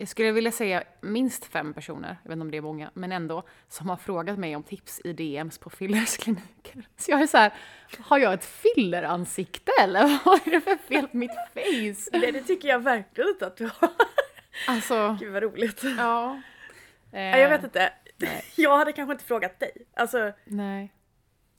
jag 0.00 0.08
skulle 0.08 0.32
vilja 0.32 0.52
säga 0.52 0.82
minst 1.00 1.44
fem 1.44 1.74
personer, 1.74 2.16
jag 2.22 2.28
vet 2.28 2.36
inte 2.36 2.42
om 2.42 2.50
det 2.50 2.56
är 2.56 2.60
många, 2.62 2.90
men 2.94 3.12
ändå, 3.12 3.42
som 3.68 3.88
har 3.88 3.96
frågat 3.96 4.38
mig 4.38 4.56
om 4.56 4.62
tips 4.62 5.00
i 5.04 5.12
DMs 5.12 5.58
på 5.58 5.70
fillerskliniker. 5.70 6.82
Så 6.96 7.10
jag 7.10 7.20
är 7.22 7.26
så 7.26 7.36
här, 7.38 7.52
har 7.98 8.18
jag 8.18 8.32
ett 8.34 8.44
filleransikte 8.44 9.72
eller 9.82 10.18
vad 10.24 10.46
är 10.46 10.50
det 10.50 10.60
för 10.60 10.76
fel 10.76 11.08
på 11.08 11.16
mitt 11.16 11.30
face? 11.54 12.10
Nej, 12.18 12.32
det 12.32 12.42
tycker 12.42 12.68
jag 12.68 12.78
verkligen 12.78 13.30
inte 13.30 13.46
att 13.46 13.56
du 13.56 13.64
har. 13.64 13.90
Alltså, 14.66 15.16
Gud 15.20 15.32
vad 15.32 15.42
roligt. 15.42 15.80
ja. 15.98 16.40
Ja, 17.12 17.20
jag 17.20 17.48
vet 17.50 17.60
Eh, 17.60 17.64
inte. 17.64 17.92
nej. 18.16 18.44
Jag 18.56 18.78
hade 18.78 18.92
kanske 18.92 19.12
inte 19.12 19.24
frågat 19.24 19.60
dig. 19.60 19.72
Alltså, 19.96 20.32
Nej. 20.44 20.92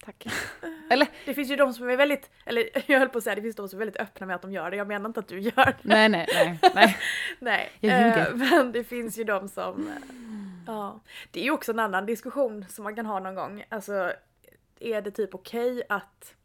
Tack. 0.06 0.28
Eller, 0.90 1.08
det 1.26 1.34
finns 1.34 1.52
ju 1.52 1.56
de 1.56 1.74
som 1.74 1.90
är 1.90 1.98
väldigt, 1.98 2.30
eller 2.46 2.70
jag 2.92 3.00
höll 3.00 3.10
på 3.10 3.18
att 3.18 3.24
säga, 3.24 3.36
det 3.36 3.42
finns 3.42 3.56
de 3.56 3.70
som 3.70 3.78
är 3.78 3.86
väldigt 3.86 4.02
öppna 4.02 4.26
med 4.26 4.36
att 4.36 4.42
de 4.42 4.52
gör 4.52 4.72
det. 4.72 4.78
Jag 4.78 4.88
menar 4.88 5.10
inte 5.10 5.20
att 5.20 5.28
du 5.28 5.40
gör 5.40 5.66
det. 5.66 5.78
nej, 5.82 6.10
nej, 6.10 6.28
nej, 6.34 6.60
nej. 6.76 6.98
Nej. 7.40 7.72
Jag 7.80 8.02
ljuger. 8.02 8.28
Eh, 8.28 8.36
men 8.36 8.72
det 8.72 8.84
finns 8.84 9.18
ju 9.18 9.24
de 9.24 9.48
som, 9.48 9.88
eh, 9.88 9.94
ja. 10.68 11.00
Det 11.32 11.40
är 11.40 11.44
ju 11.44 11.52
också 11.52 11.72
en 11.72 11.80
annan 11.80 12.06
diskussion 12.06 12.66
som 12.70 12.84
man 12.84 12.96
kan 12.96 13.06
ha 13.06 13.20
någon 13.20 13.36
gång. 13.36 13.64
Alltså, 13.70 14.14
är 14.80 15.02
det 15.02 15.12
typ 15.12 15.36
okej 15.36 15.84
att 15.90 16.36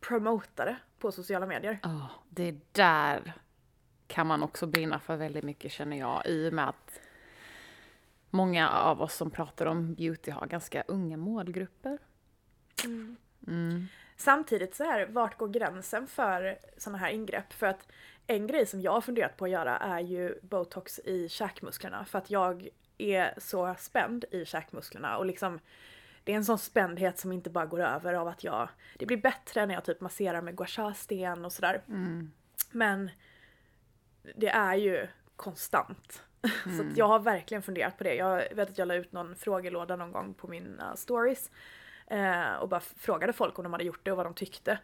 promota 0.00 0.64
det 0.64 0.76
på 0.98 1.12
sociala 1.12 1.46
medier? 1.46 1.78
Ja, 1.82 2.08
det 2.28 2.54
där 2.72 3.34
kan 4.06 4.26
man 4.26 4.42
också 4.42 4.66
brinna 4.66 4.98
för 4.98 5.16
väldigt 5.16 5.44
mycket 5.44 5.72
känner 5.72 5.96
jag 5.96 6.22
i 6.26 6.48
och 6.48 6.52
med 6.52 6.68
att 6.68 7.00
många 8.34 8.70
av 8.70 9.02
oss 9.02 9.14
som 9.14 9.30
pratar 9.30 9.66
om 9.66 9.94
beauty 9.94 10.30
har 10.30 10.46
ganska 10.46 10.82
unga 10.82 11.16
målgrupper. 11.16 11.98
Mm. 13.46 13.86
Samtidigt 14.16 14.74
så 14.74 14.84
här, 14.84 15.06
vart 15.06 15.38
går 15.38 15.48
gränsen 15.48 16.06
för 16.06 16.58
sådana 16.76 16.98
här 16.98 17.10
ingrepp? 17.10 17.52
För 17.52 17.66
att 17.66 17.88
en 18.26 18.46
grej 18.46 18.66
som 18.66 18.80
jag 18.80 18.92
har 18.92 19.00
funderat 19.00 19.36
på 19.36 19.44
att 19.44 19.50
göra 19.50 19.78
är 19.78 20.00
ju 20.00 20.38
botox 20.42 20.98
i 20.98 21.28
käkmusklerna 21.28 22.04
för 22.04 22.18
att 22.18 22.30
jag 22.30 22.68
är 22.98 23.34
så 23.38 23.74
spänd 23.78 24.24
i 24.30 24.44
käkmusklerna 24.44 25.16
och 25.16 25.26
liksom 25.26 25.60
det 26.24 26.32
är 26.32 26.36
en 26.36 26.44
sån 26.44 26.58
spändhet 26.58 27.18
som 27.18 27.32
inte 27.32 27.50
bara 27.50 27.66
går 27.66 27.80
över 27.80 28.14
av 28.14 28.28
att 28.28 28.44
jag, 28.44 28.68
det 28.98 29.06
blir 29.06 29.16
bättre 29.16 29.66
när 29.66 29.74
jag 29.74 29.84
typ 29.84 30.00
masserar 30.00 30.42
med 30.42 30.56
gua 30.56 30.66
sha-sten 30.66 31.44
och 31.44 31.52
sådär. 31.52 31.82
Men 32.70 33.10
det 34.36 34.48
är 34.48 34.74
ju 34.74 35.08
konstant. 35.36 36.22
Så 36.76 36.82
att 36.82 36.96
jag 36.96 37.08
har 37.08 37.18
verkligen 37.18 37.62
funderat 37.62 37.98
på 37.98 38.04
det. 38.04 38.14
Jag 38.14 38.36
vet 38.54 38.70
att 38.70 38.78
jag 38.78 38.88
la 38.88 38.94
ut 38.94 39.12
någon 39.12 39.36
frågelåda 39.36 39.96
någon 39.96 40.12
gång 40.12 40.34
på 40.34 40.48
mina 40.48 40.96
stories. 40.96 41.50
Eh, 42.06 42.54
och 42.54 42.68
bara 42.68 42.80
frågade 42.80 43.32
folk 43.32 43.58
om 43.58 43.62
de 43.62 43.72
hade 43.72 43.84
gjort 43.84 44.00
det 44.02 44.10
och 44.10 44.16
vad 44.16 44.26
de 44.26 44.34
tyckte. 44.34 44.78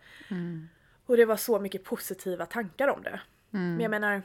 Och 1.06 1.16
det 1.16 1.24
var 1.24 1.36
så 1.36 1.58
mycket 1.60 1.84
positiva 1.84 2.46
tankar 2.46 2.88
om 2.88 3.02
det. 3.02 3.20
Men 3.50 3.80
jag 3.80 3.90
menar, 3.90 4.22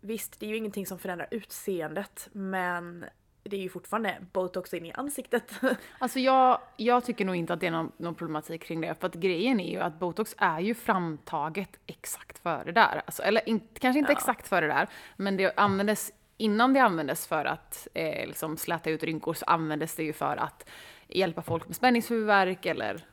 visst 0.00 0.40
det 0.40 0.46
är 0.46 0.50
ju 0.50 0.56
ingenting 0.56 0.86
som 0.86 0.98
förändrar 0.98 1.28
utseendet 1.30 2.28
men 2.32 3.04
det 3.42 3.56
är 3.56 3.60
ju 3.60 3.68
fortfarande 3.68 4.16
botox 4.32 4.74
in 4.74 4.86
i 4.86 4.92
ansiktet. 4.92 5.52
Alltså 5.98 6.18
jag, 6.18 6.60
jag 6.76 7.04
tycker 7.04 7.24
nog 7.24 7.36
inte 7.36 7.52
att 7.52 7.60
det 7.60 7.66
är 7.66 7.70
någon, 7.70 7.92
någon 7.96 8.14
problematik 8.14 8.62
kring 8.62 8.80
det, 8.80 8.94
för 9.00 9.06
att 9.06 9.14
grejen 9.14 9.60
är 9.60 9.70
ju 9.70 9.78
att 9.78 9.98
botox 9.98 10.34
är 10.38 10.60
ju 10.60 10.74
framtaget 10.74 11.78
exakt 11.86 12.38
före 12.38 12.64
det 12.64 12.72
där. 12.72 13.02
Alltså, 13.06 13.22
eller 13.22 13.48
in, 13.48 13.60
kanske 13.78 13.98
inte 13.98 14.12
Ja. 14.12 14.18
exakt 14.18 14.48
före 14.48 14.66
det 14.66 14.72
där, 14.72 14.88
men 15.16 15.36
det 15.36 15.52
användes 15.56 16.12
innan 16.40 16.72
det 16.72 16.80
användes 16.80 17.26
för 17.26 17.44
att 17.44 17.88
eh, 17.94 18.26
liksom 18.26 18.56
släta 18.56 18.90
ut 18.90 19.02
rynkor 19.02 19.34
så 19.34 19.44
användes 19.44 19.94
det 19.94 20.02
ju 20.02 20.12
för 20.12 20.36
att 20.36 20.68
hjälpa 21.08 21.42
folk 21.42 21.66
med 21.66 21.76
spänningshuvudvärk 21.76 22.66
eller 22.66 23.04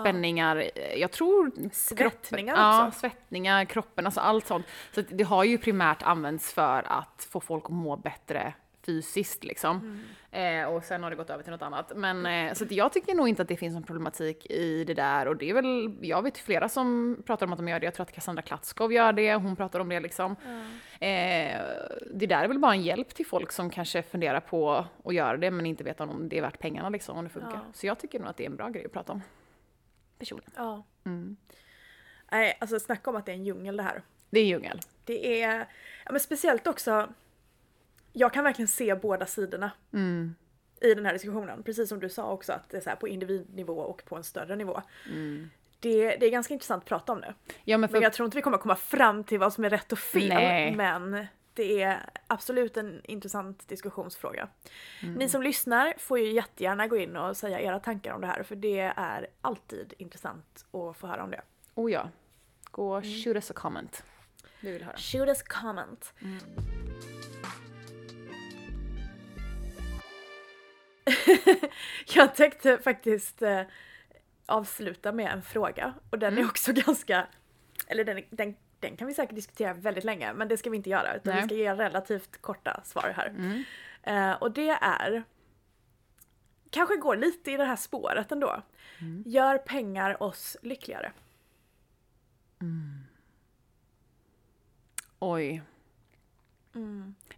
spänningar. 0.00 0.56
eh, 0.74 0.94
Jag 1.00 1.12
tror 1.12 1.50
Svettningar 1.72 2.56
Ja, 2.56 2.86
också. 2.88 2.98
svettningar, 3.00 3.64
kroppen, 3.64 4.06
alltså 4.06 4.20
allt 4.20 4.46
sånt. 4.46 4.66
Så 4.94 5.00
det 5.00 5.24
har 5.24 5.44
ju 5.44 5.58
primärt 5.58 6.02
använts 6.02 6.52
för 6.52 6.82
att 6.86 7.28
få 7.30 7.40
folk 7.40 7.64
att 7.64 7.70
må 7.70 7.96
bättre 7.96 8.54
fysiskt 8.86 9.44
liksom. 9.44 10.04
Eh, 10.30 10.64
och 10.64 10.84
sen 10.84 11.02
har 11.02 11.10
det 11.10 11.16
gått 11.16 11.30
över 11.30 11.42
till 11.42 11.52
något 11.52 11.62
annat. 11.62 11.92
Men 11.96 12.26
eh, 12.26 12.54
så 12.54 12.64
jag 12.70 12.92
tycker 12.92 13.14
nog 13.14 13.28
inte 13.28 13.42
att 13.42 13.48
det 13.48 13.56
finns 13.56 13.74
någon 13.74 13.82
problematik 13.82 14.46
i 14.50 14.84
det 14.84 14.94
där 14.94 15.28
och 15.28 15.36
det 15.36 15.50
är 15.50 15.54
väl, 15.54 15.96
jag 16.00 16.22
vet 16.22 16.38
flera 16.38 16.68
som 16.68 17.16
pratar 17.26 17.46
om 17.46 17.52
att 17.52 17.58
de 17.58 17.68
gör 17.68 17.80
det. 17.80 17.84
Jag 17.84 17.94
tror 17.94 18.06
att 18.06 18.12
Cassandra 18.12 18.42
Klatskov 18.42 18.92
gör 18.92 19.12
det, 19.12 19.34
hon 19.34 19.56
pratar 19.56 19.80
om 19.80 19.88
det 19.88 20.00
liksom. 20.00 20.36
Eh, 21.00 21.60
det 22.10 22.26
där 22.26 22.44
är 22.44 22.48
väl 22.48 22.58
bara 22.58 22.74
en 22.74 22.82
hjälp 22.82 23.14
till 23.14 23.26
folk 23.26 23.52
som 23.52 23.70
kanske 23.70 24.02
funderar 24.02 24.40
på 24.40 24.86
att 25.04 25.14
göra 25.14 25.36
det 25.36 25.50
men 25.50 25.66
inte 25.66 25.84
vet 25.84 26.00
om 26.00 26.28
det 26.28 26.38
är 26.38 26.42
värt 26.42 26.58
pengarna 26.58 26.88
liksom, 26.88 27.18
om 27.18 27.24
det 27.24 27.30
funkar. 27.30 27.60
Ja. 27.66 27.72
Så 27.74 27.86
jag 27.86 27.98
tycker 27.98 28.18
nog 28.18 28.28
att 28.28 28.36
det 28.36 28.44
är 28.44 28.50
en 28.50 28.56
bra 28.56 28.68
grej 28.68 28.84
att 28.86 28.92
prata 28.92 29.12
om. 29.12 29.22
Personligen. 30.18 30.52
ja. 30.56 30.84
Mm. 31.04 31.36
Nej, 32.32 32.58
alltså 32.60 32.80
snacka 32.80 33.10
om 33.10 33.16
att 33.16 33.26
det 33.26 33.32
är 33.32 33.36
en 33.36 33.44
djungel 33.44 33.76
det 33.76 33.82
här. 33.82 34.02
Det 34.30 34.40
är 34.40 34.44
djungel. 34.44 34.80
Det 35.04 35.42
är, 35.42 35.58
ja 36.04 36.12
men 36.12 36.20
speciellt 36.20 36.66
också, 36.66 37.12
jag 38.12 38.32
kan 38.32 38.44
verkligen 38.44 38.68
se 38.68 38.94
båda 38.94 39.26
sidorna 39.26 39.70
Mm. 39.92 40.34
i 40.80 40.94
den 40.94 41.06
här 41.06 41.12
diskussionen. 41.12 41.62
Precis 41.62 41.88
som 41.88 42.00
du 42.00 42.08
sa 42.08 42.32
också 42.32 42.52
att 42.52 42.70
det 42.70 42.76
är 42.76 42.80
så 42.80 42.88
här 42.90 42.96
på 42.96 43.08
individnivå 43.08 43.78
och 43.78 44.04
på 44.04 44.16
en 44.16 44.24
större 44.24 44.56
nivå. 44.56 44.82
Det, 45.80 46.16
det 46.16 46.26
är 46.26 46.30
ganska 46.30 46.54
intressant 46.54 46.82
att 46.82 46.88
prata 46.88 47.12
om 47.12 47.20
det. 47.20 47.34
Ja 47.64 47.78
men 47.78 47.88
för 47.88 47.92
Men 47.94 48.02
jag 48.02 48.12
tror 48.12 48.24
inte 48.24 48.36
vi 48.36 48.42
kommer 48.42 48.58
komma 48.58 48.76
fram 48.76 49.24
till 49.24 49.38
vad 49.38 49.52
som 49.52 49.64
är 49.64 49.70
rätt 49.70 49.92
och 49.92 49.98
fel. 49.98 50.28
Nej. 50.28 50.76
Men 50.76 51.26
det 51.54 51.82
är 51.82 52.10
absolut 52.26 52.76
en 52.76 53.00
intressant 53.04 53.68
diskussionsfråga. 53.68 54.48
Mm. 55.02 55.14
Ni 55.14 55.28
som 55.28 55.42
lyssnar 55.42 55.94
får 55.98 56.18
ju 56.18 56.32
jättegärna 56.32 56.86
gå 56.86 56.96
in 56.96 57.16
och 57.16 57.36
säga 57.36 57.60
era 57.60 57.80
tankar 57.80 58.12
om 58.14 58.20
det 58.20 58.26
här 58.26 58.42
för 58.42 58.56
det 58.56 58.80
är 58.96 59.26
alltid 59.40 59.94
intressant 59.98 60.64
att 60.72 60.96
få 60.96 61.06
höra 61.06 61.22
om 61.24 61.30
det. 61.30 61.42
Oh 61.74 61.92
ja. 61.92 62.08
Gå 62.70 62.96
och 62.96 63.04
shoot 63.04 63.34
us 63.36 63.50
a 63.50 63.54
comment. 63.56 64.04
Vi 64.60 64.72
vill 64.72 64.82
höra. 64.82 64.96
Shoot 64.96 65.28
us 65.28 65.42
comment. 65.42 66.14
jag 72.14 72.34
tänkte 72.34 72.78
faktiskt 72.78 73.42
eh, 73.42 73.62
avsluta 74.46 75.12
med 75.12 75.32
en 75.32 75.42
fråga 75.42 75.94
och 76.10 76.18
den 76.18 76.38
är 76.38 76.44
också 76.44 76.72
ganska, 76.86 77.26
eller 77.86 78.04
den, 78.04 78.22
den, 78.30 78.54
den 78.80 78.96
kan 78.96 79.06
vi 79.06 79.14
säkert 79.14 79.34
diskutera 79.34 79.74
väldigt 79.74 80.04
länge 80.04 80.32
men 80.32 80.48
det 80.48 80.56
ska 80.56 80.70
vi 80.70 80.76
inte 80.76 80.90
göra 80.90 81.16
utan 81.16 81.32
vi 81.34 81.38
Nej. 81.40 81.48
ska 81.48 81.54
ge 81.54 81.74
relativt 81.74 82.42
korta 82.42 82.80
svar 82.84 83.14
här. 83.16 83.32
Eh, 84.02 84.32
och 84.32 84.52
det 84.52 84.68
är, 84.68 85.22
kanske 86.70 86.96
går 86.96 87.16
lite 87.16 87.50
i 87.50 87.56
det 87.56 87.64
här 87.64 87.76
spåret 87.76 88.32
ändå. 88.32 88.62
Gör 89.26 89.58
pengar 89.58 90.22
oss 90.22 90.56
lyckligare? 90.62 91.12
Oj. 95.18 95.62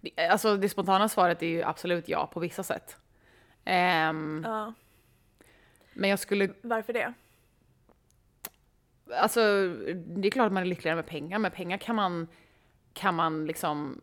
Det, 0.00 0.28
alltså 0.28 0.56
det 0.56 0.68
spontana 0.68 1.08
svaret 1.08 1.42
är 1.42 1.46
ju 1.46 1.62
absolut 1.62 2.08
ja 2.08 2.26
på 2.26 2.40
vissa 2.40 2.62
sätt. 2.62 2.96
Ehm, 3.64 4.42
Ja, 4.46 4.72
Men 5.92 6.10
jag 6.10 6.18
skulle, 6.18 6.48
varför 6.62 6.92
det? 6.92 7.14
alltså 9.16 9.40
det 9.94 10.28
är 10.28 10.30
klart 10.30 10.46
att 10.46 10.52
man 10.52 10.62
är 10.62 10.66
lyckligare 10.66 10.96
med 10.96 11.06
pengar, 11.06 11.38
men 11.38 11.50
pengar 11.50 11.78
kan 11.78 11.96
man, 11.96 12.28
kan 12.92 13.14
man 13.14 13.46
liksom 13.46 14.00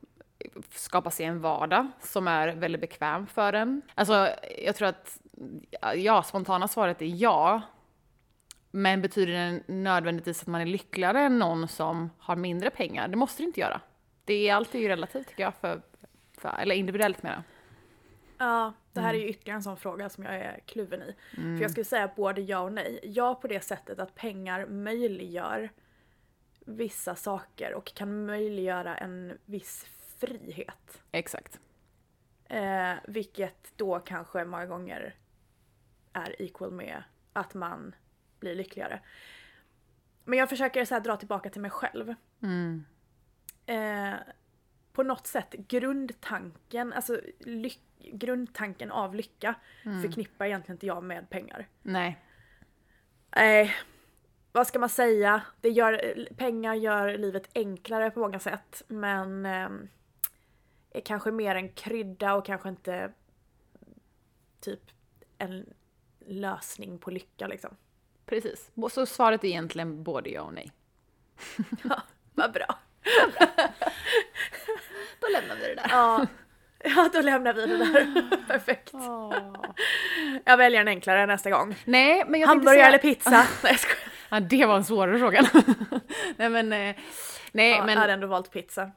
skapa 0.70 1.12
sig 1.12 1.26
en 1.26 1.42
vardag 1.42 1.88
som 2.00 2.28
är 2.28 2.48
väldigt 2.48 2.82
bekväm 2.82 3.28
för 3.28 3.54
en. 3.54 3.82
Alltså 3.96 4.30
jag 4.66 4.76
tror 4.76 4.88
att, 4.88 5.18
ja, 5.96 6.24
spontana 6.24 6.68
svaret 6.68 7.02
är 7.02 7.06
ja. 7.22 7.62
Men 8.72 9.02
betyder 9.02 9.34
det 9.34 9.74
nödvändigtvis 9.74 10.42
att 10.42 10.48
man 10.48 10.62
är 10.62 10.66
lyckligare 10.66 11.20
än 11.22 11.40
någon 11.40 11.68
som 11.68 12.10
har 12.18 12.36
mindre 12.36 12.70
pengar? 12.70 13.08
Det 13.08 13.16
måste 13.18 13.44
det 13.44 13.48
inte 13.48 13.60
göra. 13.60 13.82
Det 14.26 14.50
är 14.50 14.56
alltid 14.56 14.88
relativt 14.88 15.28
tycker 15.28 15.44
jag, 15.44 15.54
för, 15.56 15.82
för, 16.38 16.56
eller 16.60 16.76
individuellt 16.76 17.24
menar 17.24 17.36
jag. 17.36 17.44
Ja, 18.48 18.74
det 18.94 19.02
här 19.02 19.14
är 19.14 19.18
ju 19.18 19.28
ytterligare 19.30 19.56
en 19.58 19.64
sån 19.64 19.78
fråga 19.78 20.10
som 20.10 20.24
jag 20.24 20.36
är 20.36 20.60
kluven 20.66 21.02
i. 21.02 21.16
För 21.36 21.62
jag 21.62 21.72
skulle 21.72 21.86
säga 21.86 22.12
både 22.16 22.42
ja 22.42 22.60
och 22.60 22.74
nej. 22.74 23.00
Ja 23.04 23.36
på 23.36 23.48
det 23.48 23.62
sättet 23.62 24.00
att 24.00 24.16
pengar 24.16 24.66
möjliggör 24.66 25.70
vissa 26.66 27.16
saker 27.16 27.74
och 27.74 27.86
kan 27.86 28.26
möjliggöra 28.26 28.98
en 28.98 29.38
viss 29.46 29.86
frihet. 30.18 31.02
Exakt. 31.12 31.60
Eh, 32.46 32.94
vilket 33.08 33.74
då 33.76 34.00
kanske 34.00 34.46
många 34.46 34.66
gånger 34.66 35.16
är 36.14 36.42
equal 36.42 36.72
med 36.72 37.04
att 37.34 37.54
man 37.54 37.96
blir 38.40 38.56
lyckligare. 38.56 39.02
Men 40.24 40.40
jag 40.40 40.50
försöker 40.50 40.86
så 40.86 41.00
dra 41.00 41.18
tillbaka 41.18 41.50
till 41.50 41.62
mig 41.62 41.72
själv. 41.72 42.16
Mm. 42.42 42.86
Eh, 43.66 44.14
på 44.94 45.04
något 45.04 45.28
sätt 45.28 45.52
grundtanken, 45.52 46.94
alltså 46.94 47.22
ly- 47.40 47.80
grundtanken 48.04 48.92
av 48.92 49.16
lycka 49.16 49.56
förknippar 50.04 50.46
egentligen 50.46 50.76
inte 50.76 50.86
jag 50.86 51.04
med 51.04 51.30
pengar. 51.30 51.68
Nej. 51.82 52.20
Nej, 53.36 53.76
vad 54.52 54.68
ska 54.68 54.80
man 54.80 54.90
säga? 54.90 55.42
Det 55.62 55.70
gör, 55.70 56.28
pengar 56.38 56.74
gör 56.74 57.18
livet 57.18 57.50
enklare 57.56 58.12
på 58.12 58.20
många 58.20 58.40
sätt 58.40 58.84
men 58.88 59.46
ehm, 59.46 59.90
är 60.92 61.02
kanske 61.02 61.32
mer 61.32 61.56
en 61.56 61.70
krydda 61.70 62.34
och 62.34 62.46
kanske 62.46 62.70
inte 62.70 63.12
typ 64.60 64.82
en 65.38 65.74
lösning 66.20 67.00
på 67.00 67.12
lycka 67.12 67.48
liksom. 67.48 67.76
Precis. 68.26 68.72
Så 68.92 69.06
svaret 69.06 69.44
är 69.44 69.48
egentligen 69.48 70.04
både 70.04 70.30
ja 70.30 70.42
och 70.42 70.54
nej. 70.54 70.72
Ja, 71.84 72.02
vad 72.34 72.54
bra. 72.54 72.66
Då 75.20 75.28
lämnar 75.28 75.56
vi 75.56 75.62
det 75.62 75.76
där. 75.76 75.88
Ja. 75.90 76.28
ja, 76.96 77.10
då 77.14 77.22
lämnar 77.22 77.54
vi 77.54 77.66
det 77.66 77.78
där. 77.78 78.38
Perfekt. 78.48 78.92
Jag 80.46 80.58
väljer 80.58 80.82
en 80.82 80.88
enklare 80.88 81.26
nästa 81.26 81.50
gång. 81.50 81.76
Nej, 81.86 82.24
men 82.28 82.40
jag 82.42 82.48
Hamburgare 82.48 82.76
säga- 82.76 82.88
eller 82.88 82.98
pizza? 82.98 83.30
Nej, 83.64 83.78
jag. 83.78 83.80
Ja, 84.30 84.40
det 84.40 84.66
var 84.66 84.76
en 84.76 84.84
svårare 84.84 85.20
fråga. 85.20 85.46
nej 86.38 86.50
men, 86.50 86.74
eh, 86.74 86.96
nej 87.52 87.72
Ja, 87.72 87.86
men, 87.86 87.90
Jag 87.94 88.00
hade 88.02 88.14
ändå 88.14 88.28
valt 88.28 88.52
pizza. 88.52 88.92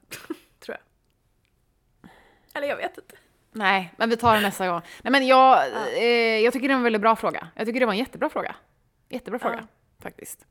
Tror 0.60 0.76
jag. 0.78 2.10
Eller 2.54 2.68
jag 2.68 2.76
vet 2.76 2.98
inte. 2.98 3.16
nej, 3.52 3.92
men 3.96 4.10
vi 4.10 4.16
tar 4.16 4.34
det 4.34 4.40
nästa 4.40 4.68
gång. 4.68 4.80
Nej 5.02 5.10
men 5.12 5.26
jag, 5.26 5.58
eh, 5.96 6.04
jag 6.40 6.52
tycker 6.52 6.68
det 6.68 6.74
var 6.74 6.78
en 6.78 6.84
väldigt 6.84 7.02
bra 7.02 7.16
fråga. 7.16 7.48
Jag 7.54 7.66
tycker 7.66 7.80
det 7.80 7.86
var 7.86 7.92
en 7.92 7.98
jättebra 7.98 8.28
fråga. 8.30 8.54
Jättebra 9.08 9.38
fråga, 9.38 9.66
faktiskt. 10.02 10.46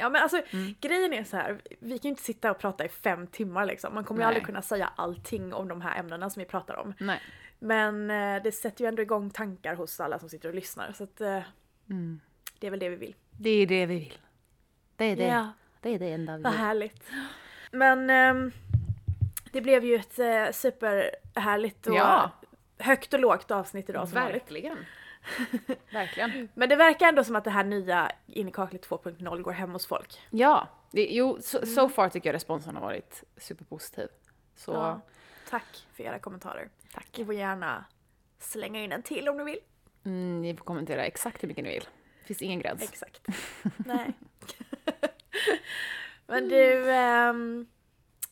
Ja 0.00 0.08
men 0.08 0.22
alltså 0.22 0.42
Mm. 0.52 0.74
grejen 0.80 1.12
är 1.12 1.24
så 1.24 1.36
här. 1.36 1.60
vi 1.80 1.98
kan 1.98 2.02
ju 2.02 2.08
inte 2.08 2.22
sitta 2.22 2.50
och 2.50 2.58
prata 2.58 2.84
i 2.84 2.88
fem 2.88 3.26
timmar 3.26 3.66
liksom. 3.66 3.94
Man 3.94 4.04
kommer 4.04 4.20
ju 4.20 4.22
Nej. 4.22 4.28
aldrig 4.28 4.46
kunna 4.46 4.62
säga 4.62 4.90
allting 4.96 5.52
om 5.54 5.68
de 5.68 5.80
här 5.80 5.98
ämnena 6.00 6.30
som 6.30 6.40
vi 6.40 6.46
pratar 6.46 6.76
om. 6.76 6.94
Nej. 6.98 7.20
Men 7.58 8.10
eh, 8.10 8.42
det 8.42 8.52
sätter 8.52 8.84
ju 8.84 8.88
ändå 8.88 9.02
igång 9.02 9.30
tankar 9.30 9.74
hos 9.74 10.00
alla 10.00 10.18
som 10.18 10.28
sitter 10.28 10.48
och 10.48 10.54
lyssnar. 10.54 10.92
Så 10.92 11.04
att 11.04 11.20
eh, 11.20 11.40
Mm. 11.90 12.20
det 12.58 12.66
är 12.66 12.70
väl 12.70 12.80
det 12.80 12.88
vi 12.88 12.96
vill. 12.96 13.14
Det 13.30 13.50
är 13.50 13.66
det 13.66 13.86
vi 13.86 13.94
vill. 13.98 14.18
Det 14.96 15.04
är 15.04 15.16
det. 15.16 15.26
Ja. 15.26 15.52
Det 15.80 15.94
är 15.94 15.98
det 15.98 16.12
enda 16.12 16.36
vi 16.36 16.42
Vad 16.42 16.52
vill. 16.52 16.60
härligt. 16.60 17.02
Men 17.72 18.10
ehm, 18.10 18.52
det 19.52 19.60
blev 19.60 19.84
ju 19.84 19.94
ett 19.94 20.18
eh, 20.18 20.50
superhärligt 20.52 21.86
och 21.86 21.94
Ja. 21.96 22.30
högt 22.78 23.14
och 23.14 23.20
lågt 23.20 23.50
avsnitt 23.50 23.88
idag 23.88 24.08
som. 24.08 24.14
Verkligen. 24.14 24.76
Verkligen. 25.92 26.48
Men 26.54 26.68
det 26.68 26.76
verkar 26.76 27.08
ändå 27.08 27.24
som 27.24 27.36
att 27.36 27.44
det 27.44 27.50
här 27.50 27.64
nya 27.64 28.10
In 28.26 28.48
i 28.48 28.52
kaklet 28.52 28.88
2.0 28.88 29.42
går 29.42 29.52
hem 29.52 29.72
hos 29.72 29.86
folk. 29.86 30.20
Ja, 30.30 30.68
det, 30.90 31.06
jo, 31.10 31.38
so, 31.42 31.66
so 31.66 31.88
far 31.88 32.08
tycker 32.08 32.28
jag 32.28 32.34
responsen 32.34 32.74
har 32.74 32.82
varit 32.82 33.24
superpositiv. 33.36 34.08
Så 34.56 34.72
Ja. 34.72 35.00
Tack 35.50 35.86
för 35.92 36.02
era 36.02 36.18
kommentarer. 36.18 36.68
Tack. 36.94 37.08
Ni 37.18 37.24
får 37.24 37.34
gärna 37.34 37.84
slänga 38.38 38.80
in 38.84 38.92
en 38.92 39.02
till 39.02 39.28
om 39.28 39.36
ni 39.36 39.44
vill. 39.44 39.58
mm, 40.04 40.42
ni 40.42 40.56
får 40.56 40.64
kommentera 40.64 41.04
exakt 41.04 41.42
hur 41.42 41.48
mycket 41.48 41.64
ni 41.64 41.70
vill. 41.70 41.84
Det 42.20 42.26
finns 42.26 42.42
ingen 42.42 42.60
gräns. 42.60 42.82
Exakt. 42.82 43.26
Nej. 43.76 44.12
Men 46.26 46.48
du, 46.48 46.90
ehm, 46.92 47.66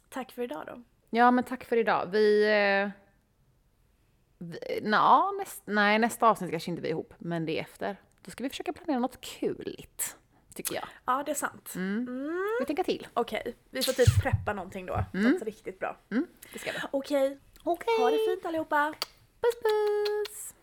tack 0.08 0.32
för 0.32 0.42
idag 0.42 0.62
då. 0.66 0.82
Ja, 1.10 1.30
men 1.30 1.44
tack 1.44 1.64
för 1.64 1.76
idag. 1.76 2.08
Vi... 2.12 2.44
Eh, 2.44 2.90
na, 4.82 5.30
näst, 5.38 5.62
nej, 5.64 5.98
nästa 5.98 6.28
avsnitt 6.28 6.50
kanske 6.50 6.70
inte 6.70 6.82
vi 6.82 6.88
är 6.88 6.92
ihop, 6.92 7.14
men 7.18 7.46
det 7.46 7.58
är 7.58 7.62
efter. 7.62 7.96
Då 8.24 8.30
ska 8.30 8.42
vi 8.44 8.50
försöka 8.50 8.72
planera 8.72 8.98
något 8.98 9.20
kuligt, 9.20 10.16
tycker 10.54 10.74
jag. 10.74 10.84
Ja, 11.04 11.22
det 11.26 11.30
är 11.30 11.34
sant. 11.34 11.72
Vi 12.60 12.66
tänker 12.66 12.82
till. 12.82 13.06
Okej, 13.14 13.56
vi 13.70 13.82
får 13.82 13.92
typ 13.92 14.22
preppa 14.22 14.52
någonting 14.52 14.86
då. 14.86 15.04
Något 15.12 15.42
riktigt 15.42 15.78
bra. 15.78 15.96
Det 16.52 16.58
ska 16.58 16.72
vi. 16.72 16.78
Okej, 16.90 17.38
Okej. 17.62 17.98
ha 17.98 18.10
det 18.10 18.18
fint 18.26 18.46
allihopa. 18.46 18.94
Puss 19.40 19.54
puss! 19.62 20.54